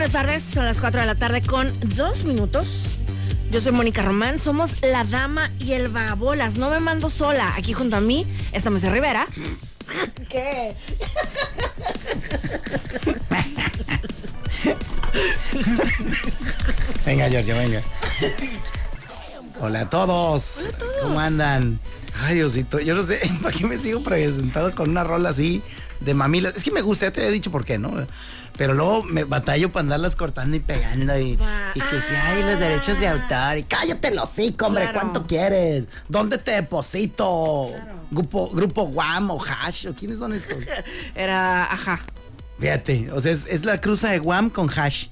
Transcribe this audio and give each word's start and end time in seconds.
Buenas 0.00 0.14
tardes, 0.14 0.42
son 0.42 0.64
las 0.64 0.80
4 0.80 1.02
de 1.02 1.06
la 1.06 1.14
tarde 1.14 1.42
con 1.42 1.70
dos 1.94 2.24
minutos. 2.24 2.96
Yo 3.50 3.60
soy 3.60 3.72
Mónica 3.72 4.00
Román, 4.00 4.38
somos 4.38 4.80
la 4.80 5.04
dama 5.04 5.50
y 5.58 5.72
el 5.72 5.88
vagabolas. 5.88 6.56
No 6.56 6.70
me 6.70 6.80
mando 6.80 7.10
sola. 7.10 7.52
Aquí 7.54 7.74
junto 7.74 7.98
a 7.98 8.00
mí 8.00 8.26
está 8.52 8.70
Moisés 8.70 8.92
Rivera. 8.92 9.26
¿Qué? 10.30 10.74
Venga, 17.04 17.28
Giorgio, 17.28 17.58
venga. 17.58 17.82
Hola 19.60 19.82
a 19.82 19.90
todos. 19.90 20.70
¿Cómo 21.02 21.20
andan? 21.20 21.78
Ay, 22.22 22.36
Diosito, 22.36 22.80
yo 22.80 22.94
no 22.94 23.02
sé, 23.02 23.20
¿para 23.42 23.54
qué 23.54 23.66
me 23.66 23.76
sigo 23.76 24.02
presentando 24.02 24.74
con 24.74 24.88
una 24.88 25.04
rola 25.04 25.28
así 25.28 25.60
de 26.00 26.14
mamilas? 26.14 26.56
Es 26.56 26.62
que 26.64 26.70
me 26.70 26.82
gusta, 26.82 27.06
ya 27.06 27.12
te 27.12 27.20
había 27.20 27.32
dicho 27.32 27.50
por 27.50 27.64
qué, 27.64 27.78
¿no? 27.78 27.92
Pero 28.56 28.74
luego 28.74 29.02
me 29.04 29.24
batallo 29.24 29.70
para 29.72 29.82
andarlas 29.84 30.16
cortando 30.16 30.56
y 30.56 30.60
pegando 30.60 31.18
y, 31.18 31.30
y 31.74 31.80
que 31.80 32.00
si 32.00 32.14
hay 32.14 32.42
los 32.42 32.58
derechos 32.60 32.98
de 33.00 33.08
autor. 33.08 33.56
Y 33.58 33.62
cállate 33.62 34.10
los 34.14 34.28
hocico, 34.28 34.66
hombre, 34.66 34.82
Claro. 34.84 34.98
¿cuánto 35.00 35.26
quieres? 35.26 35.88
¿Dónde 36.08 36.36
te 36.38 36.50
deposito? 36.52 37.70
Grupo, 38.10 38.50
grupo 38.50 38.86
Guam 38.88 39.30
o 39.30 39.42
Hash, 39.42 39.86
¿o 39.86 39.94
quiénes 39.94 40.18
son 40.18 40.32
estos? 40.34 40.58
Era, 41.14 41.64
ajá. 41.72 42.00
Fíjate, 42.58 43.10
o 43.12 43.20
sea, 43.20 43.32
es, 43.32 43.46
es 43.48 43.64
la 43.64 43.80
cruza 43.80 44.10
de 44.10 44.18
Guam 44.18 44.50
con 44.50 44.68
Hash. 44.68 45.06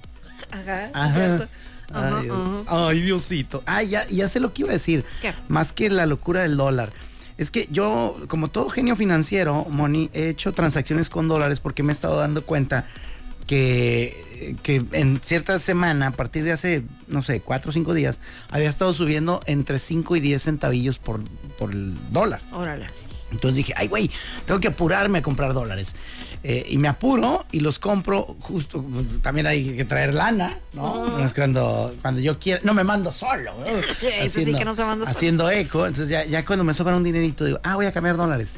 Ajá. 0.51 0.91
Ajá. 0.93 1.49
Ay, 1.95 2.25
Dios. 2.25 2.65
Ay, 2.67 3.01
Diosito. 3.01 3.63
Ay, 3.65 3.89
ya, 3.89 4.07
ya 4.09 4.29
sé 4.29 4.41
lo 4.41 4.53
que 4.53 4.63
iba 4.63 4.71
a 4.71 4.75
decir. 4.75 5.05
¿Qué? 5.23 5.33
Más 5.49 5.73
que 5.73 5.89
la 5.89 6.05
locura 6.05 6.43
del 6.43 6.57
dólar. 6.59 6.93
Es 7.39 7.51
que 7.53 7.69
yo, 7.71 8.17
como 8.27 8.49
todo 8.49 8.69
genio 8.69 8.97
financiero, 8.97 9.65
Moni, 9.71 10.11
he 10.13 10.29
hecho 10.29 10.53
transacciones 10.53 11.09
con 11.09 11.29
dólares 11.29 11.61
porque 11.61 11.83
me 11.83 11.93
he 11.93 11.95
estado 11.95 12.19
dando 12.19 12.45
cuenta 12.45 12.85
que, 13.47 14.57
que 14.63 14.85
en 14.93 15.21
cierta 15.23 15.59
semana, 15.61 16.09
a 16.09 16.11
partir 16.11 16.43
de 16.43 16.53
hace, 16.53 16.83
no 17.07 17.23
sé, 17.23 17.41
cuatro 17.41 17.71
o 17.71 17.73
cinco 17.73 17.95
días, 17.95 18.19
había 18.51 18.69
estado 18.69 18.93
subiendo 18.93 19.41
entre 19.47 19.79
5 19.79 20.17
y 20.17 20.21
10 20.21 20.43
centavillos 20.43 20.99
por, 20.99 21.23
por 21.59 21.71
el 21.71 21.95
dólar. 22.11 22.41
Órale. 22.53 22.87
Entonces 23.31 23.57
dije, 23.57 23.75
ay, 23.77 23.89
güey, 23.89 24.11
tengo 24.47 24.59
que 24.61 24.69
apurarme 24.69 25.19
a 25.19 25.23
comprar 25.23 25.53
dólares. 25.53 25.97
Eh, 26.45 26.67
y 26.69 26.79
me 26.79 26.87
apuro 26.87 27.45
y 27.51 27.61
los 27.61 27.81
compro 27.81 28.37
justo, 28.41 28.85
también 29.23 29.49
hay 29.49 29.77
que 29.77 29.85
traer 29.85 30.15
lana, 30.15 30.57
¿no? 30.73 31.09
No 31.19 31.25
es 31.25 31.35
cuando, 31.35 31.93
cuando 32.01 32.21
yo 32.21 32.39
quiero, 32.39 32.61
no 32.63 32.75
me 32.75 32.85
mando 32.85 33.11
solo, 33.11 33.53
¿no? 33.59 33.67
Ese 34.09 34.45
sí 34.45 34.55
que 34.55 34.65
no 34.65 34.75
se 34.77 34.85
manda 34.85 35.05
solo. 35.05 35.17
Haciendo 35.17 35.51
eco, 35.51 35.87
entonces 35.87 36.09
ya, 36.09 36.25
ya 36.25 36.45
cuando 36.45 36.65
me 36.65 36.75
sobra 36.75 36.97
un 36.97 37.03
dinerito 37.03 37.45
digo, 37.45 37.59
ah, 37.65 37.75
voy 37.75 37.87
a 37.87 37.93
cambiar 37.93 38.17
dólares. 38.17 38.51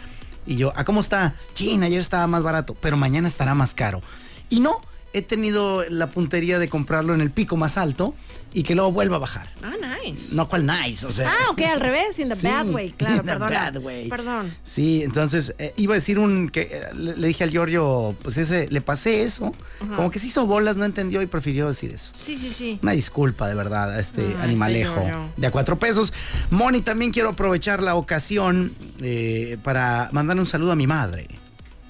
Y 0.46 0.56
yo, 0.56 0.72
¿a 0.76 0.84
cómo 0.84 1.00
está? 1.00 1.34
China, 1.54 1.86
ayer 1.86 2.00
estaba 2.00 2.26
más 2.26 2.42
barato, 2.42 2.76
pero 2.80 2.96
mañana 2.98 3.28
estará 3.28 3.54
más 3.54 3.74
caro. 3.74 4.02
Y 4.50 4.60
no, 4.60 4.82
he 5.12 5.22
tenido 5.22 5.84
la 5.88 6.08
puntería 6.08 6.58
de 6.58 6.68
comprarlo 6.68 7.14
en 7.14 7.20
el 7.20 7.30
pico 7.30 7.56
más 7.56 7.78
alto 7.78 8.14
y 8.52 8.62
que 8.64 8.74
luego 8.74 8.90
vuelva 8.92 9.16
a 9.16 9.18
bajar. 9.20 9.48
Ah, 9.62 9.74
nice. 10.04 10.34
No, 10.34 10.48
cual 10.48 10.66
nice, 10.66 11.06
o 11.06 11.12
sea. 11.12 11.30
Ah, 11.30 11.50
ok, 11.50 11.60
al 11.62 11.80
revés, 11.80 12.18
in 12.18 12.28
the 12.28 12.34
Sí, 12.40 12.46
bad 12.46 12.68
way, 12.70 12.90
claro, 12.92 13.14
in 13.16 13.20
the 13.22 13.26
perdona. 13.26 13.50
bad 13.50 13.76
way. 13.78 14.08
Perdón. 14.08 14.54
Sí, 14.62 15.02
entonces 15.02 15.54
eh, 15.58 15.72
iba 15.76 15.94
a 15.94 15.98
decir 15.98 16.18
un 16.18 16.48
que 16.48 16.62
eh, 16.62 16.82
le, 16.94 17.16
le 17.16 17.26
dije 17.28 17.44
al 17.44 17.50
Giorgio, 17.50 18.16
pues 18.22 18.36
ese, 18.38 18.68
le 18.68 18.80
pasé 18.80 19.22
eso, 19.22 19.54
como 19.96 20.10
que 20.10 20.18
se 20.18 20.26
hizo 20.26 20.46
bolas, 20.46 20.76
no 20.76 20.84
entendió 20.84 21.22
y 21.22 21.26
prefirió 21.26 21.68
decir 21.68 21.90
eso. 21.92 22.10
Sí, 22.14 22.38
sí, 22.38 22.50
sí. 22.50 22.78
Una 22.82 22.92
disculpa 22.92 23.48
de 23.48 23.54
verdad 23.54 23.92
a 23.94 24.00
este 24.00 24.22
Ah, 24.22 24.28
este 24.30 24.42
animalejo 24.42 24.94
Giorgio. 24.94 25.28
de 25.36 25.46
a 25.46 25.50
cuatro 25.50 25.78
pesos. 25.78 26.12
Moni, 26.50 26.80
también 26.80 27.12
quiero 27.12 27.28
aprovechar 27.30 27.82
la 27.82 27.94
ocasión 27.94 28.74
eh, 29.00 29.56
para 29.62 30.08
mandarle 30.12 30.40
un 30.42 30.46
saludo 30.46 30.72
a 30.72 30.76
mi 30.76 30.86
madre. 30.86 31.28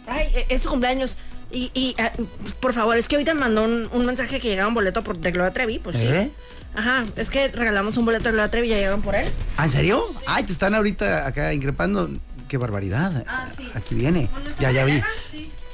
Ay, 0.06 0.26
es 0.48 0.62
su 0.62 0.68
cumpleaños. 0.68 1.16
Y, 1.52 1.70
y 1.74 1.94
ah, 1.98 2.12
por 2.60 2.72
favor, 2.72 2.96
es 2.96 3.08
que 3.08 3.16
ahorita 3.16 3.34
me 3.34 3.40
mandó 3.40 3.64
un, 3.64 3.88
un 3.92 4.06
mensaje 4.06 4.40
que 4.40 4.48
llegaba 4.48 4.68
un 4.68 4.74
boleto 4.74 5.02
por, 5.02 5.18
de 5.18 5.30
Gloria 5.32 5.52
Trevi, 5.52 5.78
pues 5.78 5.96
¿Eh? 5.96 6.30
sí. 6.30 6.32
Ajá, 6.74 7.04
es 7.16 7.30
que 7.30 7.48
regalamos 7.48 7.96
un 7.96 8.04
boleto 8.04 8.24
de 8.24 8.32
Gloria 8.32 8.50
Trevi 8.50 8.68
y 8.68 8.70
ya 8.70 8.76
llegaron 8.76 9.02
por 9.02 9.14
él. 9.16 9.28
¿Ah, 9.56 9.64
en 9.64 9.72
serio? 9.72 10.04
Ay, 10.26 10.44
te 10.44 10.52
están 10.52 10.74
ahorita 10.74 11.26
acá 11.26 11.52
increpando. 11.52 12.10
Qué 12.48 12.56
barbaridad. 12.58 13.24
Ah, 13.28 13.46
sí. 13.54 13.68
Aquí 13.74 13.94
viene. 13.94 14.28
Ya, 14.58 14.70
ya 14.72 14.84
vi. 14.84 15.00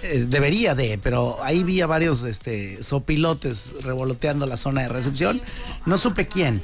Eh, 0.03 0.27
debería 0.29 0.75
de, 0.75 0.99
pero 1.03 1.43
ahí 1.43 1.65
vi 1.65 1.81
a 1.81 1.87
varios 1.87 2.23
este, 2.25 2.83
sopilotes 2.83 3.73
revoloteando 3.83 4.47
la 4.47 4.57
zona 4.57 4.83
de 4.83 4.89
recepción. 4.89 5.41
No 5.87 5.97
supe 5.97 6.29
quién. 6.29 6.63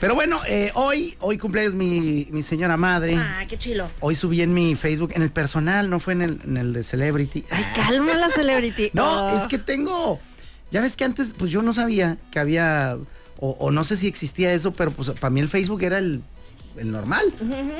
Pero 0.00 0.14
bueno, 0.14 0.38
eh, 0.46 0.70
hoy, 0.74 1.16
hoy 1.20 1.38
cumpleaños 1.38 1.74
mi, 1.74 2.26
mi 2.30 2.42
señora 2.42 2.76
madre. 2.76 3.16
Ah, 3.16 3.44
qué 3.48 3.56
chilo. 3.56 3.88
Hoy 4.00 4.14
subí 4.14 4.42
en 4.42 4.52
mi 4.52 4.74
Facebook, 4.76 5.12
en 5.14 5.22
el 5.22 5.30
personal, 5.30 5.88
no 5.88 6.00
fue 6.00 6.12
en 6.12 6.22
el, 6.22 6.40
en 6.44 6.56
el 6.58 6.72
de 6.74 6.82
Celebrity. 6.82 7.44
Ay, 7.50 7.64
calma 7.74 8.14
la 8.14 8.28
celebrity. 8.28 8.90
No, 8.94 9.26
Oh. 9.26 9.40
es 9.42 9.48
que 9.48 9.58
tengo. 9.58 10.20
Ya 10.70 10.82
ves 10.82 10.96
que 10.96 11.04
antes, 11.04 11.34
pues 11.36 11.50
yo 11.50 11.62
no 11.62 11.72
sabía 11.72 12.18
que 12.30 12.38
había. 12.38 12.98
O, 13.38 13.50
o 13.58 13.70
no 13.70 13.84
sé 13.84 13.96
si 13.96 14.06
existía 14.06 14.52
eso, 14.52 14.72
pero 14.72 14.90
pues 14.90 15.10
para 15.10 15.30
mí 15.30 15.40
el 15.40 15.48
Facebook 15.48 15.82
era 15.82 15.98
el, 15.98 16.22
el 16.76 16.90
normal. 16.92 17.24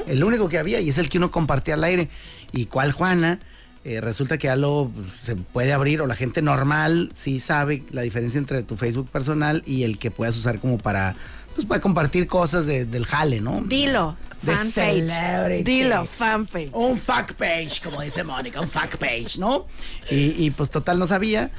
El 0.06 0.22
único 0.24 0.48
que 0.48 0.58
había 0.58 0.80
y 0.80 0.88
es 0.88 0.98
el 0.98 1.08
que 1.10 1.18
uno 1.18 1.30
compartía 1.30 1.74
al 1.74 1.84
aire. 1.84 2.08
¿Y 2.52 2.66
cuál 2.66 2.92
Juana? 2.92 3.40
Eh, 3.84 4.00
resulta 4.00 4.36
que 4.38 4.48
ya 4.48 4.56
lo 4.56 4.90
se 5.22 5.36
puede 5.36 5.72
abrir 5.72 6.00
o 6.00 6.06
la 6.06 6.16
gente 6.16 6.42
normal 6.42 7.10
sí 7.14 7.38
sabe 7.38 7.84
la 7.92 8.02
diferencia 8.02 8.36
entre 8.38 8.62
tu 8.64 8.76
Facebook 8.76 9.08
personal 9.10 9.62
y 9.64 9.84
el 9.84 9.98
que 9.98 10.10
puedas 10.10 10.36
usar 10.36 10.58
como 10.58 10.76
para 10.78 11.14
pues 11.56 11.66
para 11.66 11.80
compartir 11.80 12.26
cosas 12.26 12.66
de- 12.66 12.84
del 12.84 13.04
jale, 13.06 13.40
¿no? 13.40 13.60
Dilo, 13.62 14.16
De 14.42 14.52
fanpage. 14.52 14.72
celebrity. 15.00 15.64
Dilo, 15.64 16.04
fanpage. 16.06 16.70
Un 16.72 16.96
fuck 16.96 17.32
page, 17.34 17.80
como 17.82 18.00
dice 18.02 18.22
Mónica, 18.22 18.60
un 18.60 18.68
fuck 18.68 18.96
page, 18.98 19.38
¿no? 19.38 19.66
Y, 20.10 20.44
y, 20.44 20.50
pues 20.50 20.70
total 20.70 20.98
no 20.98 21.06
sabía. 21.06 21.50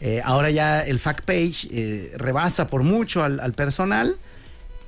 Eh, 0.00 0.20
ahora 0.24 0.50
ya 0.50 0.80
el 0.82 0.98
fuck 1.00 1.22
page 1.22 1.68
eh, 1.70 2.12
rebasa 2.16 2.66
por 2.66 2.82
mucho 2.82 3.24
al, 3.24 3.40
al 3.40 3.54
personal, 3.54 4.16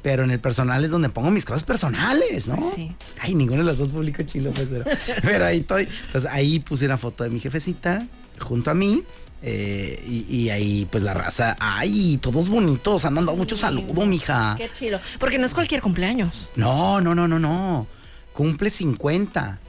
pero 0.02 0.24
en 0.24 0.30
el 0.30 0.40
personal 0.40 0.84
es 0.84 0.90
donde 0.90 1.08
pongo 1.08 1.30
mis 1.30 1.44
cosas 1.44 1.62
personales, 1.62 2.48
¿no? 2.48 2.58
Sí. 2.74 2.94
Ay, 3.20 3.34
ninguno 3.34 3.58
de 3.62 3.64
los 3.64 3.78
dos 3.78 3.88
publico 3.88 4.22
chilo, 4.24 4.50
pues, 4.52 4.68
pero, 4.70 4.84
pero 5.22 5.46
ahí 5.46 5.58
estoy. 5.60 5.88
Entonces 6.06 6.30
ahí 6.30 6.58
puse 6.60 6.84
una 6.86 6.98
foto 6.98 7.24
de 7.24 7.30
mi 7.30 7.40
jefecita 7.40 8.06
junto 8.40 8.70
a 8.70 8.74
mí. 8.74 9.02
Eh, 9.42 10.02
y, 10.08 10.26
y 10.34 10.50
ahí 10.50 10.86
pues 10.90 11.04
la 11.04 11.14
raza, 11.14 11.56
ay, 11.60 12.18
todos 12.20 12.48
bonitos, 12.48 13.04
han 13.04 13.14
mandado 13.14 13.36
mucho 13.36 13.56
saludo, 13.56 14.06
mija. 14.06 14.54
Qué 14.58 14.70
chilo. 14.72 14.98
Porque 15.18 15.38
no 15.38 15.46
es 15.46 15.54
cualquier 15.54 15.80
cumpleaños. 15.82 16.50
No, 16.56 17.00
no, 17.00 17.14
no, 17.14 17.28
no, 17.28 17.38
no. 17.38 17.86
Cumple 18.32 18.70
50. 18.70 19.60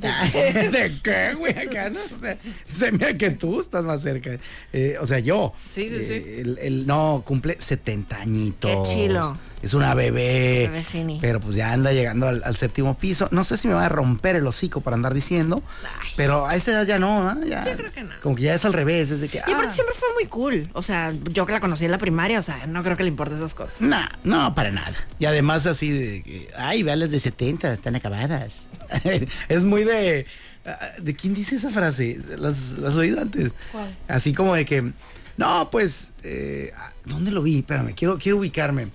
¿De 0.00 0.92
qué, 1.02 1.34
güey? 1.34 1.52
Acá, 1.58 1.90
¿no? 1.90 2.00
O 2.00 2.20
sea, 2.20 2.36
se 2.72 2.86
hace 2.88 3.16
que 3.18 3.30
tú 3.30 3.60
estás 3.60 3.84
más 3.84 4.00
cerca. 4.00 4.38
Eh, 4.72 4.96
o 5.00 5.06
sea, 5.06 5.18
yo. 5.18 5.52
Sí, 5.68 5.88
sí, 5.88 6.00
sí. 6.00 6.14
Eh, 6.14 6.40
El, 6.40 6.58
el- 6.58 6.86
no, 6.86 7.22
cumple 7.26 7.56
70 7.60 8.16
añitos. 8.20 8.88
Qué 8.88 8.94
chilo. 8.94 9.36
Es 9.62 9.74
una 9.74 9.94
bebé. 9.94 10.68
Bebecini. 10.68 11.18
Pero 11.20 11.40
pues 11.40 11.54
ya 11.54 11.72
anda 11.72 11.92
llegando 11.92 12.28
al, 12.28 12.42
al 12.44 12.56
séptimo 12.56 12.96
piso. 12.96 13.28
No 13.30 13.44
sé 13.44 13.56
si 13.56 13.68
me 13.68 13.74
va 13.74 13.86
a 13.86 13.88
romper 13.88 14.36
el 14.36 14.46
hocico 14.46 14.80
para 14.80 14.94
andar 14.94 15.12
diciendo. 15.12 15.62
Ay. 16.00 16.08
Pero 16.16 16.46
a 16.46 16.54
esa 16.54 16.70
edad 16.70 16.86
ya 16.86 16.98
no, 16.98 17.28
¿ah? 17.28 17.36
Ya, 17.46 17.64
Yo 17.66 17.76
creo 17.76 17.92
que 17.92 18.02
no. 18.02 18.10
Como 18.22 18.36
que 18.36 18.42
ya 18.42 18.54
es 18.54 18.64
al 18.64 18.72
revés. 18.72 19.10
Es 19.10 19.20
de 19.20 19.28
que. 19.28 19.38
Y 19.38 19.40
aparte 19.40 19.68
ah, 19.68 19.70
siempre 19.70 19.94
fue 19.98 20.08
muy 20.14 20.26
cool. 20.26 20.68
O 20.72 20.82
sea, 20.82 21.12
yo 21.30 21.44
que 21.44 21.52
la 21.52 21.60
conocí 21.60 21.84
en 21.84 21.90
la 21.90 21.98
primaria, 21.98 22.38
o 22.38 22.42
sea, 22.42 22.66
no 22.66 22.82
creo 22.82 22.96
que 22.96 23.02
le 23.02 23.10
importe 23.10 23.34
esas 23.34 23.54
cosas. 23.54 23.80
No, 23.82 24.00
no, 24.24 24.54
para 24.54 24.70
nada. 24.70 24.94
Y 25.18 25.26
además 25.26 25.66
así 25.66 25.90
de 25.90 26.22
que, 26.22 26.50
ay, 26.56 26.82
veales 26.82 27.10
de 27.10 27.20
70, 27.20 27.74
están 27.74 27.96
acabadas. 27.96 28.68
es 29.48 29.64
muy 29.64 29.84
de... 29.84 30.26
ah, 30.64 30.78
¿De 31.00 31.14
quién 31.14 31.34
dice 31.34 31.56
esa 31.56 31.70
frase? 31.70 32.18
Las, 32.38 32.78
las 32.78 32.94
oído 32.96 33.20
antes. 33.20 33.52
¿Cuál? 33.72 33.94
Así 34.08 34.32
como 34.32 34.54
de 34.54 34.64
que, 34.64 34.92
no, 35.36 35.70
pues, 35.70 36.12
eh, 36.24 36.72
¿dónde 37.04 37.30
lo 37.30 37.42
vi? 37.42 37.58
Espérame, 37.58 37.94
quiero, 37.94 38.18
quiero 38.18 38.38
ubicarme. 38.38 38.88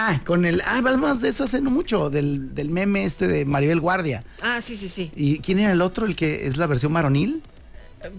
Ah, 0.00 0.20
con 0.24 0.46
el... 0.46 0.60
Ah, 0.62 0.78
hablamos 0.78 1.20
de 1.20 1.28
eso 1.28 1.44
hace 1.44 1.60
no 1.60 1.70
mucho, 1.70 2.08
del, 2.08 2.54
del 2.54 2.70
meme 2.70 3.04
este 3.04 3.26
de 3.26 3.44
Maribel 3.44 3.80
Guardia. 3.80 4.22
Ah, 4.40 4.60
sí, 4.60 4.76
sí, 4.76 4.88
sí. 4.88 5.10
¿Y 5.16 5.40
quién 5.40 5.58
era 5.58 5.72
el 5.72 5.82
otro, 5.82 6.06
el 6.06 6.14
que 6.14 6.46
es 6.46 6.56
la 6.56 6.66
versión 6.66 6.92
varonil? 6.92 7.42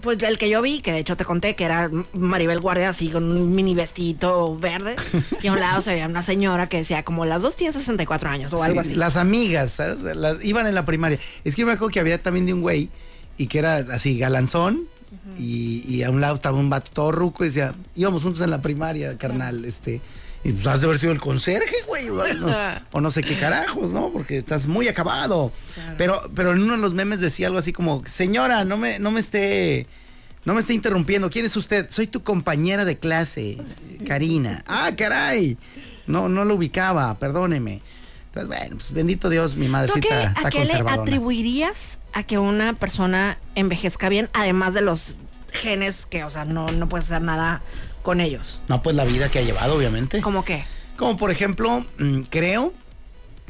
Pues 0.02 0.22
el 0.22 0.36
que 0.36 0.50
yo 0.50 0.60
vi, 0.60 0.82
que 0.82 0.92
de 0.92 0.98
hecho 0.98 1.16
te 1.16 1.24
conté 1.24 1.56
que 1.56 1.64
era 1.64 1.90
Maribel 2.12 2.60
Guardia 2.60 2.90
así 2.90 3.08
con 3.08 3.24
un 3.24 3.54
mini 3.54 3.74
vestidito 3.74 4.58
verde. 4.58 4.94
Y 5.42 5.46
a 5.46 5.52
un 5.54 5.60
lado 5.60 5.80
se 5.80 5.92
veía 5.92 6.06
una 6.06 6.22
señora 6.22 6.68
que 6.68 6.76
decía 6.76 7.02
como 7.02 7.24
las 7.24 7.40
dos 7.40 7.56
tienen 7.56 7.72
64 7.72 8.28
años 8.28 8.52
o 8.52 8.62
algo 8.62 8.82
Sí, 8.82 8.90
así. 8.90 8.98
Las 8.98 9.16
amigas, 9.16 9.70
¿sabes? 9.72 10.00
Las- 10.02 10.44
iban 10.44 10.66
en 10.66 10.74
la 10.74 10.84
primaria. 10.84 11.18
Es 11.44 11.54
que 11.54 11.62
yo 11.62 11.66
me 11.66 11.72
acuerdo 11.72 11.92
que 11.94 12.00
había 12.00 12.22
también 12.22 12.44
de 12.44 12.52
un 12.52 12.60
güey 12.60 12.90
y 13.38 13.46
que 13.46 13.58
era 13.58 13.76
así 13.76 14.18
galanzón, 14.18 14.84
y, 15.38 15.82
y 15.88 16.02
a 16.02 16.10
un 16.10 16.20
lado 16.20 16.34
estaba 16.36 16.58
un 16.58 16.68
vato 16.68 16.90
todo 16.92 17.10
ruco 17.10 17.42
y 17.44 17.48
decía, 17.48 17.72
íbamos 17.96 18.22
juntos 18.22 18.42
en 18.42 18.50
la 18.50 18.60
primaria, 18.60 19.16
carnal, 19.16 19.64
este. 19.64 20.02
Y 20.42 20.52
pues 20.52 20.66
has 20.66 20.80
de 20.80 20.86
haber 20.86 20.98
sido 20.98 21.12
el 21.12 21.20
conserje, 21.20 21.76
güey. 21.86 22.08
O 22.08 22.34
no, 22.34 22.56
o 22.92 23.00
no 23.00 23.10
sé 23.10 23.22
qué 23.22 23.38
carajos, 23.38 23.90
¿no? 23.90 24.10
Porque 24.10 24.38
estás 24.38 24.66
muy 24.66 24.88
acabado. 24.88 25.52
Pero, 25.98 26.30
pero 26.34 26.52
en 26.52 26.62
uno 26.62 26.76
de 26.76 26.80
los 26.80 26.94
memes 26.94 27.20
decía 27.20 27.46
algo 27.48 27.58
así 27.58 27.72
como, 27.72 28.02
señora, 28.06 28.64
no 28.64 28.76
me, 28.76 28.98
no 28.98 29.10
me 29.10 29.20
esté. 29.20 29.86
No 30.42 30.54
me 30.54 30.60
esté 30.60 30.72
interrumpiendo. 30.72 31.28
¿Quién 31.28 31.44
es 31.44 31.54
usted? 31.54 31.90
Soy 31.90 32.06
tu 32.06 32.22
compañera 32.22 32.86
de 32.86 32.96
clase, 32.96 33.58
Karina. 34.06 34.64
Ah, 34.66 34.90
caray. 34.96 35.58
No, 36.06 36.30
no 36.30 36.46
lo 36.46 36.54
ubicaba, 36.54 37.14
perdóneme. 37.18 37.82
Entonces, 38.28 38.48
bueno, 38.48 38.76
pues 38.76 38.92
bendito 38.92 39.28
Dios, 39.28 39.56
mi 39.56 39.66
¿Tú 39.66 39.70
a 39.70 39.72
madrecita 39.72 40.34
qué, 40.40 40.46
a 40.46 40.50
qué 40.50 40.64
le 40.64 40.74
atribuirías 40.74 42.00
a 42.12 42.22
que 42.22 42.38
una 42.38 42.72
persona 42.72 43.38
envejezca 43.56 44.08
bien, 44.08 44.30
además 44.32 44.72
de 44.72 44.80
los 44.82 45.16
genes 45.52 46.06
que, 46.06 46.24
o 46.24 46.30
sea, 46.30 46.44
no, 46.44 46.68
no 46.68 46.88
puedes 46.88 47.06
hacer 47.06 47.22
nada 47.22 47.60
con 48.02 48.20
ellos? 48.20 48.60
No, 48.68 48.82
pues 48.82 48.96
la 48.96 49.04
vida 49.04 49.30
que 49.30 49.38
ha 49.38 49.42
llevado, 49.42 49.74
obviamente. 49.74 50.20
¿Cómo 50.20 50.44
qué? 50.44 50.64
Como 50.96 51.16
por 51.16 51.30
ejemplo, 51.30 51.84
mm, 51.98 52.22
creo 52.30 52.72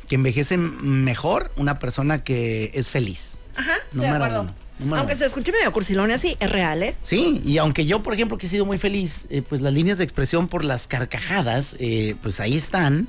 que 0.08 0.14
envejece 0.16 0.56
mejor 0.56 1.50
una 1.56 1.78
persona 1.78 2.22
que 2.24 2.70
es 2.74 2.90
feliz. 2.90 3.38
Ajá, 3.56 3.74
estoy 3.90 4.00
de 4.02 4.08
acuerdo. 4.08 4.46
uno, 4.80 4.96
Aunque 4.96 5.14
se 5.14 5.26
escuche 5.26 5.52
medio 5.52 5.70
cursilón 5.72 6.10
así, 6.10 6.36
es 6.40 6.50
real, 6.50 6.82
¿eh? 6.82 6.94
Sí, 7.02 7.40
y 7.44 7.58
aunque 7.58 7.84
yo, 7.86 8.02
por 8.02 8.14
ejemplo, 8.14 8.38
que 8.38 8.46
he 8.46 8.48
sido 8.48 8.64
muy 8.64 8.78
feliz, 8.78 9.26
eh, 9.30 9.42
pues 9.42 9.60
las 9.60 9.72
líneas 9.72 9.98
de 9.98 10.04
expresión 10.04 10.48
por 10.48 10.64
las 10.64 10.86
carcajadas, 10.86 11.76
eh, 11.78 12.16
pues 12.22 12.40
ahí 12.40 12.56
están. 12.56 13.08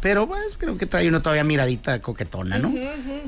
Pero 0.00 0.26
pues 0.28 0.58
creo 0.58 0.76
que 0.76 0.84
trae 0.84 1.08
uno 1.08 1.22
todavía 1.22 1.44
miradita 1.44 2.02
coquetona, 2.02 2.58
¿no? 2.58 2.74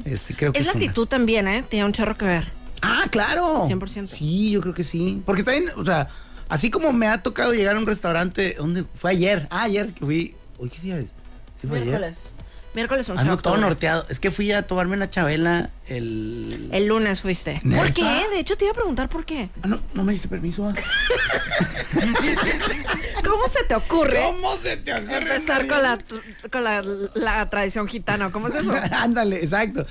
Este, 0.05 0.35
creo 0.35 0.53
que 0.53 0.59
Es 0.59 0.67
la 0.67 0.73
una. 0.73 0.81
actitud 0.81 1.07
también, 1.07 1.49
¿eh? 1.49 1.63
Tiene 1.67 1.87
un 1.87 1.93
chorro 1.93 2.19
que 2.19 2.27
ver. 2.27 2.53
Ah, 2.83 3.07
claro. 3.11 3.67
100%. 3.67 4.11
Sí, 4.19 4.51
yo 4.51 4.61
creo 4.61 4.75
que 4.75 4.85
sí. 4.85 5.23
Porque 5.25 5.43
también, 5.43 5.71
o 5.77 5.85
sea, 5.87 6.09
así 6.49 6.71
como 6.71 6.93
me 6.93 7.07
ha 7.09 7.23
tocado 7.23 7.53
llegar 7.55 7.77
a 7.77 7.79
un 7.79 7.87
restaurante, 7.87 8.55
¿dónde 8.59 8.85
fue 8.95 9.11
ayer? 9.13 9.47
Ah, 9.51 9.63
ayer 9.65 9.93
que 9.93 10.05
fui. 10.05 10.35
Uy, 10.59 10.69
¿qué 10.71 10.81
día 10.81 10.99
es? 10.99 11.09
¿Sí 11.61 11.67
fue 11.67 11.79
ayer? 11.79 11.89
Miércoles. 11.89 12.19
Miércoles 12.75 13.09
11 13.09 13.25
de 13.25 13.31
Ando 13.31 13.43
todo 13.43 13.55
octubre. 13.55 13.69
norteado. 13.71 14.05
Es 14.11 14.21
que 14.21 14.31
fui 14.31 14.53
a 14.53 14.67
tomarme 14.67 14.97
una 14.97 15.09
chabela 15.09 15.71
el. 15.87 16.69
El 16.73 16.87
lunes 16.87 17.23
fuiste. 17.23 17.59
¿Neta? 17.65 17.83
¿Por 17.83 17.93
qué? 17.95 18.05
De 18.31 18.39
hecho, 18.39 18.55
te 18.59 18.67
iba 18.67 18.73
a 18.73 18.75
preguntar 18.75 19.09
por 19.09 19.25
qué. 19.25 19.49
Ah, 19.63 19.67
no, 19.69 19.81
no 19.95 20.05
me 20.05 20.13
diste 20.13 20.29
permiso. 20.29 20.69
ah. 20.69 20.75
¿Cómo 23.25 23.49
se 23.49 23.65
te 23.65 23.75
ocurre 23.75 24.21
¿Cómo 24.23 24.55
se 24.57 24.77
te 24.77 24.93
ocurre? 24.95 25.17
empezar 25.19 25.67
con 25.67 25.83
la, 25.83 25.99
con 26.51 26.65
la, 26.65 26.83
la 27.15 27.49
tradición 27.51 27.89
gitana? 27.89 28.31
¿Cómo 28.31 28.49
es 28.49 28.55
eso? 28.57 28.73
Ándale, 28.93 29.37
exacto. 29.37 29.87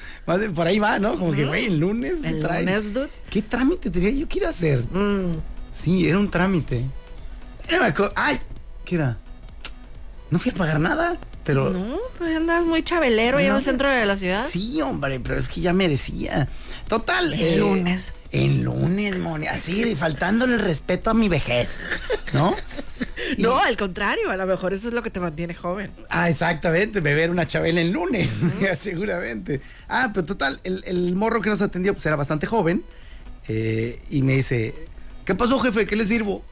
Por 0.53 0.67
ahí 0.67 0.77
va, 0.79 0.99
¿no? 0.99 1.17
Como 1.17 1.31
que, 1.33 1.45
güey, 1.45 1.65
el 1.65 1.79
lunes. 1.79 2.19
¿qué 2.21 2.27
El 2.29 2.39
traes? 2.39 2.65
lunes, 2.65 2.93
dude. 2.93 3.09
¿Qué 3.31 3.41
trámite 3.41 3.89
tenía 3.89 4.11
yo 4.11 4.27
que 4.27 4.37
ir 4.39 4.45
a 4.45 4.49
hacer? 4.49 4.83
Mm. 4.91 5.37
Sí, 5.75 6.07
era 6.07 6.17
un 6.17 6.31
trámite. 6.31 6.85
Era 7.67 7.93
Ay, 8.15 8.39
¿qué 8.85 8.95
era? 8.95 9.17
No 10.31 10.39
fui 10.39 10.51
a 10.51 10.55
pagar 10.55 10.79
nada, 10.79 11.17
pero. 11.43 11.69
No, 11.69 11.97
pues 12.17 12.35
andabas 12.35 12.65
muy 12.65 12.81
chabelero 12.81 13.37
ahí 13.37 13.47
en 13.47 13.55
el 13.55 13.61
centro 13.61 13.89
de 13.89 14.05
la 14.05 14.15
ciudad. 14.15 14.47
Sí, 14.49 14.81
hombre, 14.81 15.19
pero 15.19 15.37
es 15.37 15.49
que 15.49 15.59
ya 15.59 15.73
merecía. 15.73 16.47
Total. 16.87 17.33
El 17.33 17.41
eh, 17.41 17.57
lunes. 17.57 18.13
El 18.31 18.63
lunes, 18.63 19.17
Moni. 19.17 19.47
Así, 19.47 19.95
faltándole 19.95 20.53
el 20.55 20.61
respeto 20.61 21.09
a 21.09 21.13
mi 21.13 21.27
vejez. 21.29 21.81
¿No? 22.33 22.55
Y- 23.37 23.41
No, 23.41 23.57
al 23.59 23.75
contrario, 23.75 24.29
a 24.29 24.37
lo 24.37 24.45
mejor 24.45 24.73
eso 24.73 24.87
es 24.87 24.93
lo 24.93 25.01
que 25.03 25.09
te 25.09 25.19
mantiene 25.19 25.53
joven. 25.53 25.91
Ah, 26.09 26.29
exactamente, 26.29 27.01
beber 27.01 27.29
una 27.31 27.45
chabela 27.47 27.81
en 27.81 27.91
lunes, 27.91 28.29
seguramente. 28.79 29.61
Ah, 29.89 30.11
pero 30.13 30.25
total, 30.25 30.59
el, 30.63 30.83
el 30.85 31.15
morro 31.15 31.41
que 31.41 31.49
nos 31.49 31.61
atendió 31.61 31.93
pues 31.93 32.05
era 32.05 32.15
bastante 32.15 32.45
joven 32.45 32.83
eh, 33.47 33.99
y 34.09 34.21
me 34.21 34.33
dice, 34.33 34.75
¿qué 35.25 35.35
pasó 35.35 35.59
jefe? 35.59 35.85
¿Qué 35.85 35.95
le 35.95 36.05
sirvo? 36.05 36.43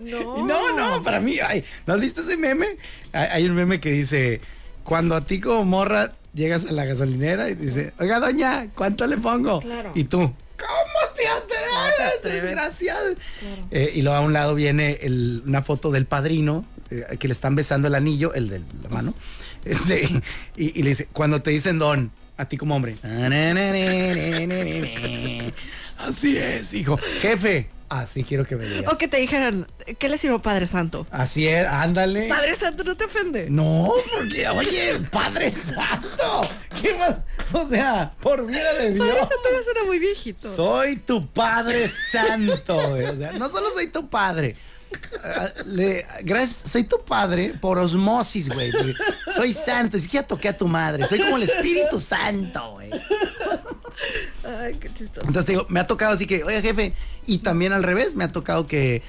No. 0.00 0.36
No, 0.46 0.76
no, 0.76 1.02
para 1.02 1.18
mí, 1.20 1.38
ay, 1.44 1.64
¿no 1.86 1.94
has 1.94 2.00
visto 2.00 2.20
ese 2.20 2.36
meme? 2.36 2.76
Hay, 3.12 3.26
hay 3.32 3.44
un 3.46 3.54
meme 3.56 3.80
que 3.80 3.90
dice, 3.90 4.40
cuando 4.84 5.16
a 5.16 5.26
ti 5.26 5.40
como 5.40 5.64
morra 5.64 6.12
llegas 6.34 6.66
a 6.66 6.72
la 6.72 6.84
gasolinera 6.84 7.50
y 7.50 7.54
dice, 7.56 7.92
oiga 7.98 8.20
doña, 8.20 8.68
¿cuánto 8.76 9.06
le 9.08 9.18
pongo? 9.18 9.60
Claro. 9.60 9.90
Y 9.96 10.04
tú, 10.04 10.18
¿cómo 10.20 11.14
te 11.16 11.26
atreves, 11.26 12.22
desgraciado? 12.42 13.14
Eh, 13.72 13.90
y 13.96 14.02
luego 14.02 14.16
a 14.18 14.20
un 14.20 14.32
lado 14.32 14.54
viene 14.54 14.98
el- 15.02 15.42
una 15.44 15.62
foto 15.62 15.90
del 15.90 16.06
padrino, 16.06 16.64
eh, 16.90 17.16
que 17.18 17.26
le 17.26 17.34
están 17.34 17.56
besando 17.56 17.88
el 17.88 17.94
anillo, 17.96 18.32
el 18.34 18.48
de 18.48 18.62
la 18.84 18.88
mano, 18.90 19.14
este, 19.64 20.08
y, 20.56 20.78
y 20.78 20.82
le 20.84 20.90
dice, 20.90 21.08
cuando 21.12 21.42
te 21.42 21.50
dicen 21.50 21.78
don, 21.80 22.12
a 22.36 22.44
ti 22.44 22.56
como 22.56 22.76
hombre. 22.76 22.94
Así 25.98 26.36
es, 26.38 26.72
hijo. 26.74 26.96
Jefe, 27.20 27.68
así 27.88 28.22
quiero 28.24 28.46
que 28.46 28.56
me 28.56 28.64
digas. 28.64 28.92
O 28.92 28.96
que 28.98 29.08
te 29.08 29.16
dijeran, 29.18 29.66
¿qué 29.98 30.08
le 30.08 30.16
sirvo 30.18 30.40
Padre 30.40 30.66
Santo? 30.66 31.06
Así 31.10 31.46
es, 31.48 31.66
ándale. 31.66 32.28
Padre 32.28 32.54
Santo 32.54 32.84
no 32.84 32.96
te 32.96 33.04
ofende. 33.04 33.48
No, 33.50 33.92
porque, 34.16 34.48
oye, 34.48 34.98
Padre 35.10 35.50
Santo, 35.50 36.48
¿qué 36.80 36.94
más? 36.94 37.20
O 37.52 37.66
sea, 37.66 38.14
por 38.20 38.46
vida 38.46 38.74
de 38.74 38.92
Dios. 38.94 39.06
Padre 39.06 39.20
Santo 39.20 39.48
ya 39.56 39.62
suena 39.64 39.84
muy 39.84 39.98
viejito. 39.98 40.54
Soy 40.54 40.96
tu 40.96 41.26
Padre 41.28 41.90
Santo, 42.12 42.76
güey. 42.90 43.04
O 43.06 43.16
sea, 43.16 43.32
no 43.32 43.48
solo 43.50 43.70
soy 43.72 43.88
tu 43.88 44.08
padre. 44.08 44.54
ah, 45.22 45.48
le- 45.66 46.06
gracias, 46.22 46.70
soy 46.70 46.84
tu 46.84 47.04
padre 47.04 47.52
por 47.60 47.78
osmosis, 47.78 48.48
güey. 48.48 48.72
Soy 49.36 49.52
santo, 49.52 49.98
ni 49.98 50.02
siquiera 50.02 50.26
toqué 50.26 50.48
a 50.48 50.56
tu 50.56 50.66
madre. 50.66 51.06
Soy 51.06 51.18
como 51.20 51.36
el 51.36 51.42
Espíritu 51.42 52.00
Santo, 52.00 52.72
güey. 52.72 52.88
Ay, 54.44 54.74
qué 54.80 54.88
chistoso. 54.94 55.26
Entonces 55.26 55.46
te 55.46 55.52
digo, 55.52 55.66
me 55.68 55.80
ha 55.80 55.86
tocado 55.86 56.12
así 56.12 56.26
que, 56.26 56.44
oye, 56.44 56.60
jefe, 56.62 56.94
y 57.26 57.38
también 57.38 57.72
al 57.72 57.82
revés, 57.82 58.14
me 58.14 58.24
ha 58.24 58.32
tocado 58.32 58.66
que. 58.66 58.96
¡Eh, 58.96 59.02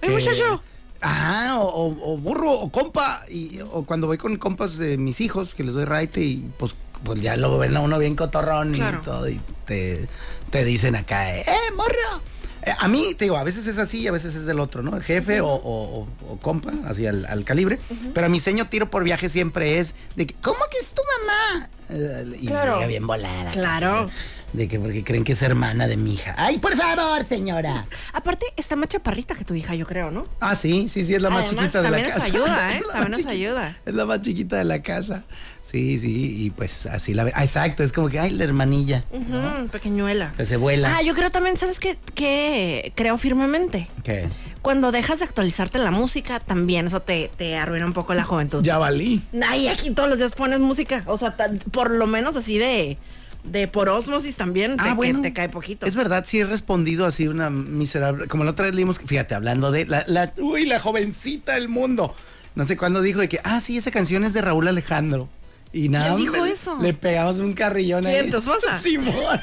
que- 0.00 0.10
muchacho! 0.10 0.62
Ajá, 1.00 1.58
o, 1.60 1.68
o- 1.68 2.14
o 2.14 2.18
burro, 2.18 2.50
o 2.52 2.70
compa, 2.72 3.22
y, 3.30 3.60
o 3.60 3.84
cuando 3.84 4.06
voy 4.08 4.18
con 4.18 4.36
compas 4.36 4.78
de 4.78 4.98
mis 4.98 5.20
hijos, 5.20 5.54
que 5.54 5.62
les 5.62 5.72
doy 5.74 5.84
raite, 5.84 6.20
y 6.20 6.44
pues, 6.58 6.74
pues 7.04 7.20
ya 7.20 7.36
lo 7.36 7.56
ven 7.58 7.76
a 7.76 7.80
uno 7.80 7.98
bien 8.00 8.16
cotorrón 8.16 8.72
Claro. 8.74 8.98
y 9.00 9.04
todo, 9.04 9.28
y 9.28 9.40
te, 9.64 10.08
te 10.50 10.64
dicen 10.64 10.96
acá, 10.96 11.36
¡eh, 11.38 11.44
morro! 11.76 12.20
Eh, 12.64 12.72
a 12.78 12.88
mí, 12.88 13.14
te 13.16 13.24
digo, 13.26 13.36
a 13.36 13.44
veces 13.44 13.66
es 13.66 13.78
así 13.78 14.00
y 14.00 14.06
a 14.08 14.12
veces 14.12 14.34
es 14.34 14.44
del 14.46 14.58
otro, 14.60 14.82
¿no? 14.82 15.00
Jefe 15.00 15.40
o, 15.40 15.46
o- 15.48 16.00
o- 16.00 16.08
o 16.32 16.36
compa, 16.38 16.72
así 16.86 17.06
al, 17.06 17.24
al 17.26 17.44
calibre. 17.44 17.78
Pero 18.14 18.28
mi 18.28 18.40
seño 18.40 18.68
tiro 18.68 18.90
por 18.90 19.04
viaje 19.04 19.28
siempre 19.28 19.78
es 19.78 19.94
de 20.16 20.26
que, 20.26 20.34
¿cómo 20.34 20.58
que 20.70 20.78
es 20.78 20.90
tu 20.92 21.02
mamá? 21.20 21.68
Eh, 21.90 22.38
y 22.40 22.46
Claro. 22.48 22.74
llega 22.76 22.86
bien 22.88 23.06
volada. 23.06 23.50
Claro. 23.52 24.10
De 24.52 24.66
que 24.66 24.80
porque 24.80 25.04
creen 25.04 25.24
que 25.24 25.32
es 25.32 25.42
hermana 25.42 25.86
de 25.86 25.96
mi 25.98 26.14
hija. 26.14 26.34
¡Ay, 26.38 26.58
por 26.58 26.74
favor, 26.74 27.22
señora! 27.24 27.86
Aparte, 28.14 28.46
está 28.56 28.76
más 28.76 28.88
chaparrita 28.88 29.34
que 29.34 29.44
tu 29.44 29.54
hija, 29.54 29.74
yo 29.74 29.86
creo, 29.86 30.10
¿no? 30.10 30.26
Ah, 30.40 30.54
sí, 30.54 30.88
sí, 30.88 31.04
sí, 31.04 31.14
es 31.14 31.20
la 31.20 31.28
más 31.28 31.50
chiquita 31.50 31.82
de 31.82 31.90
la 31.90 31.96
también 31.98 32.04
nos 32.06 32.14
casa. 32.14 32.24
ayuda, 32.24 32.72
¿eh? 32.76 32.82
También 32.90 33.10
nos 33.12 33.26
ayuda. 33.26 33.78
Es 33.84 33.94
la 33.94 34.06
más 34.06 34.22
chiquita 34.22 34.56
de 34.56 34.64
la 34.64 34.80
casa. 34.80 35.24
Sí, 35.60 35.98
sí, 35.98 36.46
y 36.46 36.50
pues 36.50 36.86
así 36.86 37.12
la 37.12 37.24
ve. 37.24 37.32
Ah, 37.34 37.44
exacto, 37.44 37.82
es 37.82 37.92
como 37.92 38.08
que, 38.08 38.18
ay, 38.18 38.30
la 38.30 38.44
hermanilla. 38.44 39.04
Ujú, 39.12 39.68
pequeñuela. 39.68 40.32
Que 40.34 40.46
se 40.46 40.56
vuela. 40.56 40.96
Ah, 40.96 41.02
yo 41.02 41.14
creo 41.14 41.30
también, 41.30 41.58
¿sabes 41.58 41.78
qué? 41.78 41.98
Que 42.14 42.92
creo 42.96 43.18
firmemente. 43.18 43.90
¿Qué? 44.02 44.28
Cuando 44.62 44.92
dejas 44.92 45.18
de 45.18 45.26
actualizarte 45.26 45.78
la 45.78 45.90
música, 45.90 46.40
también 46.40 46.86
eso 46.86 47.00
te, 47.00 47.30
te 47.36 47.58
arruina 47.58 47.84
un 47.84 47.92
poco 47.92 48.14
la 48.14 48.24
juventud. 48.24 48.62
Ya 48.62 48.78
valí. 48.78 49.22
Ay, 49.46 49.68
aquí 49.68 49.90
todos 49.90 50.08
los 50.08 50.16
días 50.18 50.32
pones 50.32 50.58
música. 50.58 51.02
O 51.04 51.18
sea, 51.18 51.36
por 51.70 51.90
lo 51.90 52.06
menos 52.06 52.34
así 52.34 52.56
de, 52.56 52.96
de 53.44 53.68
por 53.68 53.88
osmosis 53.88 54.36
también 54.36 54.76
te, 54.76 54.88
Ah, 54.88 54.94
bueno. 54.94 55.20
te 55.22 55.32
cae 55.32 55.48
poquito. 55.48 55.86
Es 55.86 55.94
verdad, 55.96 56.24
sí 56.26 56.40
he 56.40 56.44
respondido 56.44 57.06
así 57.06 57.28
una 57.28 57.50
miserable. 57.50 58.26
Como 58.28 58.44
la 58.44 58.50
otra 58.50 58.66
vez 58.66 58.74
leímos, 58.74 58.98
fíjate, 58.98 59.34
hablando 59.34 59.70
de 59.70 59.86
la, 59.86 60.04
la- 60.06 60.32
uy, 60.38 60.66
la 60.66 60.80
jovencita 60.80 61.54
del 61.54 61.68
mundo. 61.68 62.14
No 62.54 62.64
sé 62.64 62.76
cuándo 62.76 63.00
dijo 63.02 63.20
de 63.20 63.28
que, 63.28 63.40
ah, 63.44 63.60
sí, 63.60 63.76
esa 63.76 63.90
canción 63.90 64.24
es 64.24 64.32
de 64.32 64.40
Raúl 64.42 64.66
Alejandro. 64.68 65.28
Y 65.72 65.90
nada, 65.90 66.06
¿Quién 66.14 66.18
dijo 66.18 66.34
hombre, 66.36 66.50
eso? 66.52 66.78
Le 66.80 66.94
pegamos 66.94 67.38
un 67.38 67.52
carrillón 67.52 68.04
¿Quién, 68.04 68.24
ahí. 68.24 68.30
tu 68.30 68.38
esposa? 68.38 68.78
Simón. 68.82 69.14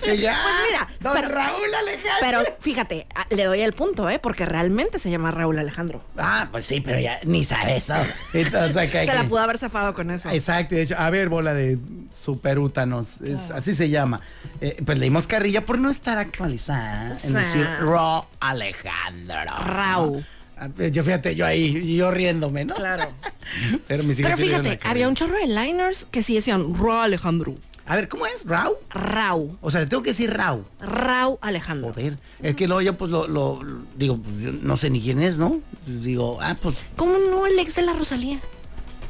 pues 0.00 0.18
mira, 0.18 0.88
don 1.00 1.12
pero- 1.14 1.28
Raúl 1.28 1.74
Alejandro. 1.80 2.12
Pero 2.20 2.40
fíjate, 2.60 3.06
le 3.30 3.44
doy 3.44 3.60
el 3.60 3.72
punto, 3.72 4.08
¿eh? 4.08 4.18
Porque 4.20 4.46
realmente 4.46 4.98
se 5.00 5.10
llama 5.10 5.30
Raúl 5.32 5.58
Alejandro. 5.58 6.02
Ah, 6.16 6.48
pues 6.52 6.64
sí, 6.64 6.80
pero 6.80 7.00
ya 7.00 7.18
ni 7.24 7.44
sabe 7.44 7.76
eso. 7.76 7.94
Entonces, 8.32 8.76
acá 8.76 9.00
Se 9.04 9.14
la 9.14 9.24
pudo 9.24 9.40
haber 9.40 9.58
zafado 9.58 9.94
con 9.94 10.10
eso. 10.12 10.28
Exacto, 10.30 10.76
de 10.76 10.82
hecho, 10.82 10.94
a 10.96 11.10
ver, 11.10 11.28
bola 11.28 11.54
de 11.54 11.78
superútanos, 12.10 13.20
es, 13.22 13.50
así 13.50 13.74
se 13.74 13.88
llama. 13.90 14.20
Eh, 14.60 14.76
pues 14.86 14.98
leímos 14.98 15.26
carrilla 15.26 15.66
por 15.66 15.78
no 15.78 15.90
estar 15.90 16.18
actualizada 16.18 17.10
en 17.12 17.18
Sí. 17.18 17.32
decir 17.32 17.68
Raw 17.80 18.24
Alejandro. 18.40 19.40
Rau. 19.64 20.24
Ah, 20.56 20.68
Yo 20.90 21.02
fíjate, 21.04 21.34
yo 21.34 21.44
ahí, 21.46 21.96
yo 21.96 22.10
riéndome, 22.10 22.64
¿no? 22.64 22.74
Claro. 22.74 23.12
Pero 23.88 24.04
mis 24.04 24.18
hijos 24.20 24.32
Pero 24.36 24.46
fíjate, 24.46 24.80
había 24.88 25.08
un 25.08 25.14
chorro 25.14 25.36
de 25.36 25.46
liners 25.48 26.06
que 26.10 26.22
sí 26.22 26.34
decían 26.34 26.74
Raúl 26.74 26.96
Alejandro. 27.04 27.56
A 27.86 27.96
ver, 27.96 28.08
¿cómo 28.08 28.24
es? 28.26 28.46
¿Rau? 28.46 28.76
Rau. 28.90 29.58
O 29.60 29.70
sea, 29.70 29.80
le 29.80 29.86
tengo 29.86 30.02
que 30.02 30.10
decir 30.10 30.32
Rau. 30.32 30.64
Raúl 30.80 31.36
Alejandro. 31.42 31.92
Joder. 31.92 32.16
Es 32.40 32.54
que 32.54 32.66
luego 32.66 32.80
yo, 32.80 32.94
pues, 32.94 33.10
lo, 33.10 33.26
lo- 33.28 33.62
lo- 33.62 33.82
digo, 33.96 34.16
pues, 34.18 34.54
no 34.54 34.76
sé 34.78 34.88
ni 34.88 35.02
quién 35.02 35.20
es, 35.20 35.36
¿no? 35.36 35.60
Pues, 35.84 36.02
digo, 36.02 36.38
ah, 36.40 36.56
pues, 36.62 36.76
¿Cómo 36.96 37.12
no 37.30 37.46
el 37.46 37.58
ex 37.58 37.74
de 37.74 37.82
la 37.82 37.92
Rosalía? 37.92 38.38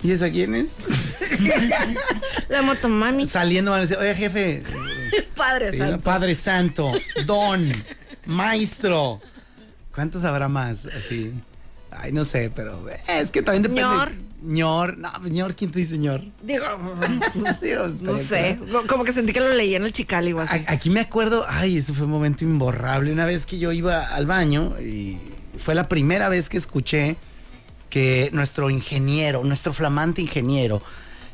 ¿y 0.02 0.10
esa 0.10 0.28
quién 0.30 0.54
es? 0.54 0.70
La 2.48 2.62
motomami. 2.62 3.26
Saliendo 3.26 3.70
van 3.70 3.78
a 3.78 3.82
decir, 3.82 3.96
oye, 3.96 4.14
jefe, 4.14 4.62
Padre 5.36 5.72
Sí, 5.72 5.78
santo. 5.78 6.00
Padre 6.04 6.34
Santo, 6.34 6.92
Don, 7.26 7.72
Maestro. 8.26 9.20
¿Cuántos 9.94 10.24
habrá 10.24 10.48
más? 10.48 10.86
Así. 10.86 11.32
Ay, 11.90 12.12
no 12.12 12.24
sé, 12.24 12.50
pero 12.54 12.84
es 13.08 13.30
que 13.30 13.42
también 13.42 13.62
depende. 13.62 13.82
Ñor. 13.82 14.12
Ñor. 14.42 14.98
No, 14.98 15.10
ñor, 15.30 15.54
¿quién 15.54 15.70
te 15.70 15.78
dice 15.78 15.96
ñor? 15.96 16.22
Digo, 16.42 16.64
Digo, 17.62 17.86
no 18.00 18.16
sé. 18.18 18.58
Como 18.88 19.04
que 19.04 19.12
sentí 19.12 19.32
que 19.32 19.40
lo 19.40 19.52
leí 19.54 19.74
en 19.74 19.84
el 19.84 19.92
así. 20.40 20.64
A- 20.66 20.72
Aquí 20.72 20.90
me 20.90 21.00
acuerdo, 21.00 21.44
ay, 21.48 21.78
ese 21.78 21.92
fue 21.94 22.06
un 22.06 22.10
momento 22.12 22.44
imborrable. 22.44 23.12
Una 23.12 23.24
vez 23.26 23.46
que 23.46 23.58
yo 23.58 23.70
iba 23.72 24.04
al 24.08 24.26
baño 24.26 24.74
y 24.80 25.18
fue 25.56 25.74
la 25.74 25.88
primera 25.88 26.28
vez 26.28 26.48
que 26.48 26.58
escuché 26.58 27.16
que 27.88 28.28
nuestro 28.32 28.70
ingeniero, 28.70 29.44
nuestro 29.44 29.72
flamante 29.72 30.20
ingeniero, 30.20 30.82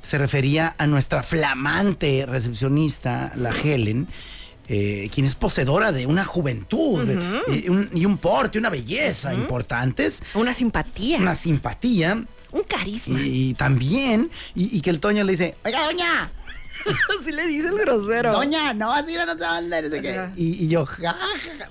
se 0.03 0.19
refería 0.19 0.75
a 0.79 0.87
nuestra 0.87 1.23
flamante 1.23 2.27
recepcionista, 2.29 3.33
la 3.35 3.51
Helen, 3.51 4.07
eh, 4.73 5.11
quien 5.13 5.27
es 5.27 5.35
poseedora 5.35 5.91
de 5.91 6.07
una 6.07 6.25
juventud 6.25 7.05
y, 7.49 7.69
un, 7.69 7.91
y 7.93 8.07
un 8.07 8.19
porte, 8.19 8.57
una 8.59 8.71
belleza 8.71 9.35
importantes, 9.35 10.23
Una 10.35 10.55
simpatía. 10.55 11.19
una 11.19 11.35
simpatía 11.35 12.25
Un 12.53 12.63
carisma. 12.63 13.19
y, 13.21 13.55
también, 13.55 14.31
y, 14.55 14.77
y 14.77 14.81
que 14.81 14.91
el 14.91 15.01
Toño 15.01 15.25
le 15.25 15.33
dice, 15.33 15.57
oiga, 15.65 15.85
doña, 15.87 16.31
Así 17.21 17.31
le 17.33 17.47
dice 17.47 17.69
el 17.69 17.79
grosero. 17.79 18.33
Doña, 18.33 18.73
no 18.73 18.89
vas 18.89 19.05
a 19.05 19.11
ir 19.11 19.19
a 19.21 19.27
no 19.27 19.35
sé 19.35 19.41
dónde, 19.41 19.83
no 19.83 19.89
sé 19.91 20.01
qué. 20.01 20.29
Y, 20.37 20.65
y 20.65 20.69
yo, 20.69 20.87
ja, 20.87 21.15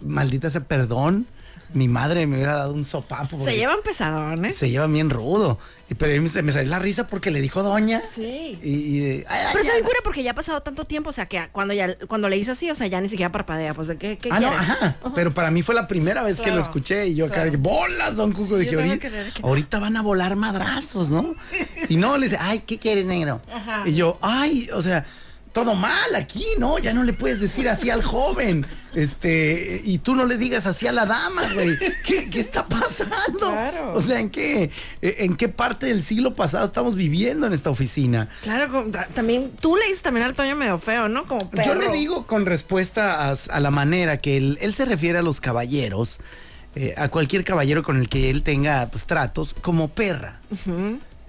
maldita 0.01 0.51
sea, 0.51 0.61
perdón. 0.61 1.25
Mi 1.73 1.87
madre 1.87 2.25
me 2.27 2.35
hubiera 2.35 2.55
dado 2.55 2.73
un 2.73 2.83
sopapo. 2.83 3.39
Se 3.43 3.55
llevan 3.55 3.77
pesadones. 3.83 4.55
Se 4.55 4.69
lleva 4.69 4.87
bien 4.87 5.09
rudo. 5.09 5.57
Y- 5.89 5.95
Pero 5.95 6.17
a 6.17 6.21
mí 6.21 6.29
se 6.29 6.43
me 6.43 6.51
salió 6.51 6.69
la 6.69 6.79
risa 6.79 7.07
porque 7.07 7.31
le 7.31 7.41
dijo 7.41 7.63
doña. 7.63 7.99
Sí. 7.99 8.57
Y, 8.61 8.69
y, 8.69 9.25
ay, 9.27 9.45
Pero 9.53 9.61
está 9.63 9.73
bien 9.73 9.83
cura 9.83 9.97
porque 10.03 10.23
ya 10.23 10.31
ha 10.31 10.35
pasado 10.35 10.61
tanto 10.61 10.85
tiempo, 10.85 11.09
o 11.09 11.13
sea, 11.13 11.25
que 11.25 11.49
cuando 11.51 11.73
ya 11.73 11.97
cuando 12.07 12.29
le 12.29 12.37
hizo 12.37 12.51
así, 12.51 12.69
o 12.69 12.75
sea, 12.75 12.87
ya 12.87 13.01
ni 13.01 13.09
siquiera 13.09 13.31
parpadea, 13.31 13.73
pues 13.73 13.87
de 13.87 13.97
qué, 13.97 14.17
qué 14.17 14.29
Ah, 14.31 14.39
no, 14.39 14.49
ajá. 14.49 14.97
Pero 15.15 15.33
para 15.33 15.51
mí 15.51 15.61
fue 15.63 15.73
la 15.75 15.87
primera 15.87 16.23
vez 16.23 16.39
que 16.41 16.51
lo 16.51 16.59
escuché 16.59 17.07
y 17.07 17.15
yo 17.15 17.25
acá 17.25 17.35
claro. 17.35 17.51
de 17.51 17.57
bolas, 17.57 18.15
don 18.15 18.31
Cuco. 18.31 18.57
Sí, 18.57 18.65
dije, 18.65 18.75
ahorita, 18.75 19.09
que 19.09 19.41
ahorita 19.43 19.79
van 19.79 19.97
a 19.97 20.01
volar 20.01 20.35
madrazos, 20.35 21.09
¿no? 21.09 21.33
Y 21.89 21.97
no, 21.97 22.17
le 22.17 22.25
dice, 22.27 22.37
ay, 22.39 22.59
¿qué 22.67 22.77
quieres, 22.77 23.05
negro? 23.05 23.41
Ajá. 23.51 23.83
Y 23.85 23.93
yo, 23.95 24.17
ay, 24.21 24.69
o 24.73 24.81
sea, 24.83 25.05
todo 25.63 25.75
mal 25.75 26.15
aquí, 26.15 26.45
¿no? 26.57 26.79
Ya 26.79 26.93
no 26.93 27.03
le 27.03 27.13
puedes 27.13 27.41
decir 27.41 27.67
así 27.67 27.89
al 27.89 28.03
joven. 28.03 28.65
Este, 28.95 29.81
y 29.83 29.99
tú 29.99 30.15
no 30.15 30.25
le 30.25 30.37
digas 30.37 30.65
así 30.65 30.87
a 30.87 30.91
la 30.91 31.05
dama, 31.05 31.53
güey. 31.53 31.77
¿Qué, 32.03 32.29
qué 32.29 32.39
está 32.39 32.65
pasando? 32.65 33.49
Claro. 33.51 33.93
O 33.93 34.01
sea, 34.01 34.19
¿en 34.19 34.29
qué, 34.29 34.71
en 35.01 35.35
qué 35.35 35.49
parte 35.49 35.87
del 35.87 36.01
siglo 36.01 36.33
pasado 36.33 36.65
estamos 36.65 36.95
viviendo 36.95 37.45
en 37.45 37.53
esta 37.53 37.69
oficina? 37.69 38.29
Claro, 38.41 38.89
también 39.13 39.51
tú 39.59 39.75
le 39.75 39.85
dices 39.85 40.01
también 40.01 40.25
al 40.25 40.33
Toño 40.33 40.55
medio 40.55 40.79
feo, 40.79 41.09
¿no? 41.09 41.25
Como 41.25 41.49
perro. 41.49 41.65
Yo 41.65 41.75
le 41.75 41.89
digo 41.89 42.25
con 42.25 42.45
respuesta 42.45 43.29
a, 43.29 43.35
a 43.49 43.59
la 43.59 43.71
manera 43.71 44.17
que 44.17 44.37
él, 44.37 44.57
él 44.61 44.73
se 44.73 44.85
refiere 44.85 45.19
a 45.19 45.21
los 45.21 45.39
caballeros, 45.41 46.19
eh, 46.75 46.93
a 46.97 47.09
cualquier 47.09 47.43
caballero 47.43 47.83
con 47.83 47.97
el 47.99 48.09
que 48.09 48.29
él 48.29 48.43
tenga 48.43 48.87
pues, 48.91 49.05
tratos, 49.05 49.55
como 49.61 49.89
perra. 49.89 50.39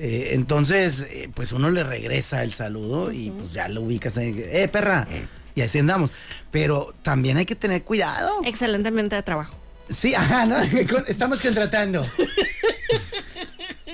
Eh, 0.03 0.31
entonces, 0.33 1.03
eh, 1.11 1.29
pues 1.35 1.53
uno 1.53 1.69
le 1.69 1.85
regresa 1.85 2.43
el 2.43 2.55
saludo 2.55 3.13
y 3.13 3.31
pues 3.31 3.53
ya 3.53 3.69
lo 3.69 3.83
ubicas, 3.83 4.17
ahí, 4.17 4.35
eh, 4.35 4.67
perra, 4.67 5.07
y 5.55 5.61
así 5.61 5.79
andamos. 5.79 6.11
Pero 6.51 6.95
también 7.03 7.37
hay 7.37 7.45
que 7.45 7.55
tener 7.55 7.83
cuidado. 7.83 8.41
Excelentemente 8.47 9.15
de 9.15 9.23
trabajo. 9.23 9.55
Sí, 9.91 10.15
ajá, 10.15 10.47
¿no? 10.47 10.57
Estamos 11.07 11.43
contratando. 11.43 12.07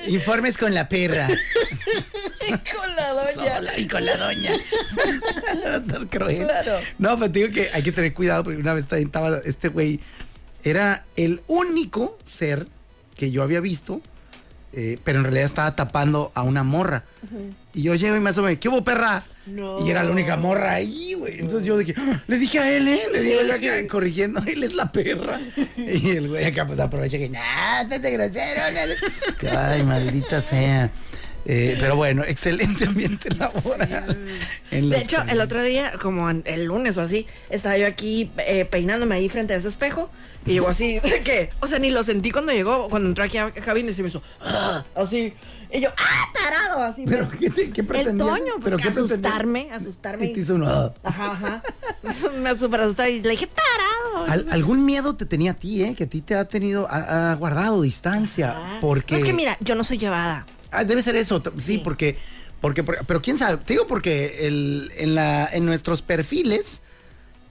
Informes 0.06 0.56
con 0.56 0.72
la 0.72 0.88
perra. 0.88 1.26
Con 2.46 2.94
la 2.94 3.32
Sola 3.34 3.76
y 3.76 3.88
con 3.88 4.04
la 4.04 4.16
doña. 4.16 4.52
Claro. 6.10 6.80
No, 6.98 7.18
pero 7.18 7.32
te 7.32 7.38
digo 7.40 7.52
que 7.52 7.70
hay 7.72 7.82
que 7.82 7.90
tener 7.90 8.14
cuidado 8.14 8.44
porque 8.44 8.60
una 8.60 8.72
vez 8.72 8.84
estaba 8.92 9.38
este 9.44 9.66
güey. 9.66 9.98
Era 10.62 11.04
el 11.16 11.42
único 11.48 12.16
ser 12.24 12.68
que 13.16 13.32
yo 13.32 13.42
había 13.42 13.58
visto, 13.58 14.00
eh, 14.72 14.98
pero 15.04 15.18
en 15.18 15.24
realidad 15.24 15.46
estaba 15.46 15.74
tapando 15.76 16.32
a 16.34 16.42
una 16.42 16.62
morra. 16.62 17.04
Y 17.74 17.82
yo 17.82 17.94
llego 17.94 18.16
y 18.16 18.20
me 18.20 18.30
asomé, 18.30 18.58
¿qué 18.58 18.68
hubo, 18.68 18.82
perra? 18.84 19.24
No. 19.46 19.84
Y 19.86 19.90
era 19.90 20.02
la 20.02 20.10
única 20.10 20.36
morra 20.36 20.72
ahí, 20.72 21.14
güey. 21.14 21.38
Entonces 21.38 21.66
yo 21.66 21.78
dije, 21.78 21.94
"Ah", 21.96 22.22
le 22.26 22.38
dije 22.38 22.58
a 22.58 22.70
él, 22.76 22.88
¿eh? 22.88 23.02
Le 23.12 23.20
dije 23.20 23.46
yo 23.46 23.54
acá, 23.54 23.86
corrigiendo, 23.88 24.42
él 24.46 24.62
es 24.62 24.74
la 24.74 24.90
perra. 24.90 25.38
Y 25.76 26.10
el 26.10 26.28
güey 26.28 26.44
acá 26.44 26.66
pues 26.66 26.80
aprovecha 26.80 27.16
que, 27.18 27.28
nah, 27.28 27.84
vete 27.88 28.10
grosero. 28.10 28.62
no". 28.72 29.50
Ay, 29.58 29.82
maldita 29.84 30.40
sea. 30.40 30.90
Eh, 31.48 31.76
pero 31.80 31.94
bueno, 31.96 32.24
excelente 32.24 32.84
ambiente 32.86 33.28
laboral. 33.36 34.18
en 34.70 34.90
De 34.90 34.98
hecho, 34.98 35.22
el 35.28 35.40
otro 35.40 35.62
día, 35.62 35.92
como 36.02 36.28
el 36.30 36.64
lunes 36.64 36.98
o 36.98 37.02
así, 37.02 37.26
estaba 37.50 37.78
yo 37.78 37.86
aquí 37.86 38.30
eh, 38.38 38.64
peinándome 38.64 39.14
ahí 39.14 39.28
frente 39.28 39.54
a 39.54 39.56
ese 39.56 39.68
espejo 39.68 40.10
y 40.44 40.54
llegó 40.54 40.68
así, 40.68 40.98
¿qué? 41.24 41.50
O 41.60 41.66
sea, 41.66 41.78
ni 41.78 41.90
lo 41.90 42.02
sentí 42.02 42.30
cuando 42.30 42.52
llegó, 42.52 42.88
cuando 42.88 43.08
entró 43.08 43.24
aquí 43.24 43.38
a 43.38 43.50
cabina 43.52 43.90
y 43.90 43.94
se 43.94 44.02
me 44.02 44.08
hizo, 44.08 44.22
"Ah", 44.40 44.84
así. 44.96 45.32
Y 45.72 45.80
yo, 45.80 45.88
¡ah, 45.96 46.24
tarado! 46.32 46.80
Así. 46.82 47.04
¿Pero 47.06 47.28
qué, 47.28 47.50
te- 47.50 47.70
qué 47.72 47.80
el? 47.80 48.16
Toño, 48.16 48.52
pues 48.60 48.64
¿Pero 48.64 48.76
que 48.76 48.88
asustarme, 48.88 49.68
asustarme. 49.72 50.26
Y 50.26 50.32
te 50.32 50.40
hizo 50.40 50.54
uno, 50.54 50.66
"Ah". 50.68 50.92
Ajá, 51.02 51.32
ajá. 51.32 51.62
me 52.40 52.56
super 52.56 52.80
asustó 52.82 53.04
y 53.06 53.20
le 53.20 53.30
dije, 53.30 53.48
tarado. 53.48 54.30
Al- 54.32 54.46
algún 54.52 54.84
miedo 54.84 55.16
te 55.16 55.26
tenía 55.26 55.52
a 55.52 55.54
ti, 55.54 55.82
¿eh? 55.82 55.94
Que 55.96 56.04
a 56.04 56.08
ti 56.08 56.20
te 56.22 56.34
ha 56.36 56.44
tenido, 56.46 56.86
ha, 56.88 57.32
ha 57.32 57.34
guardado 57.34 57.82
distancia. 57.82 58.54
Ah. 58.56 58.78
Porque. 58.80 59.14
No, 59.14 59.18
es 59.20 59.24
que 59.24 59.32
mira, 59.32 59.56
yo 59.60 59.74
no 59.74 59.82
soy 59.84 59.98
llevada. 59.98 60.46
Ah, 60.76 60.84
debe 60.84 61.02
ser 61.02 61.16
eso, 61.16 61.42
sí, 61.56 61.62
Sí. 61.74 61.78
porque, 61.78 62.16
porque, 62.60 62.84
porque- 62.84 63.02
pero 63.06 63.20
quién 63.22 63.38
sabe, 63.38 63.56
te 63.58 63.72
digo 63.74 63.86
porque 63.86 64.46
el, 64.46 64.90
en, 64.98 65.14
la, 65.14 65.48
en 65.52 65.64
nuestros 65.66 66.02
perfiles, 66.02 66.82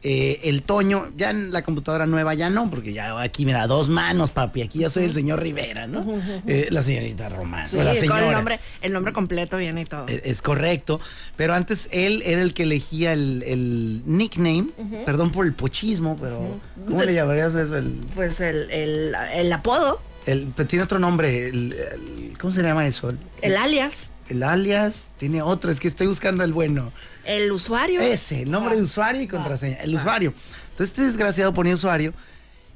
eh, 0.07 0.41
el 0.43 0.61
Toño, 0.61 1.07
ya 1.17 1.31
en 1.31 1.51
la 1.51 1.63
computadora 1.63 2.05
nueva 2.05 2.35
ya 2.35 2.51
no, 2.51 2.69
porque 2.69 2.93
ya 2.93 3.19
aquí, 3.23 3.43
mira, 3.43 3.65
dos 3.65 3.89
manos, 3.89 4.29
papi, 4.29 4.61
aquí 4.61 4.79
ya 4.79 4.91
soy 4.91 5.05
el 5.05 5.11
señor 5.13 5.41
Rivera, 5.41 5.87
¿no? 5.87 6.05
Eh, 6.45 6.67
la 6.69 6.83
señorita 6.83 7.27
Román, 7.29 7.65
Sí, 7.65 7.77
con 8.07 8.19
el 8.19 8.31
nombre, 8.31 8.59
el 8.83 8.93
nombre 8.93 9.13
completo 9.13 9.57
viene 9.57 9.81
y 9.81 9.85
todo. 9.85 10.07
Es, 10.07 10.21
es 10.25 10.41
correcto, 10.43 11.01
pero 11.35 11.55
antes 11.55 11.89
él 11.91 12.21
era 12.23 12.43
el 12.43 12.53
que 12.53 12.63
elegía 12.63 13.13
el, 13.13 13.41
el 13.47 14.03
nickname, 14.05 14.67
perdón 15.05 15.31
por 15.31 15.47
el 15.47 15.53
pochismo, 15.53 16.15
pero 16.21 16.59
¿cómo 16.85 17.01
le 17.01 17.13
llamarías 17.15 17.55
eso? 17.55 17.75
El, 17.75 17.87
Pues 18.13 18.39
el, 18.41 18.69
el, 18.69 19.15
el 19.33 19.51
apodo, 19.53 19.99
el- 20.25 20.51
tiene 20.67 20.83
otro 20.83 20.99
nombre, 20.99 21.49
el- 21.49 21.73
el- 21.73 22.37
¿cómo 22.39 22.51
se 22.53 22.61
llama 22.61 22.85
eso? 22.87 23.13
El, 23.41 23.57
alias, 23.57 24.11
el 24.29 24.43
alias, 24.43 25.11
tiene 25.17 25.41
otro, 25.41 25.71
es 25.71 25.79
que 25.79 25.87
estoy 25.87 26.07
buscando 26.07 26.43
el 26.43 26.53
bueno. 26.53 26.91
el 27.25 27.51
usuario. 27.51 27.99
Ese, 28.01 28.43
el 28.43 28.51
nombre 28.51 28.75
de 28.75 28.81
usuario 28.83 29.21
y 29.21 29.27
contraseña. 29.27 29.77
El 29.77 29.95
usuario. 29.95 30.33
Entonces 30.71 30.89
este 30.89 31.03
desgraciado 31.03 31.53
ponía 31.53 31.73
usuario. 31.73 32.13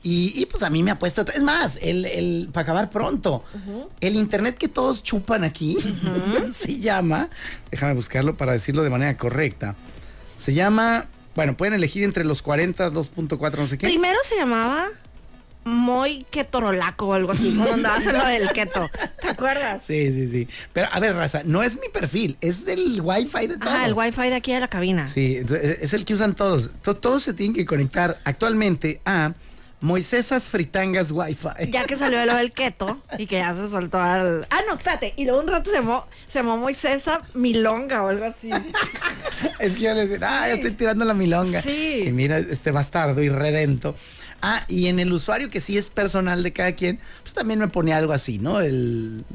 Y, 0.02 0.32
y, 0.42 0.46
pues 0.46 0.64
a 0.64 0.70
mí 0.70 0.82
me 0.82 0.92
ha 0.92 0.98
puesto. 0.98 1.26
Es 1.36 1.44
más, 1.44 1.78
el, 1.82 2.06
el, 2.06 2.50
para 2.54 2.64
acabar 2.64 2.90
pronto, 2.90 3.44
el 4.00 4.16
internet 4.16 4.58
que 4.58 4.70
todos 4.70 5.04
chupan 5.04 5.44
aquí 5.44 5.76
se 6.54 6.80
llama. 6.80 7.28
Déjame 7.70 7.94
buscarlo 7.96 8.38
para 8.38 8.54
decirlo 8.54 8.82
de 8.82 8.90
manera 8.90 9.18
correcta. 9.18 9.76
Se 10.38 10.54
llama. 10.54 11.06
Bueno, 11.36 11.58
pueden 11.58 11.74
elegir 11.74 12.06
entre 12.06 12.24
los 12.24 12.42
40, 12.42 12.92
2.4, 12.92 13.58
no 13.58 13.68
sé 13.68 13.78
qué. 13.78 13.88
Primero 13.88 14.18
se 14.24 14.38
llamaba 14.38 14.88
Moy 15.66 16.26
Ketorolaco 16.32 17.08
o 17.08 17.14
algo 17.14 17.32
así, 17.34 17.54
cuando 17.56 17.74
andabas 17.76 18.06
en 18.08 18.14
lo 18.14 18.26
del 18.26 18.50
keto. 18.52 18.90
¿Te 19.22 19.30
acuerdas? 19.30 19.84
Sí, 19.84 20.12
sí, 20.12 20.28
sí. 20.28 20.48
Pero 20.74 20.88
a 20.92 21.00
ver, 21.00 21.16
raza, 21.16 21.42
no 21.46 21.62
es 21.64 21.80
mi 21.80 21.90
perfil, 21.90 22.38
es 22.42 22.66
del 22.66 23.00
wifi 23.02 23.48
de 23.48 23.58
todos. 23.58 23.74
Ah, 23.74 23.86
el 23.86 23.94
wifi 23.94 24.30
de 24.30 24.36
aquí 24.36 24.54
de 24.54 24.62
la 24.62 24.68
cabina. 24.68 25.06
Sí, 25.08 25.38
entonces, 25.38 25.80
es 25.82 25.94
el 25.94 26.06
que 26.06 26.14
usan 26.14 26.34
todos. 26.34 26.72
To- 26.82 26.96
Todos 26.96 27.24
se 27.24 27.34
tienen 27.34 27.54
que 27.54 27.66
conectar 27.66 28.20
actualmente 28.24 29.02
a 29.06 29.34
Moisésas 29.82 30.46
Fritangas 30.48 31.12
Wi-Fi. 31.12 31.72
Ya 31.72 31.86
que 31.86 31.96
salió 31.96 32.26
lo 32.26 32.36
del 32.36 32.52
keto 32.52 33.02
y 33.18 33.28
que 33.28 33.38
ya 33.38 33.54
se 33.54 33.70
soltó 33.70 33.98
al. 34.00 34.46
Ah, 34.50 34.60
no, 34.68 34.76
espérate. 34.76 35.14
Y 35.18 35.24
luego 35.26 35.40
un 35.42 35.48
rato 35.48 35.70
se 35.70 35.78
llamó, 35.78 36.06
se 36.28 36.40
llamó 36.40 36.58
Moisesa 36.58 37.22
Milonga 37.34 38.04
o 38.04 38.08
algo 38.10 38.26
así. 38.26 38.50
Es 39.60 39.76
que 39.76 39.84
yo 39.84 39.94
les 39.94 40.10
decía, 40.10 40.28
ah, 40.44 40.48
ya 40.50 40.56
estoy 40.56 40.72
tirando 40.72 41.06
la 41.06 41.14
milonga. 41.14 41.62
Sí. 41.62 42.04
Y 42.08 42.12
mira, 42.12 42.40
este 42.40 42.72
bastardo 42.72 43.22
irredento. 43.22 43.96
Ah, 44.42 44.64
y 44.68 44.88
en 44.88 45.00
el 45.00 45.12
usuario 45.12 45.50
que 45.50 45.60
sí 45.60 45.78
es 45.78 45.90
personal 45.90 46.44
de 46.44 46.54
cada 46.54 46.72
quien, 46.74 47.00
pues 47.24 47.34
también 47.34 47.60
me 47.60 47.68
pone 47.68 47.94
algo 47.94 48.14
así, 48.14 48.40
¿no? 48.40 48.60
El 48.62 49.26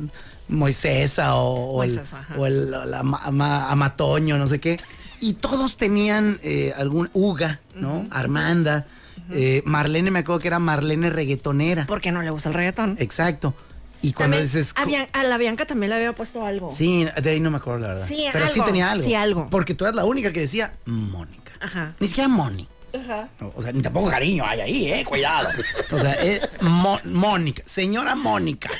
Moisesa 0.49 1.35
o, 1.37 1.77
o 1.79 1.83
el, 1.85 2.01
o 2.37 2.47
el 2.47 2.71
la 2.71 3.01
ama- 3.01 3.21
ama- 3.23 3.71
Amatoño, 3.71 4.39
no 4.39 4.47
sé 4.49 4.61
qué. 4.61 4.79
Y 5.21 5.35
todos 5.35 5.77
tenían 5.77 6.39
eh, 6.43 6.73
algún 6.77 7.09
Uga, 7.15 7.61
¿no? 7.75 8.07
Armanda. 8.11 8.87
eh, 9.31 9.63
Marlene, 9.65 10.11
me 10.11 10.19
acuerdo 10.21 10.41
que 10.41 10.49
era 10.49 10.59
Marlene 10.59 11.09
reggaetonera. 11.11 11.87
Porque 11.87 12.13
no 12.13 12.21
le 12.23 12.31
gusta 12.31 12.51
el 12.51 12.55
reggaetón. 12.55 12.97
Exacto. 13.01 13.55
Y 14.03 14.13
cuando 14.13 14.37
También 14.37 14.53
dices. 14.53 14.75
a, 14.77 14.85
Bian- 14.85 15.09
a 15.15 15.25
la 15.25 15.39
Bianca 15.39 15.65
también 15.65 15.89
le 15.89 15.97
había 15.97 16.13
puesto 16.13 16.45
algo. 16.45 16.71
Sí, 16.71 17.07
de 17.23 17.31
ahí 17.31 17.41
no 17.41 17.51
me 17.51 17.57
acuerdo 17.57 17.81
la 17.81 17.89
verdad. 17.89 18.07
Sí, 18.07 18.27
Pero 18.35 18.47
sí 18.49 18.53
algo, 18.55 18.65
tenía 18.67 18.91
algo. 18.91 19.05
sí, 19.07 19.15
algo. 19.15 19.49
Porque 19.51 19.75
tú 19.75 19.85
eras 19.87 19.95
la 19.97 20.05
única 20.05 20.31
que 20.31 20.41
decía 20.41 20.75
Mónica. 20.85 21.53
Ajá. 21.61 21.95
Ni 22.01 22.09
siquiera 22.09 22.29
Moni. 22.29 22.69
Ajá. 22.95 23.29
No, 23.41 23.53
O 23.57 23.63
sea, 23.63 23.73
ni 23.73 23.83
tampoco 23.83 24.09
cariño 24.11 24.45
hay 24.47 24.61
ahí, 24.61 24.93
eh, 24.93 25.05
cuidado. 25.05 25.49
O 25.91 25.99
sea, 25.99 26.13
es 26.15 26.49
Mo- 26.61 27.01
Mónica, 27.05 27.63
señora 27.67 28.15
Mónica. 28.15 28.71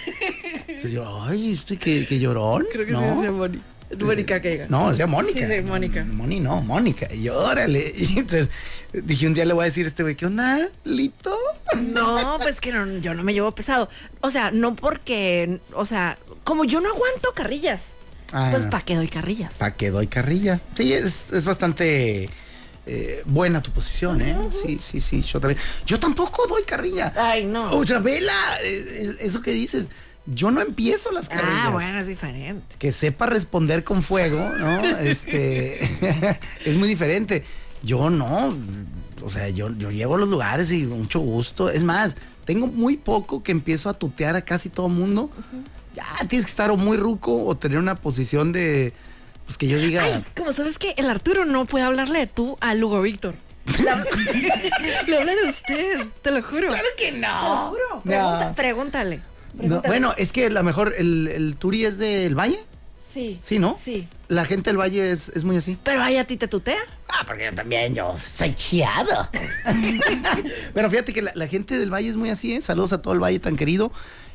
Entonces 0.69 0.93
yo, 0.93 1.23
ay, 1.25 1.53
¿este 1.53 1.77
qué, 1.77 2.07
qué 2.07 2.19
llorón? 2.19 2.65
Creo 2.73 2.87
que 2.87 2.93
¿No? 2.93 3.01
sí 3.01 3.05
decía 3.07 3.31
Moni. 3.33 3.61
Mónica 3.99 4.41
que. 4.41 4.67
No, 4.69 4.91
decía 4.91 5.07
Mónica. 5.07 5.47
Sí, 5.47 5.55
sí, 5.55 5.61
Mónica. 5.63 6.05
Moni 6.05 6.41
no, 6.41 6.61
Mónica. 6.63 7.13
Y 7.15 7.29
órale. 7.29 7.93
Y 7.97 8.19
entonces 8.19 8.51
dije 8.93 9.27
un 9.27 9.35
día 9.35 9.45
le 9.45 9.53
voy 9.55 9.63
a 9.63 9.67
decir 9.67 9.85
a 9.87 9.89
este 9.89 10.03
güey, 10.05 10.15
¿qué 10.15 10.27
onda, 10.27 10.69
Lito? 10.85 11.37
No, 11.93 12.39
pues 12.43 12.61
que 12.61 12.73
no, 12.73 12.87
yo 12.99 13.15
no 13.15 13.23
me 13.25 13.33
llevo 13.35 13.51
pesado. 13.53 13.89
O 14.21 14.31
sea, 14.31 14.51
no 14.53 14.75
porque, 14.77 15.61
o 15.75 15.85
sea, 15.85 16.17
como 16.45 16.65
yo 16.65 16.81
no 16.81 16.89
aguanto 16.91 17.33
carrillas, 17.35 17.97
Ah. 18.33 18.49
pues 18.51 18.65
¿para 18.67 18.85
qué 18.85 18.97
doy 18.97 19.07
carrillas? 19.09 19.55
Pa' 19.59 19.73
que 19.73 19.91
doy 19.91 20.07
carrilla. 20.09 20.61
Sí, 20.77 20.93
es, 20.93 21.33
es 21.33 21.45
bastante 21.45 22.31
eh, 22.87 23.23
buena 23.25 23.63
tu 23.63 23.71
posición, 23.71 24.21
¿eh? 24.21 24.37
Sí, 24.51 24.79
sí, 24.81 25.01
sí, 25.01 25.23
yo 25.23 25.41
también. 25.41 25.61
Yo 25.87 25.99
tampoco 25.99 26.47
doy 26.47 26.65
carrilla. 26.65 27.13
Ay, 27.17 27.47
no. 27.47 27.77
O 27.77 27.87
sea, 27.87 27.99
vela, 27.99 28.35
eso 28.63 29.41
que 29.41 29.53
dices. 29.53 29.89
Yo 30.27 30.51
no 30.51 30.63
empiezo 30.63 31.13
las 31.13 31.29
carrillas. 31.29 31.67
Ah, 31.67 31.71
bueno, 31.71 31.99
es 31.99 32.07
diferente. 32.07 32.77
que 32.79 32.93
sepa 32.93 33.27
responder 33.27 33.85
con 33.85 34.03
fuego, 34.03 34.39
¿no? 34.59 34.85
Este 34.99 35.83
es 36.65 36.77
muy 36.77 36.89
diferente. 36.89 37.45
Yo 37.83 38.09
no, 38.09 38.57
o 39.23 39.29
sea, 39.29 39.51
yo, 39.51 39.71
yo 39.77 39.91
llego 39.91 40.15
a 40.15 40.19
los 40.19 40.29
lugares 40.29 40.73
y 40.73 40.85
mucho 40.85 41.21
gusto. 41.21 41.69
Es 41.69 41.85
más, 41.85 42.17
tengo 42.45 42.67
muy 42.67 42.97
poco 42.97 43.43
que 43.43 43.53
empiezo 43.53 43.91
a 43.91 43.95
tutear 43.95 44.37
a 44.37 44.43
casi 44.43 44.71
todo 44.71 44.89
mundo. 44.89 45.31
Ya 45.95 46.05
tienes 46.27 46.47
que 46.47 46.51
estar 46.51 46.71
o 46.71 46.77
muy 46.77 46.97
ruco 46.97 47.45
o 47.45 47.55
tener 47.57 47.79
una 47.79 47.95
posición 47.95 48.53
de, 48.53 48.95
pues 49.47 49.59
que 49.59 49.69
yo 49.69 49.79
diga, 49.79 50.03
Ay, 50.05 50.25
como 50.37 50.53
sabes 50.53 50.79
que 50.79 50.95
el 50.97 51.09
Arturo 51.11 51.45
no 51.45 51.65
puede 51.67 51.85
hablarle 51.85 52.21
de 52.21 52.27
tú 52.27 52.57
a 52.61 52.75
Lugo 52.75 53.01
Víctor. 53.03 53.35
Le 53.83 53.91
habla- 53.91 54.05
Le 55.07 55.17
habla 55.19 55.35
de 55.35 55.49
usted, 55.49 56.07
te 56.23 56.31
lo 56.31 56.43
juro. 56.43 56.69
claro 56.69 56.89
que 56.97 57.13
Te 57.13 57.19
lo 57.19 57.29
no. 57.29 57.69
juro. 57.71 58.03
No. 58.05 58.53
Pregúntale. 58.55 59.21
No, 59.55 59.81
bueno, 59.83 60.15
es 60.17 60.33
que 60.33 60.47
a 60.47 60.51
lo 60.51 60.63
mejor 60.63 60.93
el, 60.99 61.29
el 61.29 61.57
Turi 61.57 61.85
es 61.85 61.97
del 61.99 62.35
Valle. 62.39 62.59
sí. 63.09 63.39
Sí, 63.41 63.59
¿no? 63.59 63.77
Sí. 63.79 64.09
La 64.29 64.45
gente 64.47 64.71
del 64.71 64.79
Valle 64.79 65.11
es, 65.13 65.29
es 65.31 65.45
muy 65.45 65.57
así. 65.57 65.77
Pero 65.85 66.03
ahí 66.03 66.17
a 66.17 66.25
ti 66.27 66.37
te 66.37 66.49
tutea. 66.49 66.79
Ah, 67.09 67.23
porque 67.27 67.45
yo 67.45 67.55
también 67.55 67.95
yo 67.95 68.17
soy 68.19 68.55
chiado. 68.55 69.29
Pero 70.75 70.91
fíjate 70.91 71.13
que 71.13 71.23
la, 71.23 71.33
la 71.35 71.47
gente 71.47 71.79
del 71.79 71.93
Valle 71.93 72.09
es 72.09 72.17
muy 72.17 72.31
así, 72.31 72.55
¿eh? 72.55 72.61
Saludos 72.61 72.93
a 72.93 73.03
todo 73.03 73.15
el 73.15 73.21
Valle 73.23 73.39
tan 73.39 73.57
querido. 73.57 73.93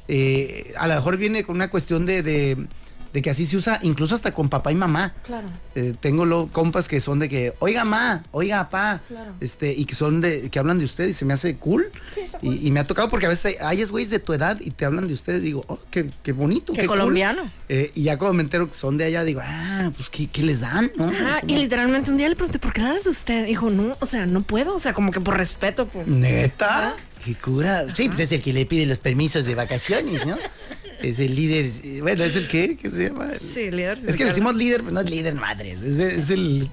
Eh, 0.08 0.74
a 0.78 0.88
lo 0.88 0.96
mejor 0.96 1.18
viene 1.18 1.44
con 1.44 1.56
una 1.56 1.70
cuestión 1.70 2.06
de, 2.06 2.22
de- 2.24 2.68
de 3.14 3.22
que 3.22 3.30
así 3.30 3.46
se 3.46 3.58
usa, 3.58 3.80
incluso 3.84 4.16
hasta 4.16 4.34
con 4.34 4.50
papá 4.50 4.72
y 4.72 4.76
mamá. 4.76 5.14
Claro. 5.24 5.48
Eh, 5.76 5.94
tengo 6.00 6.26
lo, 6.26 6.48
compas 6.48 6.88
que 6.88 7.00
son 7.02 7.20
de 7.20 7.30
que, 7.30 7.54
oiga 7.60 7.86
ma, 7.86 8.24
oiga 8.32 8.70
pa, 8.70 9.02
Claro. 9.08 9.34
este, 9.40 9.74
y 9.74 9.86
que 9.86 9.96
son 9.96 10.22
de, 10.22 10.50
que 10.50 10.60
hablan 10.60 10.80
de 10.80 10.86
usted 10.86 11.08
y 11.08 11.14
se 11.14 11.26
me 11.26 11.34
hace 11.34 11.56
cool. 11.58 11.92
Sí, 12.14 12.22
está 12.22 12.40
y, 12.42 12.68
y 12.68 12.72
me 12.72 12.80
ha 12.80 12.88
tocado 12.88 13.10
porque 13.10 13.26
a 13.26 13.30
veces 13.30 13.58
hay, 13.62 13.78
hay 13.80 13.86
güeyes 13.86 14.10
de 14.10 14.20
tu 14.20 14.34
edad 14.34 14.60
y 14.60 14.72
te 14.72 14.86
hablan 14.86 15.08
de 15.08 15.14
ustedes, 15.14 15.42
digo, 15.42 15.64
oh, 15.68 15.80
qué, 15.90 16.10
qué 16.24 16.32
bonito. 16.32 16.74
Qué 16.74 16.86
cool". 16.86 17.00
colombiano. 17.00 17.50
Eh, 17.70 17.92
y 17.96 18.04
ya 18.04 18.18
cuando 18.18 18.34
me 18.34 18.44
entero 18.44 18.70
que 18.70 18.78
son 18.78 18.98
de 18.98 19.06
allá, 19.06 19.24
digo, 19.24 19.42
ah, 19.44 19.92
pues 19.96 20.10
¿qué, 20.10 20.28
qué 20.28 20.44
les 20.44 20.62
dan? 20.62 20.92
¿no? 20.96 21.06
Ajá, 21.06 21.42
y 21.48 21.56
literalmente 21.56 22.12
un 22.12 22.18
día 22.18 22.30
le 22.30 22.36
pregunté, 22.36 22.60
¿por 22.60 22.74
qué 22.74 22.82
hablas 22.82 23.04
de 23.06 23.12
usted? 23.12 23.46
Dijo, 23.46 23.70
no, 23.70 23.98
o 24.00 24.06
sea, 24.06 24.26
no 24.26 24.42
puedo, 24.42 24.76
o 24.76 24.80
sea, 24.80 24.94
como 24.94 25.12
que 25.12 25.20
por 25.22 25.38
respeto, 25.38 25.88
pues. 25.88 26.08
¿Neta? 26.08 26.96
¿Qué 27.24 27.36
cura? 27.36 27.86
Sí, 27.96 28.08
pues 28.08 28.20
es 28.22 28.32
el 28.32 28.42
que 28.42 28.54
le 28.54 28.66
pide 28.66 28.86
los 28.86 29.00
permisos 29.00 29.46
de 29.46 29.54
vacaciones, 29.56 30.26
¿no? 30.26 30.36
es 31.02 31.20
el 31.20 31.36
líder, 31.36 32.02
bueno, 32.02 32.24
es 32.24 32.36
el 32.36 32.48
que, 32.48 32.76
¿qué 32.78 32.90
se 32.90 33.10
llama? 33.10 33.28
Sí, 33.30 33.72
líder. 33.72 33.98
Es 34.06 34.16
que 34.16 34.24
le 34.24 34.30
decimos 34.30 34.56
líder, 34.56 34.82
pero 34.82 34.92
no 34.92 35.02
es 35.02 35.10
líder 35.10 35.34
madres, 35.36 35.82
es, 35.82 36.00
es 36.00 36.30
el, 36.30 36.70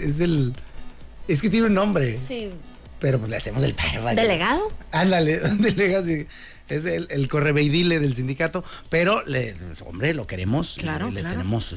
es 0.00 0.20
el, 0.20 0.54
es 1.28 1.40
que 1.40 1.50
tiene 1.50 1.66
un 1.66 1.74
nombre, 1.74 2.18
Sí. 2.18 2.50
pero 3.00 3.18
pues 3.18 3.30
le 3.30 3.36
hacemos 3.36 3.62
el 3.62 3.74
perro. 3.74 4.06
¿Delegado? 4.14 4.72
Ándale, 4.92 5.38
delega, 5.58 6.02
sí. 6.04 6.26
Es 6.68 6.84
el, 6.84 7.06
el 7.10 7.28
correveidile 7.28 8.00
del 8.00 8.12
sindicato, 8.16 8.64
pero, 8.90 9.24
le, 9.24 9.54
hombre, 9.84 10.12
lo 10.14 10.26
queremos. 10.26 10.74
Claro, 10.76 11.12
Le 11.12 11.20
claro. 11.20 11.36
tenemos 11.36 11.76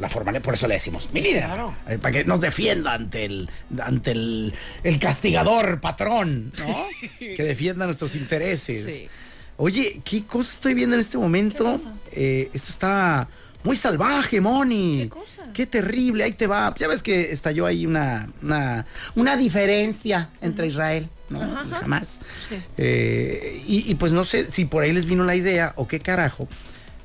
la 0.00 0.08
forma, 0.08 0.32
por 0.40 0.54
eso 0.54 0.66
le 0.66 0.74
decimos, 0.74 1.08
mi 1.12 1.20
líder. 1.20 1.44
Claro. 1.44 1.76
eh, 1.88 1.98
Para 1.98 2.10
que 2.18 2.24
nos 2.24 2.40
defienda 2.40 2.94
ante 2.94 3.26
el, 3.26 3.48
ante 3.80 4.10
el, 4.10 4.52
el 4.82 4.98
castigador 4.98 5.80
patrón, 5.80 6.52
¿no? 6.58 6.86
que 7.20 7.44
defienda 7.44 7.84
nuestros 7.86 8.16
intereses. 8.16 8.92
Sí. 8.92 9.08
Oye, 9.56 10.00
¿qué 10.04 10.24
cosa 10.24 10.52
estoy 10.52 10.74
viendo 10.74 10.94
en 10.94 11.00
este 11.00 11.16
momento? 11.16 11.80
Eh, 12.12 12.50
esto 12.52 12.70
está 12.70 13.28
muy 13.62 13.76
salvaje, 13.76 14.40
Moni. 14.40 15.02
¿Qué 15.02 15.08
cosa? 15.08 15.52
Qué 15.52 15.66
terrible, 15.66 16.24
ahí 16.24 16.32
te 16.32 16.46
va. 16.46 16.74
Ya 16.76 16.88
ves 16.88 17.02
que 17.02 17.30
estalló 17.32 17.64
ahí 17.64 17.86
una, 17.86 18.28
una, 18.42 18.84
una 19.14 19.36
diferencia 19.36 20.30
entre 20.40 20.66
Israel, 20.66 21.08
¿no? 21.30 21.40
Ajá, 21.40 21.64
jamás. 21.80 22.20
Sí. 22.48 22.56
Eh, 22.78 23.62
y, 23.66 23.90
y 23.90 23.94
pues 23.94 24.12
no 24.12 24.24
sé 24.24 24.50
si 24.50 24.64
por 24.64 24.82
ahí 24.82 24.92
les 24.92 25.06
vino 25.06 25.24
la 25.24 25.36
idea 25.36 25.72
o 25.76 25.86
qué 25.86 26.00
carajo. 26.00 26.48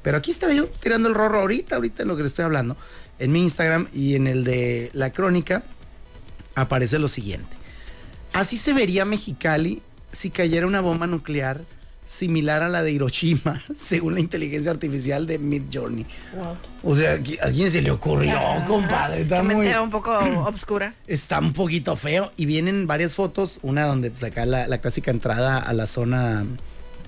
Pero 0.02 0.18
aquí 0.18 0.32
estaba 0.32 0.54
yo 0.54 0.68
tirando 0.68 1.08
el 1.08 1.16
rorro 1.16 1.42
ahorita, 1.42 1.76
ahorita 1.76 2.02
en 2.02 2.08
lo 2.08 2.16
que 2.16 2.24
le 2.24 2.30
estoy 2.30 2.46
hablando. 2.46 2.76
En 3.20 3.32
mi 3.32 3.44
Instagram 3.44 3.88
y 3.94 4.16
en 4.16 4.28
el 4.28 4.44
de 4.44 4.90
la 4.94 5.12
crónica 5.12 5.62
aparece 6.56 6.98
lo 7.00 7.10
siguiente. 7.10 7.56
Así 8.34 8.58
se 8.58 8.74
vería 8.74 9.06
Mexicali 9.06 9.82
si 10.12 10.30
cayera 10.30 10.66
una 10.66 10.82
bomba 10.82 11.06
nuclear 11.06 11.64
similar 12.10 12.64
a 12.64 12.70
la 12.70 12.82
de 12.82 12.92
Hiroshima, 12.92 13.62
según 13.76 14.16
la 14.16 14.20
inteligencia 14.20 14.72
artificial 14.72 15.28
de 15.28 15.38
Mid 15.38 15.64
Journey. 15.72 16.08
O 16.84 16.96
sea, 16.96 17.14
¿a 17.14 17.18
qui- 17.20 17.38
¿a 17.40 17.52
quién 17.52 17.72
se 17.72 17.84
le 17.84 17.92
ocurrió, 17.92 18.40
compadre? 18.68 19.22
Está 19.22 19.44
muy, 19.44 19.68
un 19.68 19.92
poco 19.92 20.18
obscura. 20.46 20.96
está 21.06 21.38
un 21.40 21.54
poquito 21.54 21.96
feo. 21.96 22.32
Y 22.36 22.48
vienen 22.48 22.88
varias 22.88 23.14
fotos, 23.14 23.60
una 23.62 23.86
donde 23.86 24.10
pues, 24.10 24.24
acá 24.24 24.48
la, 24.48 24.68
la 24.68 24.80
clásica 24.82 25.12
entrada 25.12 25.60
a 25.60 25.72
la 25.74 25.86
zona, 25.86 26.46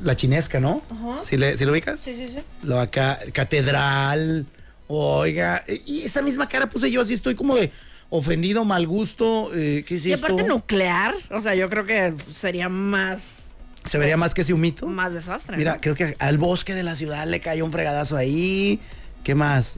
la 0.02 0.16
chinesca, 0.16 0.60
¿no? 0.60 0.84
Ajá. 0.92 1.24
¿Sí, 1.24 1.36
le, 1.38 1.58
sí 1.58 1.66
lo 1.66 1.72
ubicas? 1.72 2.00
Sí, 2.00 2.14
sí, 2.16 2.28
sí. 2.34 2.40
Lo 2.62 2.80
acá, 2.80 3.18
catedral, 3.34 4.46
oiga, 4.88 5.64
y 5.86 6.04
esa 6.04 6.22
misma 6.22 6.48
cara 6.48 6.70
puse 6.70 6.92
yo, 6.92 7.02
así 7.02 7.14
estoy 7.16 7.34
como 7.34 7.56
de 7.56 7.72
ofendido, 8.10 8.66
mal 8.66 8.86
gusto, 8.88 9.52
eh, 9.56 9.84
¿qué 9.88 9.96
es 9.96 10.06
Y 10.06 10.12
esto? 10.14 10.26
aparte 10.28 10.44
nuclear, 10.44 11.16
o 11.32 11.42
sea, 11.42 11.56
yo 11.56 11.70
creo 11.70 11.86
que 11.86 12.14
sería 12.32 12.68
más, 12.68 13.48
Se 13.86 13.98
vería 13.98 14.16
más 14.18 14.34
que 14.34 14.42
ese 14.42 14.54
humito. 14.54 14.86
más 14.88 15.14
desastre. 15.14 15.58
Mira, 15.58 15.76
¿no? 15.76 15.82
creo 15.82 15.96
que 15.96 16.16
al 16.20 16.38
bosque 16.38 16.74
de 16.76 16.84
la 16.84 16.96
ciudad 16.96 17.26
le 17.28 17.40
cayó 17.40 17.66
un 17.66 17.72
fregadazo 17.72 18.16
ahí. 18.18 18.80
¿Qué 19.24 19.36
más? 19.36 19.78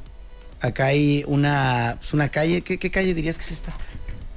Acá 0.61 0.87
hay 0.87 1.23
una, 1.27 1.97
pues, 1.99 2.13
una 2.13 2.29
calle. 2.29 2.61
¿Qué, 2.61 2.77
qué 2.77 2.91
calle 2.91 3.13
dirías 3.13 3.37
que 3.37 3.43
es 3.45 3.51
esta? 3.51 3.73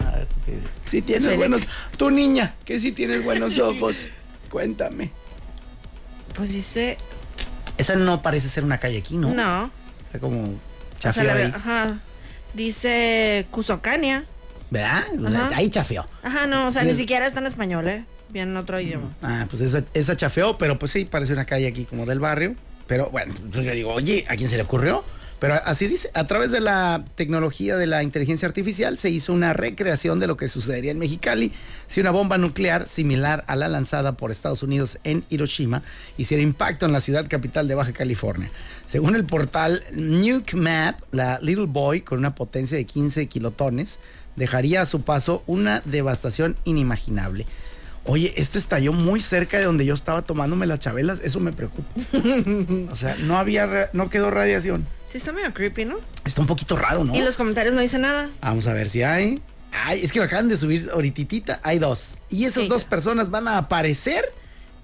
A 0.06 0.10
ver, 0.16 0.26
tú 0.26 0.34
qué 0.44 0.52
dices. 0.52 0.68
Sí 0.84 1.02
tienes 1.02 1.36
buenos. 1.36 1.62
Tu 1.96 2.10
niña, 2.10 2.54
que 2.64 2.78
sí 2.80 2.92
tienes 2.92 3.24
buenos 3.24 3.58
ojos. 3.60 4.10
Cuéntame. 4.50 5.10
Pues 6.34 6.52
dice, 6.52 6.96
Esa 7.78 7.96
no 7.96 8.22
parece 8.22 8.48
ser 8.48 8.64
una 8.64 8.78
calle 8.78 8.98
aquí, 8.98 9.16
¿no? 9.16 9.32
no. 9.34 9.70
Está 10.06 10.18
como 10.20 10.42
O 10.44 11.12
sea, 11.12 11.34
ahí. 11.34 11.52
ajá. 11.54 11.98
Dice 12.54 13.46
Cusocania. 13.50 14.24
¿Verdad? 14.70 15.04
Ajá. 15.26 15.48
Ahí 15.56 15.70
chafeó. 15.70 16.06
Ajá, 16.22 16.46
no, 16.46 16.66
o 16.66 16.70
sea, 16.70 16.82
ni 16.84 16.94
siquiera 16.94 17.26
está 17.26 17.40
en 17.40 17.46
español, 17.46 17.86
¿eh? 17.88 18.04
Bien 18.28 18.50
en 18.50 18.56
otro 18.56 18.80
idioma. 18.80 19.08
Ah, 19.22 19.46
pues 19.48 19.62
esa, 19.62 19.84
esa 19.94 20.16
chafeó, 20.16 20.58
pero 20.58 20.78
pues 20.78 20.92
sí, 20.92 21.04
parece 21.04 21.32
una 21.32 21.44
calle 21.44 21.66
aquí 21.66 21.84
como 21.84 22.06
del 22.06 22.20
barrio. 22.20 22.54
Pero 22.86 23.10
bueno, 23.10 23.34
entonces 23.36 23.64
yo 23.64 23.72
digo, 23.72 23.92
oye, 23.92 24.24
¿a 24.28 24.36
quién 24.36 24.48
se 24.48 24.56
le 24.56 24.62
ocurrió? 24.62 25.04
Pero 25.38 25.54
así 25.64 25.86
dice, 25.86 26.10
a 26.14 26.26
través 26.26 26.50
de 26.50 26.60
la 26.60 27.04
tecnología 27.14 27.76
de 27.76 27.86
la 27.86 28.02
inteligencia 28.02 28.48
artificial 28.48 28.96
se 28.96 29.10
hizo 29.10 29.34
una 29.34 29.52
recreación 29.52 30.18
de 30.18 30.26
lo 30.26 30.38
que 30.38 30.48
sucedería 30.48 30.92
en 30.92 30.98
Mexicali 30.98 31.52
si 31.86 32.00
una 32.00 32.10
bomba 32.10 32.38
nuclear 32.38 32.86
similar 32.86 33.44
a 33.46 33.54
la 33.54 33.68
lanzada 33.68 34.12
por 34.12 34.30
Estados 34.30 34.62
Unidos 34.62 34.98
en 35.04 35.24
Hiroshima 35.28 35.82
hiciera 36.16 36.42
impacto 36.42 36.86
en 36.86 36.92
la 36.92 37.02
ciudad 37.02 37.28
capital 37.28 37.68
de 37.68 37.74
Baja 37.74 37.92
California. 37.92 38.50
Según 38.86 39.14
el 39.14 39.24
portal 39.24 39.82
Nuke 39.92 40.54
Map, 40.54 41.00
la 41.12 41.38
Little 41.42 41.66
Boy 41.66 42.00
con 42.00 42.18
una 42.18 42.34
potencia 42.34 42.78
de 42.78 42.86
15 42.86 43.26
kilotones 43.26 44.00
dejaría 44.36 44.80
a 44.80 44.86
su 44.86 45.02
paso 45.02 45.42
una 45.46 45.82
devastación 45.84 46.56
inimaginable. 46.64 47.46
Oye, 48.08 48.32
este 48.36 48.58
estalló 48.58 48.92
muy 48.92 49.20
cerca 49.20 49.58
de 49.58 49.64
donde 49.64 49.84
yo 49.84 49.94
estaba 49.94 50.22
tomándome 50.22 50.66
las 50.66 50.78
chabelas, 50.78 51.20
eso 51.22 51.40
me 51.40 51.52
preocupa. 51.52 51.88
o 52.92 52.96
sea, 52.96 53.16
no 53.20 53.38
había, 53.38 53.90
no 53.92 54.10
quedó 54.10 54.30
radiación. 54.30 54.86
Sí, 55.10 55.18
está 55.18 55.32
medio 55.32 55.52
creepy, 55.52 55.84
¿no? 55.86 55.96
Está 56.24 56.40
un 56.40 56.46
poquito 56.46 56.76
raro, 56.76 57.04
¿no? 57.04 57.14
Y 57.16 57.20
los 57.22 57.36
comentarios 57.36 57.74
no 57.74 57.80
dicen 57.80 58.02
nada. 58.02 58.30
Vamos 58.40 58.66
a 58.66 58.72
ver 58.72 58.88
si 58.88 59.02
hay. 59.02 59.40
Ay, 59.72 60.00
es 60.02 60.12
que 60.12 60.20
lo 60.20 60.24
acaban 60.24 60.48
de 60.48 60.56
subir 60.56 60.88
ahorita, 60.92 61.60
hay 61.62 61.78
dos. 61.78 62.20
Y 62.30 62.44
esas 62.44 62.64
Sí. 62.64 62.68
dos 62.68 62.84
personas 62.84 63.30
van 63.30 63.48
a 63.48 63.58
aparecer 63.58 64.24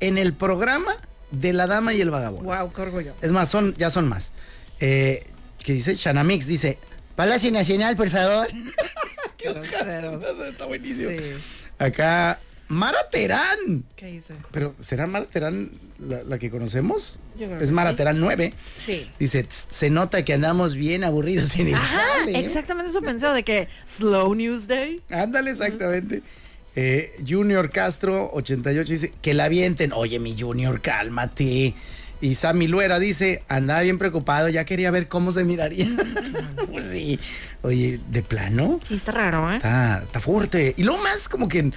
en 0.00 0.18
el 0.18 0.32
programa 0.34 0.94
de 1.30 1.52
La 1.52 1.66
Dama 1.66 1.94
y 1.94 2.00
el 2.00 2.10
Vagabundo. 2.10 2.52
Wow, 2.52 2.72
qué 2.72 2.82
orgullo. 2.82 3.14
Es 3.22 3.32
más, 3.32 3.48
son, 3.48 3.74
ya 3.78 3.90
son 3.90 4.08
más. 4.08 4.32
Eh, 4.80 5.22
que 5.64 5.72
dice 5.74 5.94
Shanamix, 5.94 6.46
dice, 6.46 6.78
Palacio 7.14 7.50
Nacional, 7.52 7.96
por 7.96 8.10
favor. 8.10 8.48
Qué. 9.38 9.48
Está 10.48 10.66
buenísimo. 10.66 11.10
Sí. 11.10 11.34
Acá, 11.78 12.38
Mara 12.68 12.98
Terán. 13.10 13.84
¿Qué 13.96 14.06
dice? 14.06 14.34
Pero, 14.50 14.74
¿será 14.82 15.06
Mara 15.06 15.26
Terán 15.26 15.70
la, 15.98 16.22
la 16.22 16.38
que 16.38 16.50
conocemos? 16.50 17.18
Yo 17.38 17.46
creo 17.46 17.58
es 17.58 17.68
que 17.68 17.74
Mara 17.74 17.90
sí. 17.90 17.96
Terán 17.96 18.20
9. 18.20 18.52
Sí. 18.76 19.06
Dice, 19.18 19.42
"Tss, 19.44 19.66
se 19.70 19.90
nota 19.90 20.24
que 20.24 20.32
andamos 20.34 20.74
bien 20.74 21.04
aburridos 21.04 21.56
en 21.56 21.68
el 21.68 21.74
Ajá, 21.74 22.02
jale, 22.18 22.32
¿eh?". 22.38 22.40
exactamente 22.44 22.90
eso 22.90 23.02
pensado 23.02 23.34
de 23.34 23.42
que 23.42 23.68
Slow 23.86 24.34
News 24.34 24.66
Day. 24.66 25.02
Ándale, 25.10 25.50
exactamente. 25.50 26.22
Eh, 26.74 27.12
Junior 27.28 27.70
Castro, 27.70 28.30
88, 28.32 28.90
dice, 28.90 29.12
que 29.20 29.34
la 29.34 29.44
avienten. 29.44 29.92
Oye, 29.92 30.18
mi 30.18 30.38
Junior, 30.38 30.80
cálmate. 30.80 31.74
Y 32.22 32.34
Sammy 32.36 32.68
Luera 32.68 32.98
dice, 33.00 33.42
andaba 33.48 33.80
bien 33.82 33.98
preocupado, 33.98 34.48
ya 34.48 34.64
quería 34.64 34.90
ver 34.90 35.08
cómo 35.08 35.32
se 35.32 35.44
miraría. 35.44 35.86
pues 36.70 36.84
sí. 36.84 37.18
Oye, 37.62 38.00
¿de 38.10 38.22
plano? 38.22 38.80
Sí, 38.82 38.94
está 38.94 39.12
raro, 39.12 39.50
¿eh? 39.52 39.56
Está, 39.56 40.02
está 40.04 40.20
fuerte. 40.20 40.72
Y 40.76 40.84
luego 40.84 41.02
más 41.02 41.28
como 41.28 41.48
que, 41.48 41.72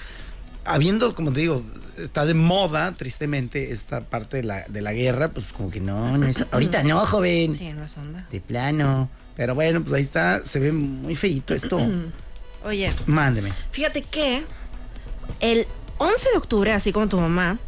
habiendo, 0.65 1.15
como 1.15 1.32
te 1.32 1.41
digo, 1.41 1.63
está 1.97 2.25
de 2.25 2.34
moda, 2.34 2.91
tristemente, 2.93 3.71
esta 3.71 4.01
parte 4.01 4.38
de 4.38 4.43
la, 4.43 4.65
de 4.67 4.82
la 4.82 4.93
guerra, 4.93 5.30
pues 5.30 5.54
como 5.54 5.69
que 5.69 5.80
no, 5.80 6.17
no 6.17 6.28
es, 6.28 6.45
ahorita 6.51 6.84
no, 6.84 6.99
joven. 7.06 7.56
Sí, 7.56 7.71
no 7.71 7.86
es 7.86 7.95
onda. 7.97 8.28
De 8.32 8.41
plano. 8.41 9.10
Pero 9.36 9.56
bueno, 9.56 9.82
pues 9.82 9.93
ahí 9.93 10.01
está, 10.01 10.43
se 10.43 10.60
ve 10.60 10.71
muy 10.71 11.15
feito 11.15 11.54
esto. 11.54 11.80
Oye, 12.63 12.91
Mándeme. 13.06 13.54
fíjate 13.71 14.01
que 14.01 14.43
el 15.39 15.67
11 15.99 16.30
de 16.32 16.38
octubre, 16.38 16.71
así 16.73 16.91
como 16.91 17.08
tu 17.08 17.19
mamá, 17.19 17.60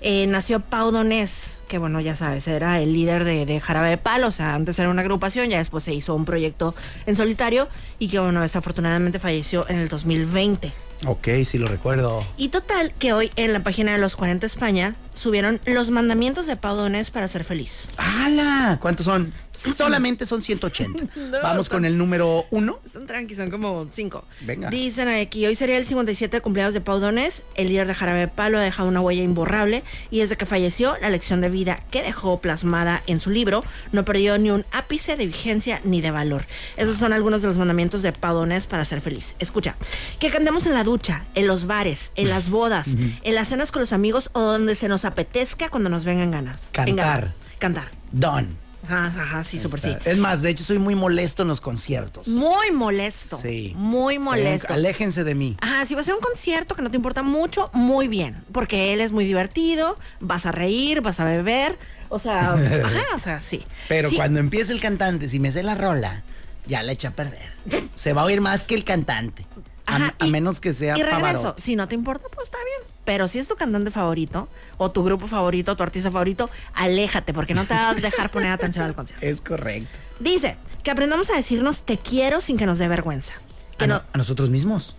eh, 0.00 0.26
nació 0.26 0.60
Pau 0.60 0.90
Donés, 0.90 1.58
que 1.68 1.76
bueno, 1.76 2.00
ya 2.00 2.16
sabes, 2.16 2.48
era 2.48 2.80
el 2.80 2.94
líder 2.94 3.24
de, 3.24 3.44
de 3.44 3.60
Jarabe 3.60 3.90
de 3.90 3.98
Palo, 3.98 4.28
o 4.28 4.32
sea, 4.32 4.54
antes 4.54 4.78
era 4.78 4.88
una 4.88 5.02
agrupación, 5.02 5.50
ya 5.50 5.58
después 5.58 5.84
se 5.84 5.92
hizo 5.92 6.14
un 6.14 6.24
proyecto 6.24 6.74
en 7.04 7.16
solitario 7.16 7.68
y 7.98 8.08
que 8.08 8.18
bueno, 8.18 8.40
desafortunadamente 8.40 9.18
falleció 9.18 9.68
en 9.68 9.76
el 9.76 9.88
2020. 9.88 10.72
Ok, 11.06 11.28
sí 11.44 11.58
lo 11.58 11.68
recuerdo. 11.68 12.24
Y 12.36 12.48
total, 12.48 12.92
que 12.98 13.12
hoy 13.12 13.30
en 13.36 13.52
la 13.52 13.60
página 13.60 13.92
de 13.92 13.98
los 13.98 14.16
40 14.16 14.44
España 14.46 14.94
subieron 15.14 15.60
los 15.66 15.90
mandamientos 15.90 16.46
de 16.46 16.56
Pau 16.56 16.76
Donés 16.76 17.10
para 17.10 17.28
ser 17.28 17.44
feliz. 17.44 17.88
¡Hala! 17.96 18.78
¿Cuántos 18.80 19.06
son? 19.06 19.32
Solamente 19.52 20.26
son 20.26 20.42
180. 20.42 21.04
No, 21.30 21.38
Vamos 21.42 21.68
con 21.68 21.84
el 21.84 21.98
número 21.98 22.46
uno. 22.50 22.80
Están 22.84 23.06
tranqui, 23.06 23.34
son 23.34 23.50
como 23.50 23.88
cinco. 23.92 24.24
Venga. 24.40 24.70
Dicen 24.70 25.08
aquí, 25.08 25.46
hoy 25.46 25.54
sería 25.54 25.76
el 25.76 25.84
57 25.84 26.40
cumpleaños 26.40 26.74
de 26.74 26.80
Pau 26.80 26.98
Donés. 26.98 27.44
El 27.54 27.68
líder 27.68 27.86
de 27.86 27.94
Jarabe 27.94 28.28
Palo 28.28 28.58
ha 28.58 28.62
dejado 28.62 28.88
una 28.88 29.00
huella 29.00 29.22
imborrable 29.22 29.82
y 30.10 30.20
desde 30.20 30.36
que 30.36 30.46
falleció, 30.46 30.96
la 31.00 31.10
lección 31.10 31.40
de 31.40 31.48
vida 31.48 31.80
que 31.90 32.02
dejó 32.02 32.40
plasmada 32.40 33.02
en 33.06 33.18
su 33.18 33.30
libro 33.30 33.62
no 33.92 34.04
perdió 34.04 34.38
ni 34.38 34.50
un 34.50 34.64
ápice 34.72 35.16
de 35.16 35.26
vigencia 35.26 35.80
ni 35.84 36.00
de 36.00 36.10
valor. 36.10 36.46
Esos 36.76 36.96
son 36.96 37.12
algunos 37.12 37.42
de 37.42 37.48
los 37.48 37.58
mandamientos 37.58 38.02
de 38.02 38.12
Pau 38.12 38.34
Donés 38.34 38.66
para 38.66 38.84
ser 38.84 39.00
feliz. 39.00 39.36
Escucha, 39.38 39.76
que 40.18 40.30
cantemos 40.30 40.66
en 40.66 40.74
la 40.74 40.84
ducha, 40.90 41.24
en 41.34 41.46
los 41.46 41.66
bares, 41.66 42.12
en 42.16 42.28
las 42.28 42.50
bodas, 42.58 42.96
en 43.22 43.34
las 43.34 43.48
cenas 43.48 43.70
con 43.70 43.80
los 43.80 43.92
amigos 43.92 44.30
o 44.32 44.40
donde 44.40 44.74
se 44.74 44.88
nos 44.88 45.04
apetezca 45.04 45.68
cuando 45.70 45.88
nos 45.88 46.04
vengan 46.04 46.30
ganas. 46.30 46.70
Cantar. 46.72 47.20
Venga, 47.22 47.34
cantar. 47.58 47.90
Don. 48.12 48.58
Ajá, 48.82 49.06
ajá, 49.06 49.44
sí, 49.44 49.58
súper 49.58 49.78
sí. 49.78 49.96
Es 50.04 50.16
más, 50.16 50.42
de 50.42 50.50
hecho, 50.50 50.64
soy 50.64 50.78
muy 50.78 50.94
molesto 50.94 51.42
en 51.42 51.48
los 51.48 51.60
conciertos. 51.60 52.26
Muy 52.26 52.70
molesto. 52.72 53.38
Sí. 53.40 53.72
Muy 53.76 54.18
molesto. 54.18 54.72
Aléjense 54.72 55.22
de 55.22 55.34
mí. 55.34 55.56
Ajá, 55.60 55.84
si 55.84 55.94
va 55.94 56.00
a 56.00 56.14
un 56.14 56.20
concierto 56.20 56.74
que 56.74 56.82
no 56.82 56.90
te 56.90 56.96
importa 56.96 57.22
mucho, 57.22 57.70
muy 57.72 58.08
bien. 58.08 58.42
Porque 58.52 58.92
él 58.92 59.00
es 59.00 59.12
muy 59.12 59.24
divertido, 59.24 59.98
vas 60.18 60.46
a 60.46 60.52
reír, 60.52 61.02
vas 61.02 61.20
a 61.20 61.24
beber. 61.24 61.78
O 62.08 62.18
sea, 62.18 62.54
ajá, 62.84 63.04
o 63.14 63.18
sea, 63.18 63.40
sí. 63.40 63.64
Pero 63.88 64.10
Sí, 64.10 64.16
cuando 64.16 64.40
empiece 64.40 64.72
el 64.72 64.80
cantante, 64.80 65.28
si 65.28 65.38
me 65.38 65.52
sé 65.52 65.62
la 65.62 65.74
rola, 65.74 66.24
ya 66.66 66.82
la 66.82 66.92
echa 66.92 67.08
a 67.08 67.12
perder. 67.12 67.52
Se 67.94 68.12
va 68.12 68.22
a 68.22 68.24
oír 68.24 68.40
más 68.40 68.62
que 68.62 68.74
el 68.74 68.84
cantante. 68.84 69.44
A, 69.90 69.96
ajá, 69.96 70.14
a 70.18 70.26
y- 70.26 70.30
menos 70.30 70.60
que 70.60 70.72
sea 70.72 70.96
Y 70.96 71.02
regreso, 71.02 71.54
si 71.58 71.76
no 71.76 71.88
te 71.88 71.94
importa, 71.94 72.26
pues 72.34 72.46
está 72.48 72.58
bien. 72.64 72.88
Pero 73.04 73.28
si 73.28 73.38
es 73.38 73.48
tu 73.48 73.56
cantante 73.56 73.90
favorito, 73.90 74.48
o 74.78 74.90
tu 74.90 75.02
grupo 75.04 75.26
favorito, 75.26 75.74
tu 75.76 75.82
artista 75.82 76.10
favorito, 76.10 76.48
aléjate, 76.74 77.32
porque 77.34 77.54
no 77.54 77.64
te 77.64 77.74
va 77.74 77.90
a 77.90 77.94
dejar 77.94 78.30
poner 78.30 78.52
atención 78.52 78.84
al 78.84 78.94
concierto. 78.94 79.24
Es 79.26 79.40
correcto. 79.40 79.98
Dice 80.20 80.56
que 80.84 80.90
aprendamos 80.90 81.30
a 81.30 81.36
decirnos 81.36 81.82
te 81.84 81.98
quiero 81.98 82.40
sin 82.40 82.56
que 82.56 82.66
nos 82.66 82.78
dé 82.78 82.88
vergüenza. 82.88 83.34
Que 83.78 83.84
¿A, 83.84 83.88
no, 83.88 84.02
a 84.12 84.18
nosotros 84.18 84.50
mismos? 84.50 84.94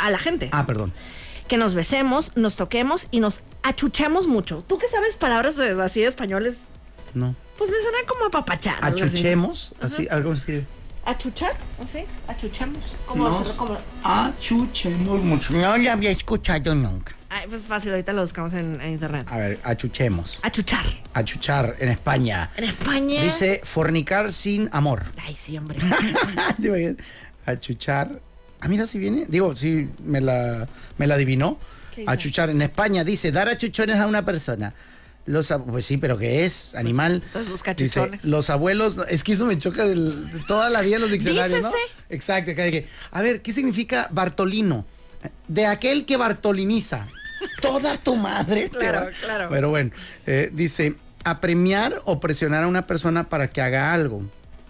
a 0.00 0.10
la 0.10 0.18
gente. 0.18 0.48
Ah, 0.52 0.66
perdón. 0.66 0.92
que 1.48 1.56
nos 1.56 1.72
besemos, 1.72 2.36
nos 2.36 2.56
toquemos 2.56 3.08
y 3.10 3.20
nos 3.20 3.40
achuchemos 3.62 4.26
mucho. 4.26 4.62
¿Tú 4.68 4.76
que 4.78 4.86
sabes 4.86 5.16
palabras 5.16 5.56
de- 5.56 5.80
así 5.82 6.00
de 6.02 6.06
españoles? 6.06 6.64
No. 7.14 7.34
Pues 7.56 7.70
me 7.70 7.76
suena 7.80 7.98
como 8.06 8.26
apapachar. 8.26 8.76
algo 8.84 8.98
así. 8.98 9.16
Achuchemos. 9.16 9.72
Así, 9.80 10.06
a 10.10 10.16
ver 10.16 10.24
cómo 10.24 10.34
se 10.34 10.40
escribe. 10.40 10.66
¿Achuchar? 11.04 11.52
¿Cómo? 13.06 13.28
No. 13.28 13.44
se- 13.44 13.56
cómo? 13.56 13.78
Achuchemos 14.04 15.22
mucho. 15.22 15.54
No 15.54 15.76
la 15.78 15.92
había 15.92 16.10
escuchado 16.10 16.74
nunca. 16.74 17.14
Ay, 17.30 17.46
pues 17.48 17.62
fácil, 17.62 17.90
ahorita 17.92 18.12
lo 18.12 18.22
buscamos 18.22 18.54
en, 18.54 18.80
en 18.80 18.92
internet. 18.92 19.26
A 19.30 19.36
ver, 19.36 19.60
achuchemos. 19.62 20.38
Achuchar. 20.42 20.84
Achuchar 21.12 21.76
en 21.78 21.90
España. 21.90 22.50
En 22.56 22.64
España. 22.64 23.22
Dice 23.22 23.60
fornicar 23.64 24.32
sin 24.32 24.68
amor. 24.72 25.04
Ay, 25.24 25.34
sí, 25.34 25.56
hombre. 25.58 25.78
¿Te 26.60 26.68
imaginas? 26.68 26.96
Achuchar. 27.46 28.20
Ah, 28.60 28.68
mira 28.68 28.86
si 28.86 28.98
viene. 28.98 29.26
Digo, 29.28 29.54
sí, 29.54 29.88
me 30.04 30.20
la, 30.20 30.66
me 30.96 31.06
la 31.06 31.14
adivinó. 31.14 31.58
Achuchar. 32.06 32.48
En 32.50 32.62
España 32.62 33.02
dice 33.04 33.32
dar 33.32 33.48
achuchones 33.48 33.96
a 33.96 34.06
una 34.06 34.24
persona. 34.24 34.72
Los, 35.28 35.52
pues 35.68 35.84
sí, 35.84 35.98
pero 35.98 36.16
¿qué 36.16 36.44
es? 36.46 36.74
Animal. 36.74 37.22
entonces 37.24 37.50
busca 37.50 37.74
Dice, 37.74 38.10
los 38.24 38.48
abuelos, 38.50 38.96
es 39.08 39.22
que 39.22 39.34
eso 39.34 39.44
me 39.44 39.58
choca 39.58 39.84
del- 39.86 40.32
de 40.32 40.38
toda 40.48 40.70
la 40.70 40.80
vida 40.80 40.96
en 40.96 41.02
los 41.02 41.10
diccionarios, 41.10 41.62
¿no? 41.62 41.70
Exacto, 42.08 42.52
acá 42.52 42.64
dije, 42.64 42.88
a 43.10 43.20
ver, 43.20 43.42
¿qué 43.42 43.52
significa 43.52 44.08
Bartolino? 44.10 44.86
De 45.46 45.66
aquel 45.66 46.06
que 46.06 46.16
bartoliniza. 46.16 47.06
Toda 47.62 47.96
tu 47.98 48.16
madre. 48.16 48.68
Claro, 48.70 49.08
claro. 49.20 49.48
Pero 49.50 49.68
bueno, 49.70 49.90
eh, 50.26 50.48
dice, 50.52 50.94
apremiar 51.24 52.00
o 52.04 52.18
presionar 52.20 52.64
a 52.64 52.66
una 52.66 52.86
persona 52.86 53.28
para 53.28 53.48
que 53.50 53.60
haga 53.60 53.92
algo 53.92 54.22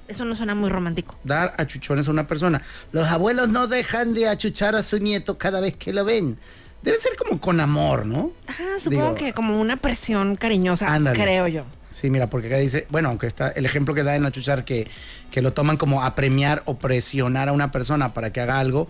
Eso 0.08 0.24
no 0.24 0.34
suena 0.34 0.54
muy 0.54 0.70
romántico. 0.70 1.16
dar 1.24 1.54
achuchones 1.58 2.08
a 2.08 2.10
una 2.10 2.26
persona. 2.26 2.62
Los 2.92 3.06
abuelos 3.08 3.48
no 3.48 3.68
dejan 3.68 4.12
de 4.14 4.28
achuchar 4.28 4.74
a 4.74 4.82
su 4.82 4.98
nieto 4.98 5.38
cada 5.38 5.60
vez 5.60 5.76
que 5.76 5.92
lo 5.92 6.04
ven. 6.04 6.36
Debe 6.82 6.96
ser 6.96 7.16
como 7.16 7.40
con 7.40 7.60
amor, 7.60 8.06
¿no? 8.06 8.30
Ajá, 8.46 8.64
supongo 8.78 9.02
Digo, 9.02 9.14
que 9.16 9.32
como 9.32 9.60
una 9.60 9.76
presión 9.76 10.36
cariñosa, 10.36 10.92
Ándale. 10.92 11.20
creo 11.20 11.48
yo. 11.48 11.64
Sí, 11.90 12.10
mira, 12.10 12.28
porque 12.28 12.46
acá 12.48 12.58
dice, 12.58 12.86
bueno, 12.90 13.08
aunque 13.08 13.26
está 13.26 13.48
el 13.50 13.64
ejemplo 13.66 13.94
que 13.94 14.02
da 14.04 14.14
en 14.14 14.24
achuchar 14.26 14.64
que, 14.64 14.88
que 15.30 15.42
lo 15.42 15.52
toman 15.52 15.76
como 15.78 16.04
apremiar 16.04 16.62
o 16.66 16.76
presionar 16.78 17.48
a 17.48 17.52
una 17.52 17.72
persona 17.72 18.12
para 18.14 18.30
que 18.32 18.40
haga 18.40 18.58
algo. 18.60 18.88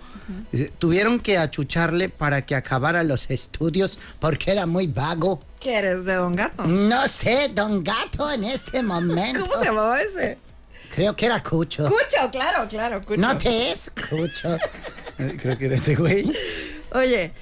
dice, 0.53 0.70
tuvieron 0.79 1.20
que 1.20 1.38
achucharle 1.38 2.09
para 2.09 2.44
que 2.44 2.55
acabara 2.55 3.05
los 3.05 3.31
estudios 3.31 3.98
porque 4.18 4.51
era 4.51 4.66
muy 4.66 4.88
vago. 4.88 5.40
¿Qué 5.61 5.77
eres 5.77 6.05
de 6.05 6.14
Don 6.14 6.37
Gato? 6.37 6.64
No 6.64 7.09
sé, 7.09 7.51
don 7.55 7.83
Gato 7.83 8.31
en 8.31 8.44
este 8.44 8.83
momento. 8.83 9.40
¿Cómo 9.40 9.59
se 9.59 9.64
llamaba 9.64 10.01
ese? 10.03 10.38
Creo 10.94 11.14
que 11.16 11.27
era 11.27 11.42
Cucho. 11.42 11.85
Cucho, 11.85 12.31
claro, 12.31 12.66
claro, 12.68 13.01
Cucho. 13.01 13.20
No 13.20 13.37
te 13.38 13.72
escucho. 13.72 14.57
Creo 15.16 15.57
que 15.59 15.66
era 15.66 15.77
ese 15.77 15.94
güey. 15.94 16.31
Oye, 16.92 17.33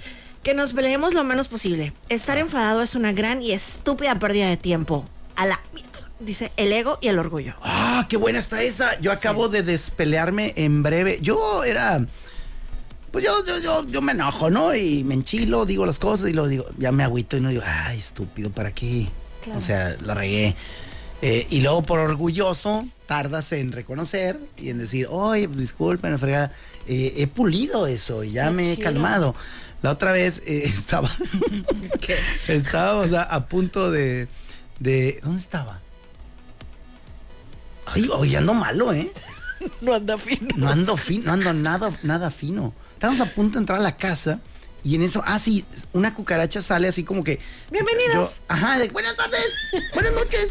que 0.46 0.54
nos 0.54 0.72
peleemos 0.72 1.12
lo 1.12 1.24
menos 1.24 1.48
posible. 1.48 1.92
Estar 2.08 2.38
enfadado 2.38 2.80
es 2.80 2.94
una 2.94 3.10
gran 3.12 3.42
y 3.42 3.50
estúpida 3.50 4.16
pérdida 4.20 4.48
de 4.48 4.56
tiempo. 4.56 5.04
A 5.34 5.44
la 5.44 5.60
dice 6.20 6.52
el 6.56 6.72
ego 6.72 6.98
y 7.00 7.08
el 7.08 7.18
orgullo. 7.18 7.54
Ah, 7.64 8.06
qué 8.08 8.16
buena 8.16 8.38
está 8.38 8.62
esa. 8.62 8.96
Yo 9.00 9.10
acabo 9.10 9.48
de 9.48 9.64
despelearme 9.64 10.52
en 10.54 10.84
breve. 10.84 11.18
Yo 11.20 11.64
era. 11.64 12.06
Pues 13.10 13.24
yo, 13.24 13.44
yo, 13.44 13.58
yo, 13.58 13.88
yo 13.88 14.00
me 14.02 14.12
enojo, 14.12 14.48
¿no? 14.48 14.72
Y 14.72 15.02
me 15.02 15.14
enchilo, 15.14 15.66
digo 15.66 15.84
las 15.84 15.98
cosas 15.98 16.28
y 16.30 16.32
luego 16.32 16.48
digo, 16.48 16.66
ya 16.78 16.92
me 16.92 17.02
agüito 17.02 17.36
y 17.36 17.40
no 17.40 17.48
digo, 17.48 17.64
ay, 17.66 17.98
estúpido, 17.98 18.50
¿para 18.50 18.70
qué? 18.70 19.08
Claro. 19.42 19.58
O 19.58 19.62
sea, 19.62 19.96
la 20.04 20.14
regué. 20.14 20.54
Eh, 21.22 21.44
y 21.50 21.60
luego 21.60 21.82
por 21.82 21.98
orgulloso 21.98 22.86
tardas 23.06 23.50
en 23.50 23.72
reconocer 23.72 24.38
y 24.56 24.70
en 24.70 24.78
decir, 24.78 25.08
oye, 25.10 25.48
disculpen, 25.48 26.16
fregada. 26.20 26.52
Eh, 26.86 27.14
he 27.16 27.26
pulido 27.26 27.88
eso 27.88 28.22
y 28.22 28.30
ya 28.30 28.44
Qué 28.44 28.50
me 28.52 28.72
he 28.72 28.76
chido. 28.76 28.84
calmado. 28.84 29.34
La 29.82 29.92
otra 29.92 30.12
vez 30.12 30.42
eh, 30.46 30.62
estaba. 30.66 31.10
Estábamos 32.48 33.12
a, 33.12 33.22
a 33.22 33.46
punto 33.48 33.90
de, 33.90 34.28
de. 34.80 35.20
¿Dónde 35.22 35.40
estaba? 35.40 35.80
Ay, 37.86 38.08
hoy 38.12 38.34
ando 38.36 38.54
malo, 38.54 38.92
¿eh? 38.92 39.12
No 39.80 39.94
anda 39.94 40.18
fino. 40.18 40.48
No 40.56 40.68
ando 40.68 40.96
fino, 40.96 41.24
no 41.24 41.32
ando 41.32 41.52
nada, 41.54 41.90
nada 42.02 42.30
fino. 42.30 42.74
Estábamos 42.92 43.20
a 43.22 43.34
punto 43.34 43.54
de 43.54 43.60
entrar 43.60 43.78
a 43.78 43.82
la 43.82 43.96
casa 43.96 44.38
y 44.84 44.94
en 44.94 45.02
eso, 45.02 45.22
ah, 45.24 45.38
sí, 45.38 45.64
una 45.92 46.12
cucaracha 46.14 46.60
sale 46.62 46.88
así 46.88 47.04
como 47.04 47.24
que. 47.24 47.40
Bienvenidos. 47.70 48.36
yo- 48.36 48.42
ajá, 48.48 48.78
de, 48.78 48.88
buenas 48.88 49.16
tardes, 49.16 49.40
buenas 49.94 50.12
noches. 50.12 50.50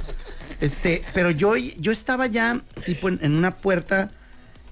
Este, 0.59 1.03
pero 1.13 1.29
yo, 1.31 1.55
yo 1.55 1.91
estaba 1.91 2.27
ya, 2.27 2.61
tipo, 2.85 3.07
en, 3.09 3.19
en 3.21 3.33
una 3.35 3.57
puerta 3.57 4.11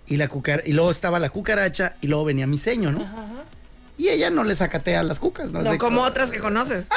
y 0.07 0.17
la 0.17 0.27
cucar 0.27 0.63
y 0.65 0.73
luego 0.73 0.89
estaba 0.91 1.19
la 1.19 1.29
cucaracha 1.29 1.95
y 2.01 2.07
luego 2.07 2.25
venía 2.25 2.47
mi 2.47 2.57
seño, 2.57 2.91
¿no? 2.91 3.07
Y 3.97 4.09
ella 4.09 4.29
no 4.29 4.43
le 4.43 4.55
sacatea 4.55 5.03
las 5.03 5.19
cucas, 5.19 5.51
¿no? 5.51 5.61
No 5.61 5.77
como 5.77 6.01
otras 6.01 6.31
que 6.31 6.39
conoces. 6.39 6.85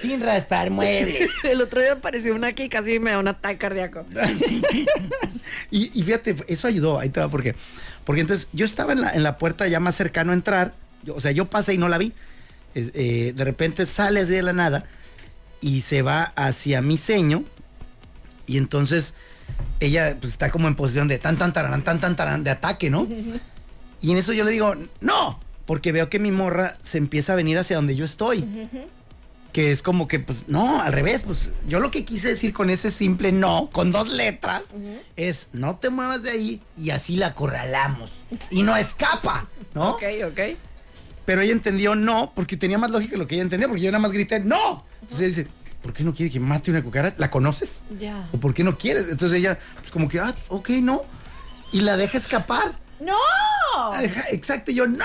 Sin 0.00 0.20
raspar 0.20 0.70
muebles. 0.70 1.30
El 1.44 1.60
otro 1.60 1.80
día 1.80 1.92
apareció 1.92 2.34
una 2.34 2.52
que 2.54 2.68
casi 2.68 2.98
me 2.98 3.10
da 3.10 3.18
un 3.18 3.28
ataque 3.28 3.58
cardíaco. 3.58 4.06
y, 5.70 5.98
y 5.98 6.02
fíjate, 6.02 6.36
eso 6.48 6.68
ayudó, 6.68 6.98
ahí 6.98 7.10
te 7.10 7.20
va, 7.20 7.28
porque, 7.28 7.54
porque 8.04 8.22
entonces 8.22 8.48
yo 8.52 8.64
estaba 8.64 8.92
en 8.92 9.02
la, 9.02 9.10
en 9.12 9.22
la 9.22 9.36
puerta 9.36 9.66
ya 9.68 9.80
más 9.80 9.94
cercano 9.96 10.30
a 10.32 10.34
entrar, 10.34 10.74
yo- 11.02 11.14
o 11.14 11.20
sea, 11.20 11.32
yo 11.32 11.44
pasé 11.46 11.74
y 11.74 11.78
no 11.78 11.88
la 11.88 11.98
vi. 11.98 12.12
Es- 12.74 12.92
eh, 12.94 13.32
de 13.34 13.44
repente 13.44 13.84
sale 13.84 14.20
así 14.20 14.32
de 14.32 14.42
la 14.42 14.52
nada 14.52 14.84
y 15.60 15.82
se 15.82 16.02
va 16.02 16.32
hacia 16.36 16.80
mi 16.82 16.96
seño 16.96 17.44
y 18.46 18.56
entonces 18.56 19.14
ella 19.80 20.16
pues, 20.20 20.32
está 20.32 20.50
como 20.50 20.68
en 20.68 20.76
posición 20.76 21.08
de 21.08 21.18
tan 21.18 21.36
tan 21.36 21.52
tararán, 21.52 21.82
tan 21.82 22.00
tan 22.00 22.16
tarán, 22.16 22.44
de 22.44 22.50
ataque, 22.50 22.88
¿no? 22.90 23.06
Y 24.00 24.12
en 24.12 24.18
eso 24.18 24.32
yo 24.32 24.44
le 24.44 24.50
digo, 24.50 24.74
no, 25.00 25.38
porque 25.66 25.92
veo 25.92 26.08
que 26.08 26.18
mi 26.18 26.30
morra 26.30 26.76
se 26.82 26.98
empieza 26.98 27.34
a 27.34 27.36
venir 27.36 27.58
hacia 27.58 27.76
donde 27.76 27.96
yo 27.96 28.04
estoy. 28.04 28.46
que 29.52 29.72
es 29.72 29.82
como 29.82 30.06
que, 30.06 30.20
pues, 30.20 30.44
no, 30.46 30.80
al 30.80 30.92
revés, 30.92 31.22
pues, 31.26 31.50
yo 31.66 31.80
lo 31.80 31.90
que 31.90 32.04
quise 32.04 32.28
decir 32.28 32.52
con 32.52 32.70
ese 32.70 32.90
simple 32.90 33.32
no, 33.32 33.68
con 33.72 33.90
dos 33.90 34.08
letras, 34.08 34.62
es 35.16 35.48
no 35.52 35.76
te 35.76 35.90
muevas 35.90 36.22
de 36.22 36.30
ahí 36.30 36.62
y 36.78 36.90
así 36.90 37.16
la 37.16 37.28
acorralamos. 37.28 38.10
Y 38.50 38.62
no 38.62 38.76
escapa, 38.76 39.48
¿no? 39.74 39.90
Ok, 39.90 40.02
ok. 40.26 40.40
Pero 41.24 41.42
ella 41.42 41.52
entendió 41.52 41.94
no, 41.94 42.32
porque 42.34 42.56
tenía 42.56 42.78
más 42.78 42.90
lógica 42.90 43.16
lo 43.16 43.26
que 43.26 43.34
ella 43.34 43.42
entendía, 43.42 43.68
porque 43.68 43.82
yo 43.82 43.90
nada 43.90 44.02
más 44.02 44.12
grité 44.12 44.40
no. 44.40 44.84
Entonces 45.02 45.20
ella 45.20 45.36
dice, 45.36 45.48
¿por 45.82 45.92
qué 45.92 46.04
no 46.04 46.14
quiere 46.14 46.30
que 46.30 46.40
mate 46.40 46.70
una 46.70 46.82
cucaracha? 46.82 47.16
¿La 47.18 47.30
conoces? 47.30 47.84
Ya. 47.98 48.28
¿O 48.32 48.38
por 48.38 48.54
qué 48.54 48.64
no 48.64 48.78
quieres? 48.78 49.08
Entonces 49.10 49.38
ella, 49.38 49.58
pues 49.80 49.90
como 49.90 50.08
que, 50.08 50.20
ah, 50.20 50.34
ok, 50.48 50.70
no. 50.82 51.02
Y 51.72 51.80
la 51.80 51.96
deja 51.96 52.18
escapar. 52.18 52.78
¡No! 53.00 53.92
Deja- 53.98 54.24
exacto, 54.32 54.70
y 54.70 54.74
yo, 54.74 54.86
no. 54.86 55.04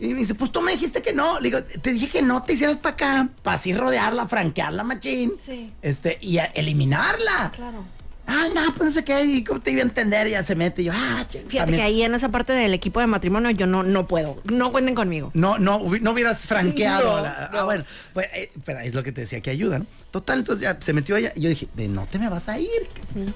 Y 0.00 0.08
me 0.08 0.14
dice, 0.20 0.34
pues 0.34 0.50
tú 0.50 0.60
me 0.62 0.72
dijiste 0.72 1.00
que 1.00 1.12
no. 1.12 1.38
Le 1.38 1.48
digo, 1.50 1.62
te 1.62 1.92
dije 1.92 2.08
que 2.08 2.22
no 2.22 2.42
te 2.42 2.54
hicieras 2.54 2.76
para 2.76 2.94
acá, 2.94 3.28
para 3.42 3.56
así 3.56 3.72
rodearla, 3.72 4.26
franquearla, 4.26 4.82
machín. 4.82 5.32
Sí. 5.40 5.72
Este, 5.80 6.18
y 6.20 6.38
eliminarla. 6.54 7.52
Claro. 7.54 7.84
Ah, 8.26 8.46
no, 8.54 8.62
pues 8.74 8.88
no 8.88 8.90
sé 8.92 9.04
qué, 9.04 9.22
y 9.24 9.44
cómo 9.44 9.60
te 9.60 9.72
iba 9.72 9.80
a 9.80 9.84
entender, 9.84 10.28
ya 10.28 10.44
se 10.44 10.54
mete. 10.54 10.82
Y 10.82 10.84
yo, 10.86 10.92
ah, 10.94 11.26
che, 11.28 11.40
Fíjate 11.40 11.56
también. 11.58 11.76
que 11.80 11.82
ahí 11.82 12.02
en 12.02 12.14
esa 12.14 12.28
parte 12.30 12.52
del 12.52 12.72
equipo 12.72 13.00
de 13.00 13.06
matrimonio 13.06 13.50
yo 13.50 13.66
no, 13.66 13.82
no 13.82 14.06
puedo. 14.06 14.40
No 14.44 14.70
cuenten 14.70 14.94
conmigo. 14.94 15.30
No, 15.34 15.58
no, 15.58 15.80
no 16.00 16.10
hubieras 16.12 16.46
franqueado. 16.46 17.10
No, 17.12 17.16
a 17.16 17.20
la- 17.22 17.50
no. 17.52 17.58
Ah, 17.58 17.64
bueno, 17.64 17.84
pues, 18.14 18.28
eh, 18.34 18.50
pero 18.64 18.78
es 18.80 18.94
lo 18.94 19.02
que 19.02 19.12
te 19.12 19.22
decía 19.22 19.40
que 19.40 19.50
ayuda, 19.50 19.80
¿no? 19.80 19.86
Total, 20.12 20.38
entonces 20.40 20.62
ya 20.62 20.76
se 20.80 20.92
metió 20.92 21.16
ella 21.16 21.32
y 21.34 21.40
yo 21.40 21.48
dije, 21.48 21.68
de 21.74 21.88
no 21.88 22.06
te 22.06 22.18
me 22.18 22.28
vas 22.28 22.48
a 22.48 22.58
ir. 22.58 22.68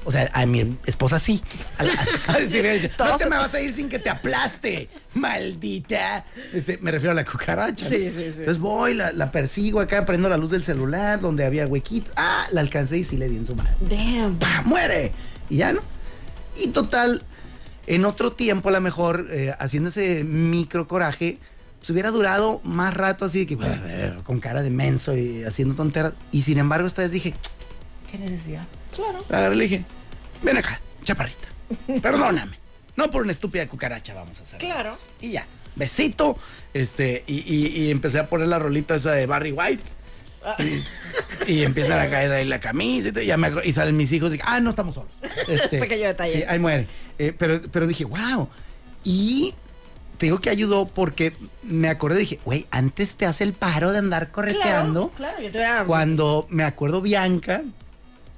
O 0.05 0.12
sea, 0.12 0.31
a 0.33 0.46
mi 0.46 0.77
esposa 0.87 1.18
sí. 1.18 1.42
A 1.79 1.83
la- 1.85 2.07
a 2.29 2.38
decir, 2.38 2.62
me 2.62 2.75
dice, 2.75 2.90
no 2.99 3.16
te 3.16 3.25
me 3.25 3.37
vas 3.37 3.55
a 3.55 3.61
ir 3.61 3.72
sin 3.72 3.88
que 3.88 3.99
te 3.99 4.09
aplaste, 4.11 4.88
maldita. 5.16 6.24
Este, 6.52 6.79
me 6.79 6.90
refiero 6.90 7.12
a 7.12 7.14
la 7.14 7.24
cucaracha. 7.24 7.85
¿no? 7.85 7.90
Sí, 7.90 8.11
sí, 8.11 8.12
sí. 8.12 8.38
Entonces 8.38 8.59
voy, 8.59 8.94
la, 8.94 9.12
la 9.12 9.31
persigo 9.31 9.81
acá, 9.81 10.07
prendo 10.07 10.29
la 10.29 10.37
luz 10.37 10.50
del 10.50 10.62
celular 10.62 11.20
donde 11.20 11.44
había 11.44 11.66
huequito. 11.66 12.12
Ah, 12.16 12.46
la 12.52 12.61
alcancé 12.61 12.98
y 12.98 13.05
sí 13.05 13.16
le 13.16 13.29
di 13.29 13.37
en 13.37 13.46
su 13.46 13.55
madre. 13.57 13.72
Damn. 13.81 14.38
¡Pah! 14.38 14.62
¡Muere! 14.64 15.12
Y 15.50 15.57
ya, 15.57 15.72
¿no? 15.72 15.81
Y 16.57 16.68
total, 16.68 17.22
en 17.87 18.05
otro 18.05 18.33
tiempo, 18.33 18.68
a 18.68 18.72
lo 18.72 18.81
mejor, 18.81 19.26
eh, 19.31 19.52
haciendo 19.59 19.88
ese 19.90 20.24
micro 20.24 20.88
coraje, 20.88 21.38
se 21.83 21.92
hubiera 21.92 22.11
durado 22.11 22.61
más 22.64 22.94
rato 22.94 23.24
así 23.24 23.40
de 23.40 23.46
que 23.46 23.59
con 24.24 24.40
cara 24.40 24.62
de 24.62 24.70
menso 24.70 25.16
y 25.16 25.44
haciendo 25.44 25.74
tonteras. 25.74 26.14
Y 26.33 26.42
sin 26.42 26.59
embargo, 26.59 26.87
esta 26.87 27.02
vez 27.02 27.12
dije, 27.12 27.35
¿qué 28.11 28.18
necesidad? 28.18 28.64
Claro. 28.94 29.24
Agarré 29.29 29.55
y 29.55 29.59
le 29.59 29.64
dije, 29.64 29.85
ven 30.42 30.57
acá, 30.57 30.81
chaparrita, 31.05 31.48
perdóname. 32.02 32.59
No 32.96 33.11
por 33.11 33.22
una 33.22 33.32
estúpida 33.32 33.66
cucaracha 33.66 34.14
vamos 34.14 34.38
a 34.40 34.42
hacer. 34.42 34.59
Claro. 34.59 34.96
Y 35.20 35.32
ya, 35.32 35.46
besito. 35.74 36.38
Este, 36.74 37.24
y, 37.26 37.35
y- 37.54 37.82
y 37.85 37.90
empecé 37.90 38.18
a 38.18 38.26
poner 38.28 38.48
la 38.48 38.59
rolita 38.59 38.94
esa 38.96 39.12
de 39.12 39.26
Barry 39.26 39.52
White. 39.52 39.82
Y, 41.48 41.52
y 41.52 41.64
empiezan 41.64 41.98
a 41.98 42.09
caer 42.09 42.30
ahí 42.30 42.44
la 42.44 42.61
camisa 42.61 43.09
y, 43.09 43.12
todo, 43.12 43.22
y 43.22 43.26
ya 43.26 43.37
me 43.37 43.48
acuerdo- 43.48 43.68
y 43.68 43.72
salen 43.72 43.96
mis 43.96 44.12
hijos 44.12 44.32
y 44.35 44.38
ah, 44.44 44.61
no 44.61 44.70
estamos 44.70 44.94
solos. 44.94 45.11
Este, 45.48 45.78
Pequeño 45.78 46.06
detalle. 46.06 46.32
Sí, 46.35 46.42
ahí 46.48 46.59
muere. 46.59 46.87
Eh, 47.18 47.35
pero, 47.37 47.61
pero 47.72 47.87
dije, 47.88 48.04
wow. 48.04 48.48
Y 49.02 49.54
te 50.18 50.26
digo 50.26 50.38
que 50.40 50.50
ayudó 50.50 50.87
porque 50.87 51.32
me 51.64 51.88
acordé, 51.88 52.20
dije, 52.20 52.38
güey, 52.44 52.66
antes 52.70 53.16
te 53.16 53.26
hace 53.26 53.42
el 53.44 53.54
paro 53.54 53.90
de 53.92 53.98
andar 53.98 54.30
correteando. 54.30 55.11
Claro, 55.16 55.32
claro. 55.35 55.42
Yo 55.42 55.50
te 55.50 55.59
hubiera- 55.59 55.85
Cuando 55.85 56.46
me 56.48 56.62
acuerdo 56.62 57.00
Bianca 57.02 57.62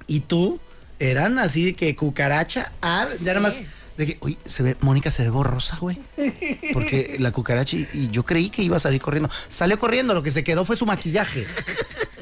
y 0.07 0.21
tú 0.21 0.59
eran 0.97 1.37
así 1.37 1.63
de 1.65 1.75
que 1.75 1.95
cucaracha, 1.95 2.71
ah, 2.81 3.07
ya 3.21 3.33
nada 3.35 3.47
más 3.49 3.61
de 3.99 4.05
que, 4.05 4.17
oye, 4.21 4.37
se 4.45 4.63
ve, 4.63 4.77
Mónica 4.79 5.11
se 5.11 5.23
ve 5.23 5.29
borrosa, 5.29 5.75
güey. 5.81 5.97
Porque 6.73 7.17
la 7.19 7.31
cucaracha 7.33 7.75
y, 7.75 7.85
y 7.93 8.09
yo 8.09 8.23
creí 8.23 8.49
que 8.49 8.63
iba 8.63 8.77
a 8.77 8.79
salir 8.79 9.01
corriendo. 9.01 9.29
Salió 9.49 9.77
corriendo, 9.77 10.13
lo 10.13 10.23
que 10.23 10.31
se 10.31 10.41
quedó 10.43 10.63
fue 10.63 10.77
su 10.77 10.85
maquillaje. 10.85 11.45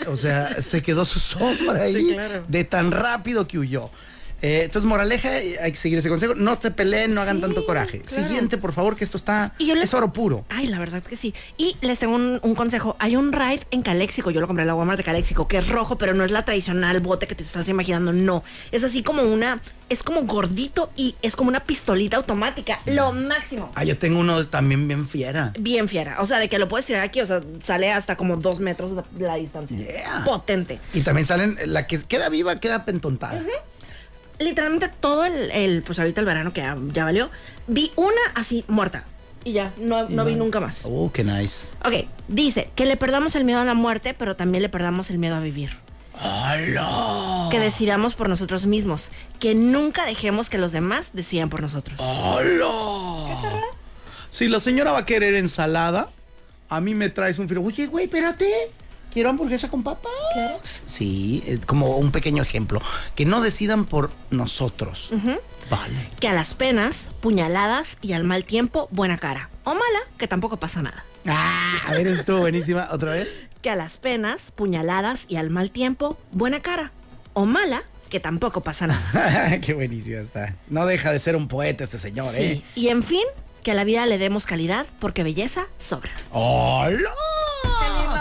O 0.08 0.18
sea, 0.18 0.60
se 0.62 0.82
quedó 0.82 1.06
su 1.06 1.20
sombra 1.20 1.84
ahí 1.84 1.94
Sí, 1.94 2.13
claro. 2.13 2.44
de 2.48 2.63
tan 2.63 2.92
rápido 2.92 3.48
que 3.48 3.60
huyó. 3.60 3.92
Eh, 4.41 4.62
entonces, 4.65 4.88
moraleja, 4.88 5.30
hay 5.30 5.71
que 5.71 5.76
seguir 5.78 5.97
ese 5.97 6.10
consejo. 6.10 6.36
No 6.36 6.58
se 6.62 6.71
peleen, 6.71 7.13
no 7.13 7.21
hagan 7.21 7.38
Sí, 7.38 7.41
tanto 7.41 7.65
coraje. 7.65 8.02
claro. 8.02 8.23
Siguiente, 8.28 8.58
por 8.58 8.71
favor, 8.73 8.95
que 8.95 9.04
esto 9.04 9.17
está. 9.17 9.54
Y 9.58 9.65
yo 9.67 9.76
les- 9.76 9.86
Es 9.86 9.93
oro 9.93 10.13
puro. 10.13 10.45
Ay, 10.50 10.67
la 10.67 10.78
verdad 10.80 11.02
que 11.02 11.15
sí. 11.17 11.34
Y 11.58 11.76
les 11.82 12.00
tengo 12.00 12.15
un, 12.15 12.39
un 12.43 12.56
consejo. 12.56 12.95
Hay 13.00 13.15
un 13.15 13.32
ride 13.34 13.62
en 13.71 13.82
Caléxico. 13.82 14.30
Yo 14.32 14.39
lo 14.41 14.47
compré 14.47 14.62
en 14.63 14.67
la 14.67 14.76
Walmart 14.76 14.97
de 14.97 15.04
Caléxico, 15.04 15.47
que 15.47 15.58
es 15.58 15.67
rojo, 15.69 15.97
pero 15.97 16.13
no 16.13 16.23
es 16.23 16.32
la 16.32 16.45
tradicional 16.45 17.00
bote 17.00 17.26
que 17.28 17.36
te 17.36 17.43
estás 17.43 17.67
imaginando. 17.69 18.13
No. 18.13 18.43
Es 18.71 18.84
así 18.84 19.02
como 19.04 19.23
una. 19.23 19.62
Es 19.89 20.04
como 20.04 20.23
gordito 20.23 20.91
y 20.97 21.15
es 21.21 21.36
como 21.38 21.47
una 21.50 21.62
pistolita 21.62 22.17
automática. 22.17 22.80
Lo 22.86 23.13
máximo. 23.13 23.71
Ah, 23.73 23.86
yo 23.86 23.97
tengo 23.97 24.19
uno 24.19 24.45
también 24.47 24.88
bien 24.88 25.08
fiera. 25.08 25.54
Bien 25.58 25.88
fiera. 25.88 26.17
O 26.19 26.26
sea, 26.26 26.39
de 26.39 26.50
que 26.50 26.60
lo 26.60 26.67
puedes 26.67 26.86
tirar 26.86 27.04
aquí. 27.04 27.21
O 27.21 27.26
sea, 27.26 27.41
sale 27.60 27.91
hasta 27.91 28.17
como 28.17 28.36
dos 28.36 28.60
metros 28.60 28.91
de 28.95 29.04
la 29.26 29.36
distancia. 29.36 29.78
Yeah. 29.78 30.23
Potente. 30.26 30.80
Y 30.93 31.02
también 31.02 31.26
salen, 31.26 31.58
la 31.65 31.88
que 31.88 32.00
queda 32.04 32.28
viva 32.30 32.60
queda 32.60 32.84
pentontada. 32.86 33.41
Literalmente 34.39 34.89
todo 35.00 35.26
el, 35.26 35.52
el- 35.52 35.84
Pues 35.84 36.00
ahorita 36.00 36.19
el 36.21 36.26
verano 36.28 36.54
que 36.54 36.62
ya, 36.62 36.78
ya 36.93 37.04
valió. 37.06 37.30
Vi 37.67 37.91
una 37.95 38.12
así 38.36 38.63
muerta. 38.67 39.04
Y 39.43 39.54
ya. 39.54 39.73
No, 39.78 40.10
no 40.10 40.26
vi 40.26 40.36
nunca 40.36 40.60
más. 40.60 40.82
Oh, 40.86 41.10
qué 41.13 41.23
nice. 41.23 41.71
Ok, 41.86 42.06
dice 42.28 42.69
que 42.76 42.86
le 42.86 42.97
perdamos 42.97 43.36
el 43.36 43.45
miedo 43.45 43.60
a 43.62 43.65
la 43.65 43.73
muerte, 43.76 44.13
pero 44.13 44.36
también 44.36 44.62
le 44.62 44.69
perdamos 44.69 45.10
el 45.10 45.17
miedo 45.19 45.36
a 45.36 45.39
vivir. 45.39 45.78
¡Hala! 46.19 47.47
Que 47.52 47.60
decidamos 47.60 48.15
por 48.15 48.28
nosotros 48.28 48.65
mismos. 48.65 49.12
Que 49.39 49.56
nunca 49.56 50.06
dejemos 50.06 50.50
que 50.50 50.58
los 50.58 50.71
demás 50.71 51.12
decidan 51.13 51.50
por 51.50 51.62
nosotros. 51.62 52.00
¡Hala! 52.02 53.62
Si 54.32 54.47
la 54.47 54.60
señora 54.60 54.91
va 54.91 55.00
a 55.00 55.06
querer 55.06 55.36
ensalada, 55.36 56.10
a 56.69 56.82
mí 56.82 56.93
me 56.95 57.10
traes 57.10 57.39
un 57.39 57.47
filo. 57.47 57.62
Oye, 57.63 57.88
güey, 57.88 58.06
espérate. 58.06 58.52
Quiero 59.13 59.30
hamburguesa 59.30 59.70
con 59.70 59.84
papas. 59.84 60.84
Sí, 60.86 61.43
eh, 61.48 61.60
como 61.65 61.98
un 61.98 62.12
pequeño 62.12 62.43
ejemplo. 62.43 62.82
Que 63.15 63.26
no 63.26 63.41
decidan 63.41 63.86
por 63.86 64.12
nosotros. 64.30 65.10
Vale. 65.70 66.10
Que 66.20 66.28
a 66.28 66.34
las 66.34 66.54
penas, 66.54 67.12
puñaladas 67.20 67.98
y 68.02 68.13
al 68.13 68.24
mal 68.24 68.46
tiempo, 68.46 68.88
buena 68.91 69.17
cara. 69.17 69.50
O 69.63 69.72
mala, 69.74 70.00
que 70.17 70.28
tampoco 70.28 70.58
pasa 70.58 70.82
nada. 70.82 71.04
Ah, 71.26 71.78
a 71.88 71.91
ver, 71.91 72.08
estuvo 72.08 72.39
buenísima. 72.39 72.89
¿Otra 72.91 73.12
vez? 73.13 73.28
Que 73.62 73.70
a 73.72 73.76
las 73.76 73.98
penas, 73.98 74.52
puñaladas 74.52 75.26
y 75.30 75.38
al 75.38 75.50
mal 75.50 75.72
tiempo, 75.72 76.17
buena 76.32 76.60
cara. 76.62 76.91
O 77.34 77.46
mala, 77.46 77.84
que 78.10 78.20
tampoco 78.20 78.62
pasa 78.62 78.88
nada. 78.88 79.60
qué 79.62 79.74
buenísima 79.74 80.20
está. 80.20 80.56
No 80.70 80.86
deja 80.86 81.12
de 81.12 81.20
ser 81.20 81.36
un 81.36 81.48
poeta 81.48 81.84
este 81.84 81.98
señor, 81.98 82.32
Sí. 82.34 82.43
¿eh? 82.43 82.63
Y 82.76 82.88
en 82.89 83.04
fin, 83.04 83.24
que 83.63 83.72
a 83.72 83.74
la 83.74 83.84
vida 83.84 84.06
le 84.06 84.17
demos 84.20 84.46
calidad 84.46 84.86
porque 85.00 85.24
belleza 85.24 85.67
sobra. 85.78 86.12
¡Hola! 86.32 87.10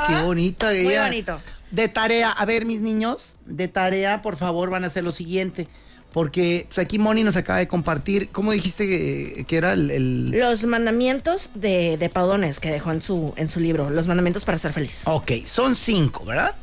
¡Qué 0.08 0.22
bonita! 0.22 0.66
Muy 0.68 0.78
ella. 0.78 1.04
bonito. 1.04 1.40
De 1.70 1.88
tarea, 1.88 2.30
a 2.30 2.44
ver, 2.44 2.64
mis 2.64 2.80
niños, 2.80 3.36
de 3.44 3.68
tarea, 3.68 4.22
por 4.22 4.36
favor, 4.36 4.70
van 4.70 4.84
a 4.84 4.86
hacer 4.86 5.04
lo 5.04 5.12
siguiente. 5.12 5.68
Porque 6.12 6.64
pues, 6.68 6.78
aquí 6.78 6.98
Moni 6.98 7.24
nos 7.24 7.36
acaba 7.36 7.58
de 7.58 7.68
compartir, 7.68 8.30
¿cómo 8.30 8.52
dijiste 8.52 8.86
que, 8.86 9.44
que 9.46 9.56
era 9.58 9.72
el, 9.74 9.90
el- 9.90 10.30
Los 10.30 10.64
mandamientos 10.64 11.50
de, 11.54 11.98
de 11.98 12.08
Paudones 12.08 12.58
que 12.60 12.70
dejó 12.70 12.92
en 12.92 13.02
su, 13.02 13.34
en 13.36 13.48
su 13.50 13.60
libro. 13.60 13.90
Los 13.90 14.06
mandamientos 14.06 14.44
para 14.44 14.56
ser 14.56 14.72
feliz. 14.72 15.02
Ok, 15.06 15.32
son 15.44 15.76
cinco, 15.76 16.24
¿verdad? 16.24 16.54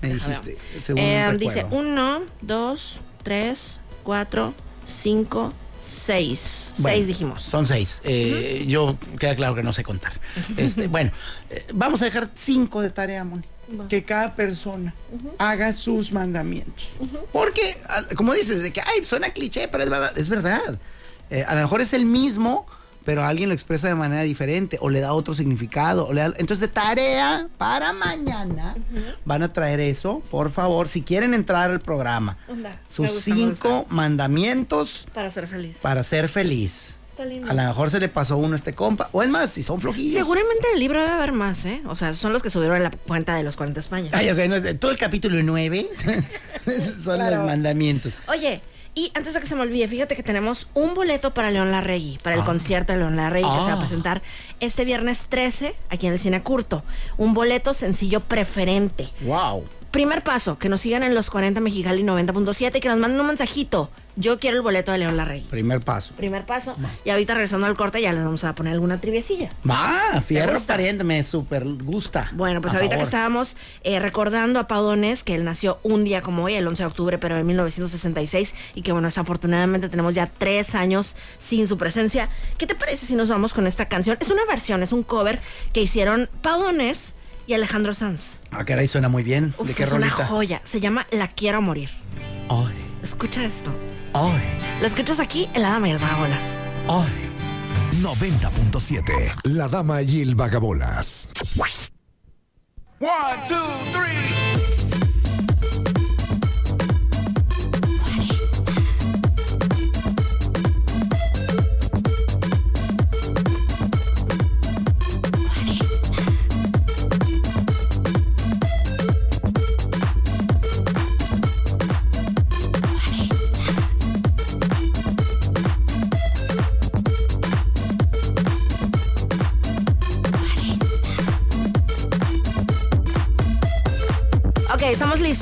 Me 0.00 0.14
dijiste, 0.14 0.56
según 0.80 1.02
Eh, 1.02 1.22
recuerdo. 1.30 1.38
dice 1.38 1.66
uno, 1.72 2.20
dos, 2.40 3.00
tres, 3.24 3.80
cuatro, 4.04 4.54
cinco, 4.86 5.52
seis. 5.84 6.74
Bueno, 6.78 6.96
seis 6.96 7.06
dijimos. 7.06 7.42
Son 7.42 7.66
seis. 7.66 8.00
Eh, 8.04 8.64
Yo 8.66 8.96
queda 9.18 9.34
claro 9.36 9.54
que 9.54 9.62
no 9.62 9.72
sé 9.72 9.82
contar. 9.84 10.12
Este, 10.56 10.88
bueno, 10.88 11.10
eh, 11.50 11.64
vamos 11.72 12.02
a 12.02 12.06
dejar 12.06 12.28
cinco 12.34 12.80
de 12.80 12.90
tarea, 12.90 13.24
Moni. 13.24 13.44
Que 13.88 14.04
cada 14.04 14.36
persona 14.36 14.94
haga 15.38 15.72
sus 15.72 16.12
mandamientos. 16.12 16.88
Porque, 17.32 17.78
como 18.14 18.34
dices, 18.34 18.62
de 18.62 18.70
que, 18.72 18.82
ay, 18.82 19.04
suena 19.04 19.30
cliché, 19.30 19.68
pero 19.68 19.84
es 19.84 19.90
verdad. 19.90 20.18
Es 20.18 20.28
verdad. 20.28 20.78
Eh, 21.30 21.44
a 21.46 21.54
lo 21.54 21.62
mejor 21.62 21.80
es 21.80 21.94
el 21.94 22.04
mismo, 22.04 22.66
pero 23.04 23.22
alguien 23.24 23.48
lo 23.50 23.54
expresa 23.54 23.88
de 23.88 23.94
manera 23.94 24.22
diferente 24.22 24.78
o 24.80 24.88
le 24.90 25.00
da 25.00 25.12
otro 25.12 25.34
significado. 25.34 26.06
o 26.06 26.12
le 26.12 26.20
da- 26.22 26.26
entonces, 26.38 26.60
de 26.60 26.68
tarea 26.68 27.48
para 27.58 27.92
mañana 27.92 28.74
van 29.24 29.42
a 29.42 29.52
traer 29.52 29.80
eso, 29.80 30.22
por 30.30 30.50
favor, 30.50 30.88
si 30.88 31.02
quieren 31.02 31.34
entrar 31.34 31.70
al 31.70 31.80
programa. 31.80 32.38
Onda, 32.48 32.80
Sus 32.88 33.08
gusta, 33.08 33.20
cinco 33.34 33.86
mandamientos 33.90 35.06
Para 35.14 35.30
ser 35.30 35.46
feliz. 35.46 35.78
para 35.82 36.02
ser 36.02 36.28
feliz. 36.28 36.98
Está 37.08 37.24
lindo. 37.26 37.48
A 37.48 37.54
lo 37.54 37.62
mejor 37.62 37.90
se 37.92 38.00
le 38.00 38.08
pasó 38.08 38.36
uno 38.36 38.54
a 38.54 38.56
este 38.56 38.72
compa. 38.72 39.08
O 39.12 39.22
es 39.22 39.28
más, 39.28 39.48
si 39.50 39.62
son 39.62 39.80
flojillos. 39.80 40.18
Seguramente 40.18 40.66
en 40.68 40.74
el 40.74 40.80
libro 40.80 40.98
debe 41.00 41.12
haber 41.12 41.30
más, 41.30 41.64
¿eh? 41.64 41.80
O 41.86 41.94
sea, 41.94 42.12
son 42.12 42.32
los 42.32 42.42
que 42.42 42.50
subieron 42.50 42.76
a 42.76 42.80
la 42.80 42.90
cuenta 42.90 43.36
de 43.36 43.44
los 43.44 43.54
40 43.56 43.78
España. 43.78 44.10
Sé, 44.34 44.48
no 44.48 44.56
es- 44.56 44.80
todo 44.80 44.90
el 44.90 44.98
capítulo 44.98 45.40
9 45.40 45.86
son 47.04 47.16
Claro. 47.16 47.36
los 47.36 47.46
mandamientos. 47.46 48.14
Oye, 48.28 48.60
y 48.94 49.10
antes 49.14 49.34
de 49.34 49.40
que 49.40 49.46
se 49.46 49.54
me 49.56 49.62
olvide, 49.62 49.88
fíjate 49.88 50.14
que 50.16 50.22
tenemos 50.22 50.68
un 50.74 50.94
boleto 50.94 51.32
para 51.34 51.50
León 51.50 51.70
Larregui, 51.72 52.18
para 52.22 52.36
el 52.36 52.44
concierto 52.44 52.92
de 52.92 53.00
León 53.00 53.16
Larregui 53.16 53.48
que 53.50 53.60
se 53.60 53.66
va 53.66 53.72
Ah. 53.72 53.76
a 53.76 53.78
presentar 53.78 54.22
este 54.60 54.84
viernes 54.84 55.26
13 55.28 55.74
aquí 55.90 56.06
en 56.06 56.12
el 56.12 56.18
Cine 56.18 56.42
Curto. 56.42 56.82
Un 57.16 57.34
boleto 57.34 57.74
sencillo 57.74 58.20
preferente. 58.20 59.06
Wow. 59.22 59.64
Primer 59.90 60.22
paso, 60.22 60.58
que 60.58 60.68
nos 60.68 60.80
sigan 60.80 61.02
en 61.02 61.14
los 61.14 61.30
40 61.30 61.60
Mexicali 61.60 62.02
90.7 62.02 62.78
y 62.78 62.80
que 62.80 62.88
nos 62.88 62.98
manden 62.98 63.20
un 63.20 63.26
mensajito. 63.28 63.90
Yo 64.16 64.38
quiero 64.38 64.56
el 64.56 64.62
boleto 64.62 64.92
de 64.92 64.98
León 64.98 65.16
Larregui. 65.16 65.48
Primer 65.48 65.80
paso. 65.80 66.14
Primer 66.14 66.46
paso. 66.46 66.76
Y 67.04 67.10
ahorita 67.10 67.34
regresando 67.34 67.66
al 67.66 67.76
corte 67.76 68.00
ya 68.00 68.12
les 68.12 68.22
vamos 68.22 68.44
a 68.44 68.54
poner 68.54 68.72
alguna 68.72 69.00
triviecilla. 69.00 69.50
Va, 69.68 70.20
fierro 70.20 70.60
pariente, 70.60 71.02
me 71.02 71.22
súper 71.24 71.64
gusta. 71.64 72.30
Bueno, 72.32 72.60
pues 72.60 72.74
A 72.74 72.76
ahorita 72.76 72.96
que 72.96 73.02
estábamos 73.02 73.56
eh, 73.82 73.98
recordando 73.98 74.60
a 74.60 74.68
Pau 74.68 74.84
Donés, 74.84 75.24
que 75.24 75.34
él 75.34 75.44
nació 75.44 75.80
un 75.82 76.04
día 76.04 76.22
como 76.22 76.44
hoy, 76.44 76.54
el 76.54 76.66
11 76.66 76.82
de 76.82 76.86
octubre, 76.86 77.18
pero 77.18 77.36
de 77.36 77.42
1966, 77.42 78.54
y 78.74 78.82
que 78.82 78.92
bueno, 78.92 79.08
desafortunadamente 79.08 79.88
tenemos 79.88 80.14
ya 80.14 80.26
tres 80.26 80.76
años 80.76 81.16
sin 81.38 81.66
su 81.66 81.76
presencia. 81.76 82.28
¿Qué 82.56 82.66
te 82.66 82.76
parece 82.76 83.06
si 83.06 83.16
nos 83.16 83.28
vamos 83.28 83.52
con 83.52 83.66
esta 83.66 83.86
canción? 83.88 84.16
Es 84.20 84.28
una 84.30 84.44
versión, 84.48 84.82
es 84.84 84.92
un 84.92 85.02
cover 85.02 85.40
que 85.72 85.82
hicieron 85.82 86.28
Pau 86.40 86.62
Donés 86.62 87.16
y 87.48 87.54
Alejandro 87.54 87.94
Sanz. 87.94 88.42
Ah, 88.52 88.64
caray, 88.64 88.86
suena 88.86 89.08
muy 89.08 89.24
bien. 89.24 89.54
Uf, 89.58 89.66
¿De 89.66 89.74
qué 89.74 89.82
es 89.82 89.92
una 89.92 90.08
joya. 90.08 90.60
Se 90.62 90.80
llama 90.80 91.06
La 91.10 91.26
Quiero 91.28 91.60
Morir. 91.60 91.90
Ay, 92.48 92.74
Escucha 93.02 93.44
esto. 93.44 93.70
Ay, 94.14 94.40
Lo 94.80 94.86
escuchas 94.86 95.20
aquí 95.20 95.48
en 95.54 95.62
La 95.62 95.70
Dama 95.70 95.88
y 95.88 95.90
el 95.92 95.98
Vagabolas. 95.98 96.58
ay. 96.88 97.30
90.7. 98.02 99.34
La 99.44 99.68
dama 99.68 100.02
y 100.02 100.20
el 100.20 100.34
vagabolas. 100.34 101.30
One, 103.00 103.10
two, 103.48 103.56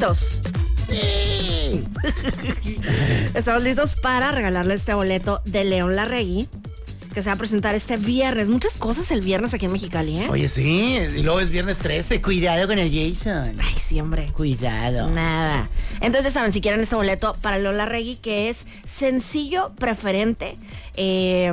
listos. 0.02 0.40
Sí. 0.76 1.84
estamos 3.34 3.62
listos 3.62 3.94
para 3.94 4.32
regalarle 4.32 4.74
este 4.74 4.94
boleto 4.94 5.40
de 5.44 5.62
León 5.62 5.94
Larregui, 5.94 6.48
que 7.14 7.22
se 7.22 7.30
va 7.30 7.34
a 7.34 7.38
presentar 7.38 7.76
este 7.76 7.98
viernes. 7.98 8.50
Muchas 8.50 8.74
cosas 8.78 9.12
el 9.12 9.20
viernes 9.20 9.54
aquí 9.54 9.66
en 9.66 9.72
Mexicali, 9.72 10.18
¿eh? 10.18 10.26
Oye, 10.28 10.48
sí, 10.48 10.96
y 11.16 11.22
luego 11.22 11.38
es 11.38 11.50
viernes 11.50 11.78
13. 11.78 12.20
Cuidado 12.20 12.66
con 12.66 12.80
el 12.80 12.90
Jason. 12.90 13.54
Ay, 13.62 13.74
siempre. 13.74 14.26
Cuidado. 14.32 15.08
Nada. 15.08 15.70
Entonces, 16.00 16.32
ya 16.32 16.40
saben, 16.40 16.52
si 16.52 16.60
quieren 16.60 16.80
este 16.80 16.96
boleto 16.96 17.36
para 17.40 17.58
León 17.58 17.76
Larregui, 17.76 18.16
que 18.16 18.48
es 18.48 18.66
sencillo, 18.84 19.70
preferente, 19.78 20.56
eh, 20.96 21.52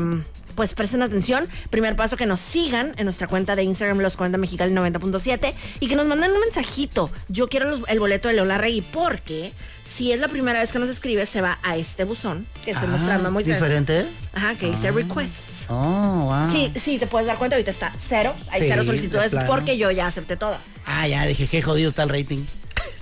pues 0.60 0.74
presten 0.74 1.02
atención. 1.02 1.48
Primer 1.70 1.96
paso, 1.96 2.18
que 2.18 2.26
nos 2.26 2.42
sigan 2.42 2.92
en 2.98 3.06
nuestra 3.06 3.28
cuenta 3.28 3.56
de 3.56 3.64
Instagram, 3.64 4.00
los 4.00 4.18
40 4.18 4.38
Mexicali 4.38 4.74
90.7, 4.74 5.54
y 5.80 5.88
que 5.88 5.96
nos 5.96 6.06
manden 6.06 6.32
un 6.34 6.42
mensajito. 6.42 7.10
Yo 7.30 7.48
quiero 7.48 7.70
los- 7.70 7.84
el 7.88 7.98
boleto 8.02 8.28
de 8.28 8.34
León 8.34 8.50
Larregui, 8.50 8.82
porque 8.82 9.54
si 9.86 10.12
es 10.12 10.20
la 10.20 10.28
primera 10.28 10.60
vez 10.60 10.74
que 10.74 10.80
nos 10.80 10.90
escribe, 10.90 11.26
se 11.26 11.40
va 11.40 11.60
a 11.64 11.78
este 11.78 12.04
buzón 12.04 12.46
que 12.66 12.72
estoy 12.72 12.90
Ah, 12.90 12.92
mostrando 12.92 13.32
muy 13.32 13.46
¿Diferente? 13.46 14.06
Ajá, 14.34 14.56
que 14.56 14.70
dice 14.70 14.92
requests. 14.92 15.68
Oh, 15.70 16.26
wow. 16.26 16.52
Sí, 16.52 16.74
sí, 16.76 17.00
te 17.00 17.08
puedes 17.08 17.26
dar 17.26 17.38
cuenta, 17.38 17.56
ahorita 17.56 17.72
está 17.72 17.94
cero, 17.96 18.36
hay 18.50 18.60
Sí, 18.64 18.68
cero 18.68 18.82
de 18.82 18.86
solicitudes 18.88 19.34
porque 19.48 19.78
yo 19.78 19.92
ya 19.92 20.08
acepté 20.08 20.36
todas. 20.36 20.82
Ah, 20.86 21.08
ya, 21.08 21.26
dije, 21.26 21.48
qué 21.48 21.62
jodido 21.62 21.92
está 21.92 22.04
el 22.04 22.10
rating. 22.10 22.42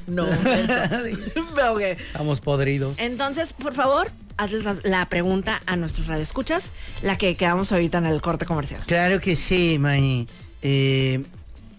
No, 0.08 0.24
ok. 1.74 1.82
Estamos 1.82 2.40
podridos. 2.40 2.98
Entonces, 2.98 3.54
por 3.54 3.74
favor, 3.74 4.10
hazles 4.38 4.64
la, 4.64 4.78
la 4.84 5.06
pregunta 5.10 5.62
a 5.66 5.76
nuestros 5.76 6.08
radioescuchas, 6.08 6.72
la 7.02 7.18
que 7.18 7.36
quedamos 7.36 7.72
ahorita 7.72 7.98
en 8.00 8.06
el 8.06 8.22
corte 8.22 8.46
comercial. 8.46 8.82
Claro 8.88 9.20
que 9.20 9.36
sí, 9.36 9.78
Mani. 9.80 10.28
Eh, 10.62 11.24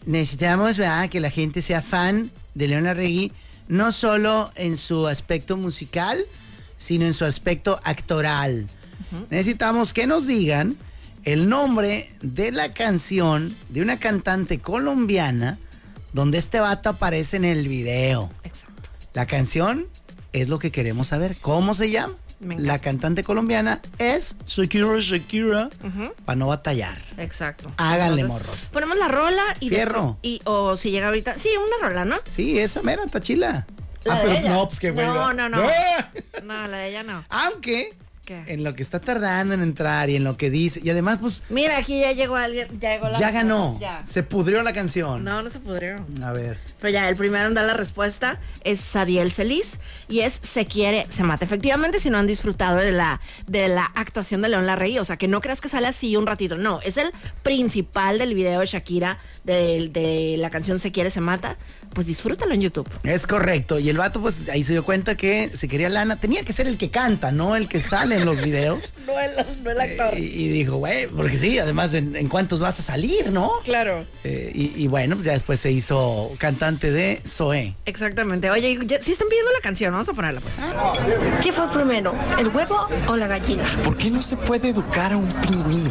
necesitamos 0.06 0.76
¿verdad? 0.76 1.08
que 1.08 1.20
la 1.20 1.30
gente 1.30 1.62
sea 1.62 1.82
fan 1.82 2.30
de 2.54 2.68
Leona 2.68 2.94
Regui, 2.94 3.32
no 3.66 3.92
solo 3.92 4.50
en 4.56 4.76
su 4.76 5.06
aspecto 5.06 5.56
musical, 5.56 6.24
sino 6.76 7.06
en 7.06 7.14
su 7.14 7.24
aspecto 7.24 7.80
actoral. 7.84 8.66
Necesitamos 9.30 9.94
que 9.94 10.06
nos 10.06 10.26
digan 10.26 10.76
el 11.24 11.48
nombre 11.48 12.08
de 12.20 12.52
la 12.52 12.72
canción 12.72 13.56
de 13.68 13.80
una 13.80 13.98
cantante 13.98 14.60
colombiana 14.60 15.58
donde 16.12 16.38
este 16.38 16.60
vato 16.60 16.88
aparece 16.90 17.36
en 17.36 17.44
el 17.44 17.68
video. 17.68 18.30
Exacto. 18.44 18.90
La 19.14 19.26
canción 19.26 19.86
es 20.32 20.48
lo 20.48 20.58
que 20.58 20.70
queremos 20.70 21.08
saber. 21.08 21.36
¿Cómo 21.40 21.74
se 21.74 21.90
llama? 21.90 22.14
La 22.40 22.78
cantante 22.78 23.24
colombiana 23.24 23.80
es 23.98 24.36
Shakira 24.46 24.86
Shakira, 25.00 25.70
para 26.24 26.36
no 26.36 26.46
batallar. 26.46 26.96
Exacto. 27.16 27.72
Háganle, 27.78 28.20
Entonces, 28.22 28.46
morros. 28.46 28.64
Ponemos 28.72 28.96
la 28.96 29.08
rola 29.08 29.42
y 29.58 29.70
Fierro. 29.70 30.18
y 30.22 30.40
o 30.44 30.76
si 30.76 30.92
llega 30.92 31.08
ahorita, 31.08 31.34
sí, 31.36 31.48
una 31.56 31.88
rola, 31.88 32.04
¿no? 32.04 32.14
Sí, 32.30 32.60
esa 32.60 32.80
mera 32.82 33.04
tachila. 33.06 33.66
La 34.04 34.14
ah, 34.14 34.18
de 34.18 34.22
pero 34.22 34.36
ella. 34.38 34.50
no, 34.50 34.68
pues 34.68 34.78
qué 34.78 34.92
No, 34.92 35.00
hueva. 35.02 35.34
no, 35.34 35.48
no. 35.48 35.62
¡Ah! 35.68 36.10
No, 36.44 36.66
la 36.68 36.76
de 36.78 36.88
ella 36.90 37.02
no. 37.02 37.24
Aunque 37.28 37.90
¿Qué? 38.28 38.44
en 38.46 38.62
lo 38.62 38.74
que 38.74 38.82
está 38.82 39.00
tardando 39.00 39.54
en 39.54 39.62
entrar 39.62 40.10
y 40.10 40.16
en 40.16 40.22
lo 40.22 40.36
que 40.36 40.50
dice, 40.50 40.80
y 40.84 40.90
además, 40.90 41.16
pues 41.18 41.42
Mira, 41.48 41.78
aquí 41.78 41.98
ya 41.98 42.12
llegó 42.12 42.36
alguien, 42.36 42.68
ya 42.78 42.92
llegó 42.92 43.08
la 43.08 43.18
ya 43.18 43.30
ganó. 43.30 43.78
Ya. 43.80 44.04
Se 44.04 44.22
pudrió 44.22 44.62
la 44.62 44.74
canción. 44.74 45.24
No, 45.24 45.40
no 45.40 45.48
se 45.48 45.60
pudrió. 45.60 45.96
A 46.22 46.32
ver. 46.32 46.58
Pero 46.78 46.92
ya, 46.92 47.08
el 47.08 47.16
primero 47.16 47.48
en 47.48 47.54
dar 47.54 47.64
la 47.64 47.72
respuesta 47.72 48.38
es 48.64 48.80
Sadiel 48.80 49.32
Celis 49.32 49.80
y 50.10 50.20
es 50.20 50.34
Se 50.34 50.66
quiere, 50.66 51.06
se 51.08 51.22
mata. 51.22 51.46
Efectivamente, 51.46 52.00
si 52.00 52.10
no 52.10 52.18
han 52.18 52.26
disfrutado 52.26 52.76
de 52.76 52.92
la, 52.92 53.18
de 53.46 53.68
la 53.68 53.86
actuación 53.94 54.42
de 54.42 54.50
León 54.50 54.66
Larrey, 54.66 54.98
o 54.98 55.04
sea, 55.06 55.16
que 55.16 55.26
no 55.26 55.40
creas 55.40 55.62
que 55.62 55.70
sale 55.70 55.86
así 55.86 56.14
un 56.14 56.26
ratito, 56.26 56.58
no, 56.58 56.80
es 56.82 56.98
el 56.98 57.10
principal 57.42 58.18
del 58.18 58.34
video 58.34 58.60
de 58.60 58.66
Shakira, 58.66 59.18
de, 59.44 59.88
de 59.90 60.36
la 60.38 60.50
canción 60.50 60.78
Se 60.78 60.92
quiere, 60.92 61.10
se 61.10 61.22
mata, 61.22 61.56
pues 61.94 62.06
disfrútalo 62.06 62.52
en 62.52 62.60
YouTube. 62.60 62.90
Es 63.04 63.26
correcto. 63.26 63.78
Y 63.78 63.88
el 63.88 63.96
vato, 63.96 64.20
pues 64.20 64.50
ahí 64.50 64.62
se 64.62 64.72
dio 64.72 64.84
cuenta 64.84 65.16
que 65.16 65.50
se 65.54 65.66
quería 65.66 65.88
lana. 65.88 66.16
Tenía 66.16 66.44
que 66.44 66.52
ser 66.52 66.66
el 66.66 66.76
que 66.76 66.90
canta, 66.90 67.32
no 67.32 67.56
el 67.56 67.68
que 67.68 67.80
sale 67.80 68.17
en 68.18 68.26
los 68.26 68.42
videos. 68.42 68.94
No 69.08 69.18
el, 69.18 69.30
no 69.64 69.70
el 69.70 69.80
actor. 69.80 70.18
Y, 70.18 70.22
y 70.22 70.48
dijo, 70.50 70.76
güey, 70.76 71.06
porque 71.06 71.38
sí, 71.38 71.58
además, 71.58 71.94
¿en, 71.94 72.14
en 72.14 72.28
cuántos 72.28 72.60
vas 72.60 72.78
a 72.78 72.82
salir, 72.82 73.32
no? 73.32 73.52
Claro. 73.64 74.04
Eh, 74.22 74.52
y, 74.54 74.84
y 74.84 74.86
bueno, 74.86 75.14
pues 75.16 75.24
ya 75.24 75.32
después 75.32 75.58
se 75.60 75.72
hizo 75.72 76.30
cantante 76.36 76.90
de 76.90 77.18
Zoé. 77.26 77.74
Exactamente. 77.86 78.50
Oye, 78.50 78.78
ya- 78.84 79.00
si 79.00 79.12
están 79.12 79.28
pidiendo 79.28 79.50
la 79.52 79.60
canción, 79.60 79.92
vamos 79.92 80.10
a 80.10 80.12
ponerla 80.12 80.42
pues. 80.42 80.58
¿Qué 81.42 81.52
fue 81.52 81.70
primero, 81.72 82.14
el 82.38 82.48
huevo 82.48 82.86
o 83.08 83.16
la 83.16 83.26
gallina? 83.28 83.64
¿Por 83.82 83.96
qué 83.96 84.10
no 84.10 84.20
se 84.20 84.36
puede 84.36 84.68
educar 84.68 85.14
a 85.14 85.16
un 85.16 85.32
pingüino? 85.40 85.90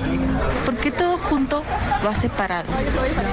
Porque 0.63 0.91
todo 0.91 1.17
junto 1.17 1.63
va 2.05 2.15
separado 2.15 2.67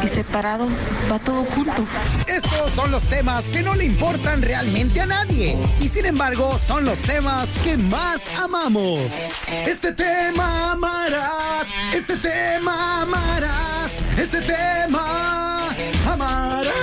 y 0.03 0.09
separado 0.09 0.67
va 1.13 1.19
todo 1.19 1.45
junto. 1.45 1.85
Estos 2.27 2.73
son 2.75 2.91
los 2.91 3.03
temas 3.05 3.45
que 3.47 3.61
no 3.61 3.75
le 3.75 3.85
importan 3.85 4.41
realmente 4.41 5.03
a 5.03 5.07
nadie. 5.07 5.59
Y 5.79 5.89
sin 5.89 6.07
embargo, 6.07 6.59
son 6.59 6.87
los 6.87 6.99
temas 7.01 7.49
que 7.63 7.77
más 7.77 8.23
amamos. 8.39 8.84
Este 8.85 9.93
tema 9.93 10.73
amarás. 10.73 11.67
Este 11.95 12.19
tema 12.19 13.01
amarás. 13.01 13.91
Este 14.19 14.43
tema 14.43 15.75
amarás. 16.07 16.75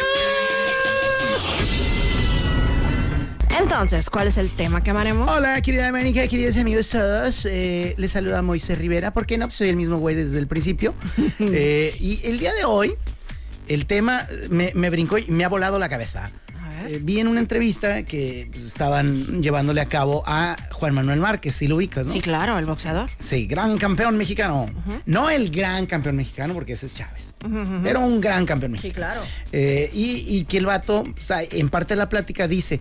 Entonces, 3.59 4.09
¿cuál 4.09 4.27
es 4.29 4.39
el 4.39 4.49
tema 4.55 4.81
que 4.81 4.89
amaremos? 4.89 5.29
Hola, 5.29 5.61
querida 5.61 5.87
América, 5.87 6.27
queridos 6.27 6.57
amigos 6.57 6.89
todos. 6.89 7.45
Eh, 7.45 7.93
les 7.97 8.09
saluda 8.09 8.41
Moisés 8.41 8.79
Rivera. 8.79 9.13
¿Por 9.13 9.27
qué 9.27 9.37
no? 9.37 9.45
Pues 9.45 9.57
soy 9.57 9.69
el 9.69 9.75
mismo 9.75 9.97
güey 9.97 10.15
desde 10.15 10.39
el 10.39 10.47
principio. 10.47 10.95
Eh, 11.39 11.95
y 11.99 12.19
el 12.25 12.39
día 12.39 12.53
de 12.53 12.65
hoy, 12.65 12.95
el 13.67 13.85
tema 13.85 14.25
me, 14.49 14.71
me 14.73 14.89
brincó 14.89 15.19
y 15.19 15.25
me 15.27 15.43
ha 15.43 15.49
volado 15.49 15.77
la 15.77 15.89
cabeza. 15.89 16.31
Eh, 16.87 16.99
vi 17.01 17.19
en 17.19 17.27
una 17.27 17.39
entrevista 17.39 18.03
que 18.03 18.47
pues, 18.51 18.65
estaban 18.65 19.41
llevándole 19.41 19.81
a 19.81 19.85
cabo 19.85 20.23
a 20.25 20.55
Juan 20.71 20.93
Manuel 20.93 21.19
Márquez, 21.19 21.55
si 21.55 21.67
lo 21.67 21.77
ubicas, 21.77 22.07
¿no? 22.07 22.13
Sí, 22.13 22.21
claro, 22.21 22.57
el 22.57 22.65
boxeador. 22.65 23.09
Sí, 23.19 23.45
gran 23.45 23.77
campeón 23.77 24.17
mexicano. 24.17 24.65
No 25.05 25.29
el 25.29 25.49
gran 25.51 25.85
campeón 25.85 26.15
mexicano, 26.15 26.53
porque 26.53 26.73
ese 26.73 26.85
es 26.85 26.93
Chávez. 26.93 27.33
Pero 27.83 28.01
un 28.01 28.21
gran 28.21 28.45
campeón 28.45 28.73
mexicano. 28.73 29.07
claro. 29.07 29.21
Eh, 29.51 29.89
y, 29.93 30.37
y 30.37 30.45
que 30.45 30.57
el 30.57 30.65
vato, 30.65 31.01
o 31.01 31.21
sea, 31.21 31.41
en 31.43 31.69
parte 31.69 31.93
de 31.93 31.97
la 31.99 32.09
plática 32.09 32.47
dice, 32.47 32.79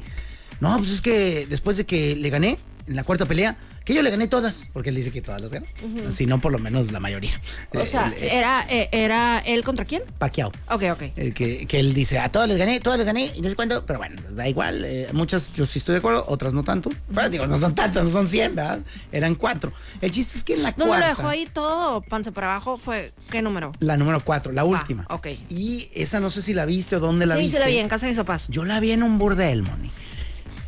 no, 0.61 0.77
pues 0.79 0.91
es 0.91 1.01
que 1.01 1.47
después 1.49 1.77
de 1.77 1.87
que 1.87 2.17
le 2.17 2.31
gané 2.31 2.59
en 2.87 2.97
la 2.97 3.05
cuarta 3.05 3.27
pelea, 3.27 3.57
que 3.85 3.95
yo 3.95 4.03
le 4.03 4.11
gané 4.11 4.29
todas, 4.29 4.69
porque 4.73 4.91
él 4.91 4.97
dice 4.97 5.11
que 5.11 5.23
todas 5.23 5.41
las 5.41 5.51
ganó. 5.53 5.67
Si 6.11 6.27
no, 6.27 6.41
por 6.41 6.53
lo 6.53 6.59
menos 6.59 6.93
la 6.93 7.01
mayoría. 7.01 7.41
O 7.75 7.85
sea, 7.87 8.07
el, 8.09 8.15
el- 8.15 8.31
era, 8.31 8.65
eh, 8.69 8.89
era 8.93 9.39
él 9.41 9.65
contra 9.65 9.85
quién? 9.85 10.03
Pacquiao. 10.19 10.51
Ok, 10.69 10.83
ok. 10.93 11.03
Eh, 11.17 11.33
que, 11.35 11.67
que 11.67 11.81
él 11.81 11.95
dice, 11.95 12.19
a 12.19 12.29
todas 12.31 12.49
les 12.49 12.59
gané, 12.59 12.79
todas 12.81 12.99
les 12.99 13.07
gané, 13.07 13.31
y 13.35 13.41
no 13.41 13.49
sé 13.49 13.57
cuánto, 13.57 13.85
pero 13.87 13.99
bueno, 13.99 14.17
da 14.31 14.49
igual. 14.49 14.85
eh, 14.85 15.07
muchas 15.13 15.53
yo 15.53 15.67
sí 15.67 15.79
estoy 15.79 15.95
de 15.95 15.99
acuerdo, 15.99 16.25
otras 16.29 16.55
no 16.55 16.63
tanto. 16.63 16.91
Pero 17.15 17.29
digo, 17.31 17.47
no 17.47 17.59
son 17.59 17.75
tantas, 17.75 18.05
no 18.05 18.11
son 18.11 18.29
100, 18.29 18.55
¿verdad? 18.55 18.81
Eran 19.13 19.35
cuatro. 19.35 19.73
El 20.01 20.11
chiste 20.11 20.39
es 20.39 20.45
que 20.45 20.55
en 20.55 20.63
la 20.63 20.73
¿Dónde 20.73 20.87
cuarta... 20.87 21.09
lo 21.09 21.17
dejó 21.17 21.29
ahí 21.29 21.49
todo 21.53 22.01
panza 22.03 22.31
para 22.33 22.49
abajo? 22.53 22.77
¿Fue 22.77 23.13
qué 23.31 23.43
número? 23.43 23.73
La 23.81 23.97
número 23.97 24.21
cuatro, 24.21 24.53
la 24.53 24.65
última. 24.65 25.07
ok. 25.11 25.27
Y 25.49 25.89
esa 25.95 26.21
no 26.21 26.31
sé 26.31 26.43
si 26.43 26.55
la 26.55 26.65
viste 26.67 26.97
o 26.97 27.01
dónde 27.01 27.27
la 27.27 27.35
sí, 27.37 27.43
viste. 27.43 27.57
se 27.59 27.61
la 27.65 27.67
vi 27.69 27.79
en 27.79 27.89
casa 27.89 28.07
de 28.07 28.13
mis 28.13 28.19
papás. 28.19 28.47
Yo 28.49 28.65
la 28.65 28.79
vi 28.81 28.93
en 28.93 29.03
un 29.03 29.19
burdel, 29.19 29.63
Moni. 29.63 29.91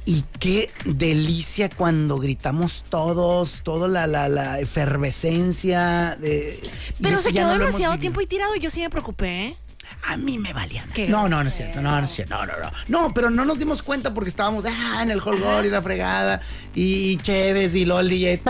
Y 0.04 0.24
qué 0.40 0.70
delicia 0.84 1.68
cuando 1.68 2.18
gritamos 2.18 2.84
todos, 2.88 3.60
toda 3.62 3.86
la, 3.86 4.06
la, 4.06 4.28
la 4.28 4.58
efervescencia 4.58 6.16
de. 6.20 6.58
y 6.98 7.02
Pero 7.02 7.22
se 7.22 7.32
quedó 7.32 7.56
no 7.56 7.64
demasiado 7.64 7.98
tiempo 7.98 8.20
ahí 8.20 8.26
tirado 8.26 8.54
y 8.56 8.60
yo 8.60 8.70
sí 8.70 8.80
me 8.80 8.90
preocupé, 8.90 9.46
¿eh? 9.46 9.56
A 10.04 10.16
mí 10.16 10.38
me 10.38 10.52
valía. 10.52 10.84
No, 11.08 11.28
no, 11.28 11.42
no 11.42 11.48
es 11.48 11.54
cierto. 11.54 11.80
No, 11.80 11.98
no 11.98 12.04
es 12.04 12.10
cierto. 12.10 12.34
No, 12.34 12.46
no, 12.46 12.52
no. 12.58 12.72
No, 12.88 13.14
pero 13.14 13.30
no 13.30 13.44
nos 13.44 13.58
dimos 13.58 13.82
cuenta 13.82 14.12
porque 14.12 14.30
estábamos 14.30 14.64
ah, 14.64 15.00
en 15.02 15.10
el 15.10 15.20
holgor 15.20 15.64
y 15.64 15.70
la 15.70 15.80
fregada. 15.80 16.40
Y 16.74 17.18
Chévez 17.18 17.74
y 17.74 17.84
LOL 17.84 18.08
DJ. 18.08 18.40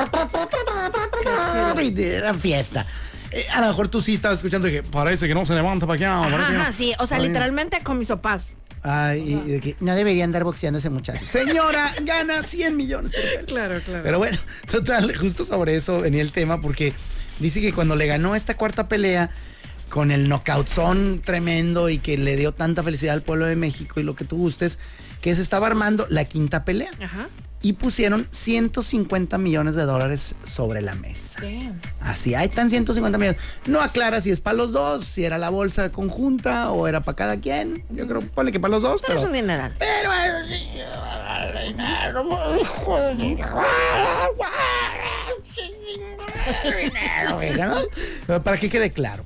Y 1.82 2.02
Era 2.02 2.32
fiesta. 2.34 2.86
Eh, 3.30 3.46
a 3.52 3.60
lo 3.62 3.68
mejor 3.68 3.88
tú 3.88 4.02
sí 4.02 4.14
estabas 4.14 4.38
escuchando 4.38 4.68
y 4.68 4.72
que 4.72 4.82
parece 4.82 5.26
que 5.26 5.34
no 5.34 5.44
se 5.46 5.54
levanta 5.54 5.86
para 5.86 5.96
acá. 5.96 6.20
Ajá, 6.20 6.30
parece 6.30 6.46
que 6.48 6.56
no". 6.56 6.62
ajá, 6.62 6.72
sí. 6.72 6.94
O 6.98 7.06
sea, 7.06 7.18
literalmente 7.18 7.82
con 7.82 7.98
mis 7.98 8.08
sopas. 8.08 8.52
Ay, 8.82 9.20
y- 9.46 9.50
de 9.50 9.60
que 9.60 9.76
no 9.80 9.94
debería 9.94 10.24
andar 10.24 10.44
boxeando 10.44 10.78
ese 10.78 10.90
muchacho. 10.90 11.24
Señora, 11.24 11.92
gana 12.02 12.42
100 12.42 12.76
millones. 12.76 13.12
por. 13.12 13.46
Claro, 13.46 13.80
claro. 13.84 14.02
Pero 14.02 14.18
bueno, 14.18 14.38
total, 14.70 15.14
justo 15.16 15.44
sobre 15.44 15.76
eso 15.76 16.00
venía 16.00 16.20
el 16.22 16.32
tema 16.32 16.60
porque 16.60 16.92
dice 17.38 17.60
que 17.60 17.72
cuando 17.72 17.94
le 17.96 18.06
ganó 18.06 18.34
esta 18.34 18.56
cuarta 18.56 18.88
pelea 18.88 19.30
con 19.88 20.10
el 20.10 20.26
knockoutzón 20.28 21.20
tremendo 21.24 21.90
y 21.90 21.98
que 21.98 22.16
le 22.18 22.36
dio 22.36 22.52
tanta 22.52 22.82
felicidad 22.82 23.14
al 23.14 23.22
pueblo 23.22 23.44
de 23.46 23.56
México 23.56 24.00
y 24.00 24.02
lo 24.02 24.16
que 24.16 24.24
tú 24.24 24.36
gustes, 24.38 24.78
que 25.22 25.34
se 25.34 25.40
estaba 25.40 25.66
armando 25.68 26.06
la 26.10 26.24
quinta 26.26 26.64
pelea 26.64 26.90
Ajá. 27.00 27.28
y 27.62 27.74
pusieron 27.74 28.26
150 28.32 29.38
millones 29.38 29.76
de 29.76 29.84
dólares 29.84 30.34
sobre 30.44 30.82
la 30.82 30.96
mesa. 30.96 31.40
Así, 32.00 32.34
ahí 32.34 32.48
están 32.48 32.68
150 32.68 33.16
millones. 33.18 33.40
No 33.66 33.80
aclara 33.80 34.20
si 34.20 34.30
es 34.30 34.40
para 34.40 34.56
los 34.56 34.72
dos, 34.72 35.06
si 35.06 35.24
era 35.24 35.38
la 35.38 35.48
bolsa 35.48 35.92
conjunta 35.92 36.72
o 36.72 36.88
era 36.88 37.00
para 37.02 37.16
cada 37.16 37.40
quien. 37.40 37.84
Yo 37.88 38.06
creo, 38.08 38.20
ponle 38.20 38.50
que 38.52 38.58
para 38.60 38.72
los 38.72 38.82
dos, 38.82 39.00
Pero 39.00 39.14
pero... 39.14 39.20
es 39.20 39.26
un 39.26 39.32
dineral. 39.32 39.74
Pero 39.78 40.10
chingada. 43.16 43.62
¿no? 48.26 48.42
Para 48.42 48.58
que 48.58 48.68
quede 48.68 48.90
claro. 48.90 49.24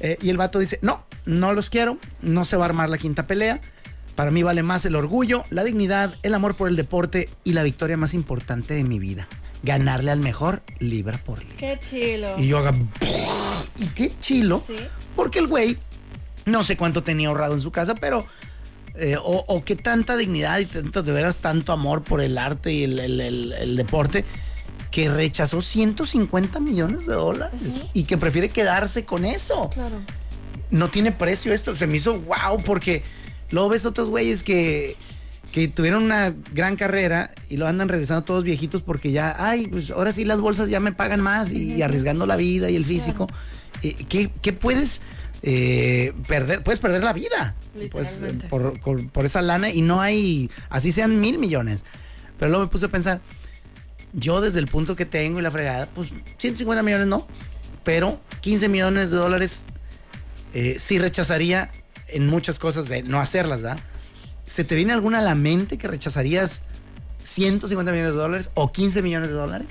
Eh, 0.00 0.18
y 0.20 0.30
el 0.30 0.36
vato 0.36 0.58
dice, 0.58 0.78
no, 0.82 1.04
no 1.24 1.52
los 1.52 1.70
quiero, 1.70 1.98
no 2.20 2.44
se 2.44 2.56
va 2.56 2.64
a 2.64 2.68
armar 2.68 2.88
la 2.88 2.98
quinta 2.98 3.26
pelea. 3.26 3.60
Para 4.18 4.32
mí 4.32 4.42
vale 4.42 4.64
más 4.64 4.84
el 4.84 4.96
orgullo, 4.96 5.44
la 5.50 5.62
dignidad, 5.62 6.12
el 6.24 6.34
amor 6.34 6.56
por 6.56 6.68
el 6.68 6.74
deporte 6.74 7.28
y 7.44 7.52
la 7.52 7.62
victoria 7.62 7.96
más 7.96 8.14
importante 8.14 8.74
de 8.74 8.82
mi 8.82 8.98
vida. 8.98 9.28
Ganarle 9.62 10.10
al 10.10 10.18
mejor 10.18 10.64
libra 10.80 11.16
por 11.18 11.38
libra. 11.38 11.56
Qué 11.56 11.78
chilo. 11.78 12.34
Y 12.36 12.48
yo 12.48 12.58
haga, 12.58 12.74
y 13.78 13.86
qué 13.94 14.10
chilo. 14.18 14.58
Sí. 14.58 14.74
Porque 15.14 15.38
el 15.38 15.46
güey, 15.46 15.78
no 16.46 16.64
sé 16.64 16.76
cuánto 16.76 17.04
tenía 17.04 17.28
ahorrado 17.28 17.54
en 17.54 17.60
su 17.62 17.70
casa, 17.70 17.94
pero. 17.94 18.26
eh, 18.96 19.16
o, 19.16 19.44
o 19.46 19.64
qué 19.64 19.76
tanta 19.76 20.16
dignidad 20.16 20.58
y 20.58 20.66
tanto, 20.66 21.04
de 21.04 21.12
veras 21.12 21.38
tanto 21.38 21.70
amor 21.70 22.02
por 22.02 22.20
el 22.20 22.38
arte 22.38 22.72
y 22.72 22.82
el, 22.82 22.98
el- 22.98 23.20
el- 23.20 23.52
el 23.52 23.76
deporte 23.76 24.24
que 24.90 25.08
rechazó 25.08 25.62
150 25.62 26.58
millones 26.58 27.06
de 27.06 27.14
dólares 27.14 27.84
y 27.92 28.02
que 28.02 28.16
prefiere 28.18 28.48
quedarse 28.48 29.04
con 29.04 29.24
eso. 29.24 29.70
Claro. 29.72 30.00
No 30.72 30.88
tiene 30.90 31.12
precio 31.12 31.52
esto. 31.54 31.76
Se 31.76 31.86
me 31.86 31.98
hizo 31.98 32.20
wow 32.22 32.58
porque 32.64 33.04
luego 33.50 33.68
ves 33.68 33.86
otros 33.86 34.08
güeyes 34.08 34.42
que, 34.44 34.96
que 35.52 35.68
tuvieron 35.68 36.02
una 36.04 36.34
gran 36.52 36.76
carrera 36.76 37.30
y 37.48 37.56
lo 37.56 37.66
andan 37.66 37.88
regresando 37.88 38.24
todos 38.24 38.44
viejitos 38.44 38.82
porque 38.82 39.10
ya, 39.12 39.34
ay, 39.38 39.66
pues 39.68 39.90
ahora 39.90 40.12
sí 40.12 40.24
las 40.24 40.40
bolsas 40.40 40.68
ya 40.68 40.80
me 40.80 40.92
pagan 40.92 41.20
más 41.20 41.52
y, 41.52 41.74
y 41.74 41.82
arriesgando 41.82 42.26
la 42.26 42.36
vida 42.36 42.70
y 42.70 42.76
el 42.76 42.84
físico. 42.84 43.26
Eh, 43.82 43.94
¿qué, 44.08 44.30
qué 44.42 44.52
puedes 44.52 45.02
eh, 45.42 46.12
perder? 46.26 46.62
Puedes 46.62 46.80
perder 46.80 47.02
la 47.04 47.12
vida 47.12 47.54
pues, 47.90 48.22
eh, 48.22 48.34
por, 48.50 48.78
por- 48.80 49.08
por 49.10 49.24
esa 49.24 49.40
lana 49.40 49.70
y 49.70 49.82
no 49.82 50.00
hay, 50.00 50.50
así 50.68 50.90
sean 50.92 51.20
mil 51.20 51.38
millones. 51.38 51.84
Pero 52.38 52.50
luego 52.50 52.64
me 52.64 52.70
puse 52.70 52.86
a 52.86 52.88
pensar, 52.88 53.20
yo 54.12 54.40
desde 54.40 54.58
el 54.60 54.66
punto 54.66 54.96
que 54.96 55.04
tengo 55.06 55.38
y 55.38 55.42
la 55.42 55.50
fregada, 55.50 55.86
pues 55.94 56.12
150 56.38 56.82
millones 56.82 57.06
no, 57.06 57.26
pero 57.84 58.20
15 58.40 58.68
millones 58.68 59.10
de 59.10 59.16
dólares 59.16 59.64
eh, 60.54 60.76
sí 60.78 60.98
rechazaría 60.98 61.70
en 62.08 62.26
muchas 62.26 62.58
cosas 62.58 62.88
de 62.88 63.02
no 63.02 63.20
hacerlas, 63.20 63.62
¿verdad? 63.62 63.80
¿Se 64.46 64.64
te 64.64 64.74
viene 64.74 64.92
alguna 64.92 65.18
a 65.18 65.22
la 65.22 65.34
mente 65.34 65.76
que 65.78 65.88
rechazarías 65.88 66.62
150 67.22 67.92
millones 67.92 68.12
de 68.14 68.18
dólares 68.18 68.50
o 68.54 68.72
15 68.72 69.02
millones 69.02 69.28
de 69.28 69.34
dólares? 69.34 69.66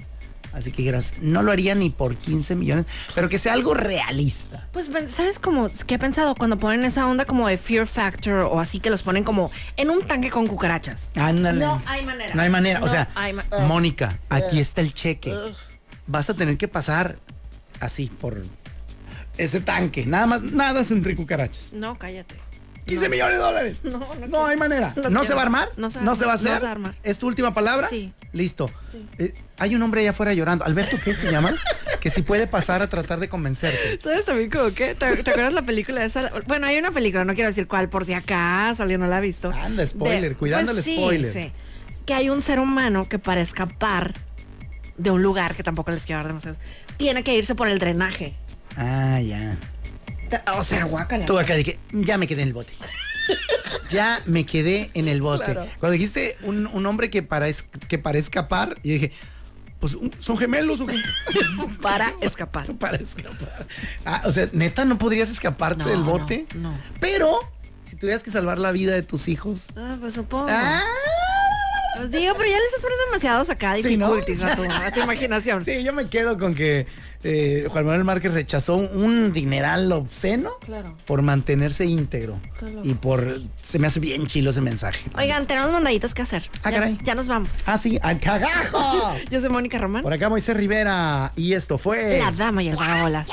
Así 0.54 0.72
que 0.72 0.78
dijeras, 0.78 1.14
no 1.22 1.44
lo 1.44 1.52
haría 1.52 1.76
ni 1.76 1.90
por 1.92 2.16
15 2.16 2.56
millones, 2.56 2.86
pero 3.14 3.30
que 3.30 3.38
sea 3.38 3.54
algo 3.54 3.74
realista. 3.76 4.68
Pues, 4.72 4.90
¿sabes 5.08 5.38
cómo? 5.38 5.70
¿Qué 5.86 5.96
he 5.96 6.00
pensado? 6.00 6.34
Cuando 6.36 6.58
ponen 6.58 6.84
esa 6.84 7.06
onda 7.06 7.26
como 7.26 7.48
de 7.48 7.58
Fear 7.60 7.86
Factor 7.86 8.40
o 8.40 8.60
así 8.60 8.80
que 8.80 8.90
los 8.90 9.04
ponen 9.04 9.24
como 9.24 9.52
en 9.76 9.90
un 9.92 10.02
tanque 10.02 10.32
con 10.32 10.48
cucarachas. 10.48 11.10
Ándale. 11.16 11.60
No 11.60 11.80
hay 11.86 12.04
manera. 12.06 12.34
No 12.34 12.42
hay 12.42 12.50
manera. 12.50 12.80
o 12.80 12.86
No 12.86 12.92
sea, 12.92 13.10
ma- 13.34 13.46
Mónica, 13.68 14.20
aquí 14.30 14.60
está 14.60 14.82
el 14.82 14.94
cheque. 14.94 15.36
Vas 16.08 16.30
a 16.30 16.34
tener 16.34 16.58
que 16.58 16.68
pasar 16.68 17.20
así 17.80 18.08
por 18.08 18.42
ese 19.38 19.62
tanque. 19.62 20.06
Nada 20.06 20.26
más, 20.28 20.44
nada 20.44 20.82
es 20.82 20.92
entre 20.92 21.16
cucarachas. 21.16 21.74
No, 21.74 21.98
cállate. 21.98 22.36
15 22.86 23.10
millones 23.10 23.34
de 23.34 23.40
dólares. 23.40 23.80
No, 23.84 24.00
no 24.20 24.28
No 24.28 24.46
hay 24.46 24.56
manera. 24.56 24.94
No 24.96 25.04
¿No, 25.04 25.10
quiero. 25.10 25.26
se 25.26 25.34
va 25.34 25.42
a 25.42 25.44
armar? 25.44 25.70
No 25.76 25.90
se 25.90 26.00
va 26.00 26.04
a 26.04 26.06
¿No 26.06 26.12
armar. 26.12 26.18
se 26.18 26.26
va 26.26 26.32
a 26.32 26.36
hacer? 26.36 26.52
No 26.54 26.58
se 26.60 26.64
va 26.64 26.70
a 26.70 26.72
armar. 26.72 26.96
¿Es 27.04 27.20
tu 27.20 27.28
última 27.28 27.54
palabra? 27.54 27.88
Sí. 27.90 28.14
Listo. 28.32 28.70
Eh, 29.18 29.34
hay 29.58 29.76
un 29.76 29.82
hombre 29.82 30.02
allá 30.02 30.12
afuera 30.12 30.34
llorando. 30.34 30.64
Alberto, 30.64 30.96
¿qué 31.04 31.14
se 31.14 31.30
llama? 31.30 31.52
que 32.00 32.10
si 32.10 32.22
puede 32.22 32.48
pasar 32.48 32.82
a 32.82 32.88
tratar 32.88 33.20
de 33.20 33.28
convencerte. 33.28 34.00
¿Sabes 34.02 34.24
también 34.24 34.50
como 34.50 34.72
qué? 34.74 34.96
¿Te, 34.96 35.18
te 35.24 35.32
acuerdas 35.32 35.54
la 35.54 35.64
película 35.64 36.06
esa? 36.06 36.32
Bueno, 36.48 36.68
hay 36.68 36.78
una 36.78 36.92
película, 36.92 37.26
no 37.26 37.34
quiero 37.34 37.50
decir 37.50 37.68
cuál, 37.68 37.90
por 37.90 38.06
si 38.06 38.14
acaso 38.14 38.84
alguien 38.84 39.02
no 39.02 39.08
la 39.08 39.18
ha 39.18 39.22
visto. 39.22 39.52
Anda, 39.52 39.86
spoiler, 39.86 40.38
cuidando 40.38 40.72
el 40.72 40.82
sí, 40.84 40.96
spoiler. 40.96 41.32
sí. 41.32 41.52
Que 42.06 42.14
hay 42.14 42.30
un 42.30 42.42
ser 42.42 42.60
humano 42.60 43.10
que 43.10 43.20
para 43.20 43.42
escapar 43.42 44.14
de 44.98 45.12
un 45.12 45.22
lugar, 45.22 45.56
que 45.56 45.64
tampoco 45.64 45.92
les 45.92 46.06
quiero 46.06 46.20
dar 46.20 46.28
demasiado, 46.28 46.58
tiene 46.96 47.24
que 47.24 47.36
irse 47.36 47.54
por 47.56 47.68
el 47.68 47.80
drenaje. 47.80 48.36
Ah, 48.78 49.20
ya. 49.20 49.58
O 50.58 50.64
sea, 50.64 50.86
guácala. 50.86 51.26
Tú 51.26 51.38
acá 51.40 51.56
de 51.56 51.64
que 51.64 51.80
ya 51.92 52.18
me 52.18 52.28
quedé 52.28 52.42
en 52.44 52.48
el 52.50 52.54
bote. 52.54 52.74
Ya 53.90 54.20
me 54.26 54.46
quedé 54.46 54.90
en 54.96 55.08
el 55.08 55.22
bote. 55.22 55.46
Claro. 55.46 55.66
Cuando 55.80 55.94
dijiste 55.94 56.36
un, 56.44 56.68
un 56.68 56.86
hombre 56.86 57.10
que 57.10 57.24
para, 57.24 57.48
es- 57.48 57.64
que 57.88 57.98
para 57.98 58.18
escapar, 58.18 58.76
y 58.84 58.90
dije, 58.92 59.12
pues 59.80 59.96
son 60.20 60.38
gemelos 60.38 60.82
o 60.82 60.86
qué? 60.88 60.96
Para 61.82 62.14
escapar. 62.22 62.66
para 62.80 62.98
escapar. 62.98 63.66
Ah, 64.06 64.24
o 64.26 64.32
sea, 64.34 64.50
neta, 64.52 64.84
no 64.84 64.98
podrías 64.98 65.30
escaparte 65.30 65.84
No, 65.84 65.90
del 65.90 66.04
bote. 66.04 66.46
no. 66.56 66.74
Pero, 67.00 67.40
si 67.84 67.96
tuvieras 67.96 68.24
que 68.24 68.32
salvar 68.32 68.58
la 68.60 68.72
vida 68.72 68.94
de 68.94 69.04
tus 69.04 69.30
hijos. 69.30 69.68
Ah, 69.78 69.96
pues 70.02 70.14
supongo. 70.16 70.48
Ah, 70.50 70.82
Pues 71.96 72.12
digo, 72.12 72.34
pero 72.38 72.50
ya 72.50 72.58
le 72.58 72.64
estás 72.66 72.82
poniendo 72.82 73.06
demasiados 73.06 73.50
acá 73.50 73.76
Sí, 73.82 73.96
¿no? 73.96 74.08
a, 74.14 74.22
tu, 74.56 74.64
a 74.66 74.92
tu 74.92 75.00
imaginación. 75.02 75.64
Sí, 75.64 75.82
yo 75.84 75.94
me 75.94 76.10
quedo 76.10 76.38
con 76.38 76.54
que 76.56 76.88
eh, 77.24 77.68
Juan 77.72 77.86
Manuel 77.86 78.04
Márquez 78.04 78.34
rechazó 78.34 78.76
un 78.76 79.34
dineral 79.34 79.92
obsceno 79.92 80.52
Claro. 80.66 80.96
por 81.06 81.22
mantenerse 81.22 81.86
íntegro. 81.86 82.40
Claro. 82.60 82.82
Y 82.84 82.94
por. 82.94 83.40
Se 83.62 83.80
me 83.80 83.88
hace 83.88 84.00
bien 84.00 84.28
chilo 84.28 84.52
ese 84.52 84.62
mensaje. 84.62 85.10
Oigan, 85.18 85.48
tenemos 85.48 85.72
mandaditos 85.72 86.14
que 86.14 86.22
hacer. 86.22 86.44
Ah, 86.64 86.72
ya, 86.72 86.78
caray. 86.80 86.98
ya 87.04 87.16
nos 87.16 87.28
vamos. 87.28 87.50
Ah, 87.66 87.78
sí, 87.78 88.00
al 88.02 88.20
cagajo. 88.20 89.16
Yo 89.30 89.40
soy 89.42 89.50
Mónica 89.50 89.78
Román. 89.78 90.04
Por 90.04 90.14
acá 90.14 90.30
Moisés 90.30 90.56
Rivera. 90.56 91.32
Y 91.36 91.54
esto 91.54 91.78
fue. 91.78 92.20
La 92.20 92.32
dama 92.32 92.64
y 92.64 92.70
el 92.70 92.76
vagabolas. 92.76 93.28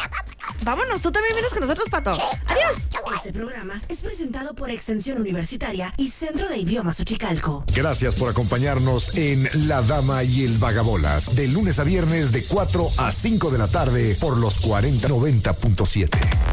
Vámonos, 0.62 1.01
tú 1.03 1.11
también 1.11 1.35
vienes 1.35 1.53
con 1.53 1.61
nosotros, 1.61 1.89
Pato. 1.91 2.11
Adiós. 2.11 2.89
Este 3.16 3.32
programa 3.32 3.80
es 3.89 3.99
presentado 4.01 4.55
por 4.55 4.70
Extensión 4.70 5.20
Universitaria 5.20 5.93
y 5.97 6.09
Centro 6.11 6.49
de 6.49 6.59
Idiomas 6.59 7.01
Uchicalco. 7.01 7.64
Gracias 7.74 8.14
por 8.16 8.30
acompañarnos 8.30 9.16
en 9.16 9.47
La 9.68 9.82
Dama 9.82 10.22
y 10.24 10.45
el 10.45 10.57
Vagabolas, 10.59 11.35
de 11.37 11.49
lunes 11.49 11.78
a 11.78 11.85
viernes 11.85 12.32
de 12.32 12.43
4 12.47 12.87
a 12.99 13.12
5 13.12 13.51
de 13.51 13.59
la 13.59 13.66
tarde 13.75 14.16
por 14.20 14.37
los 14.37 14.64
4090.7. 14.64 16.35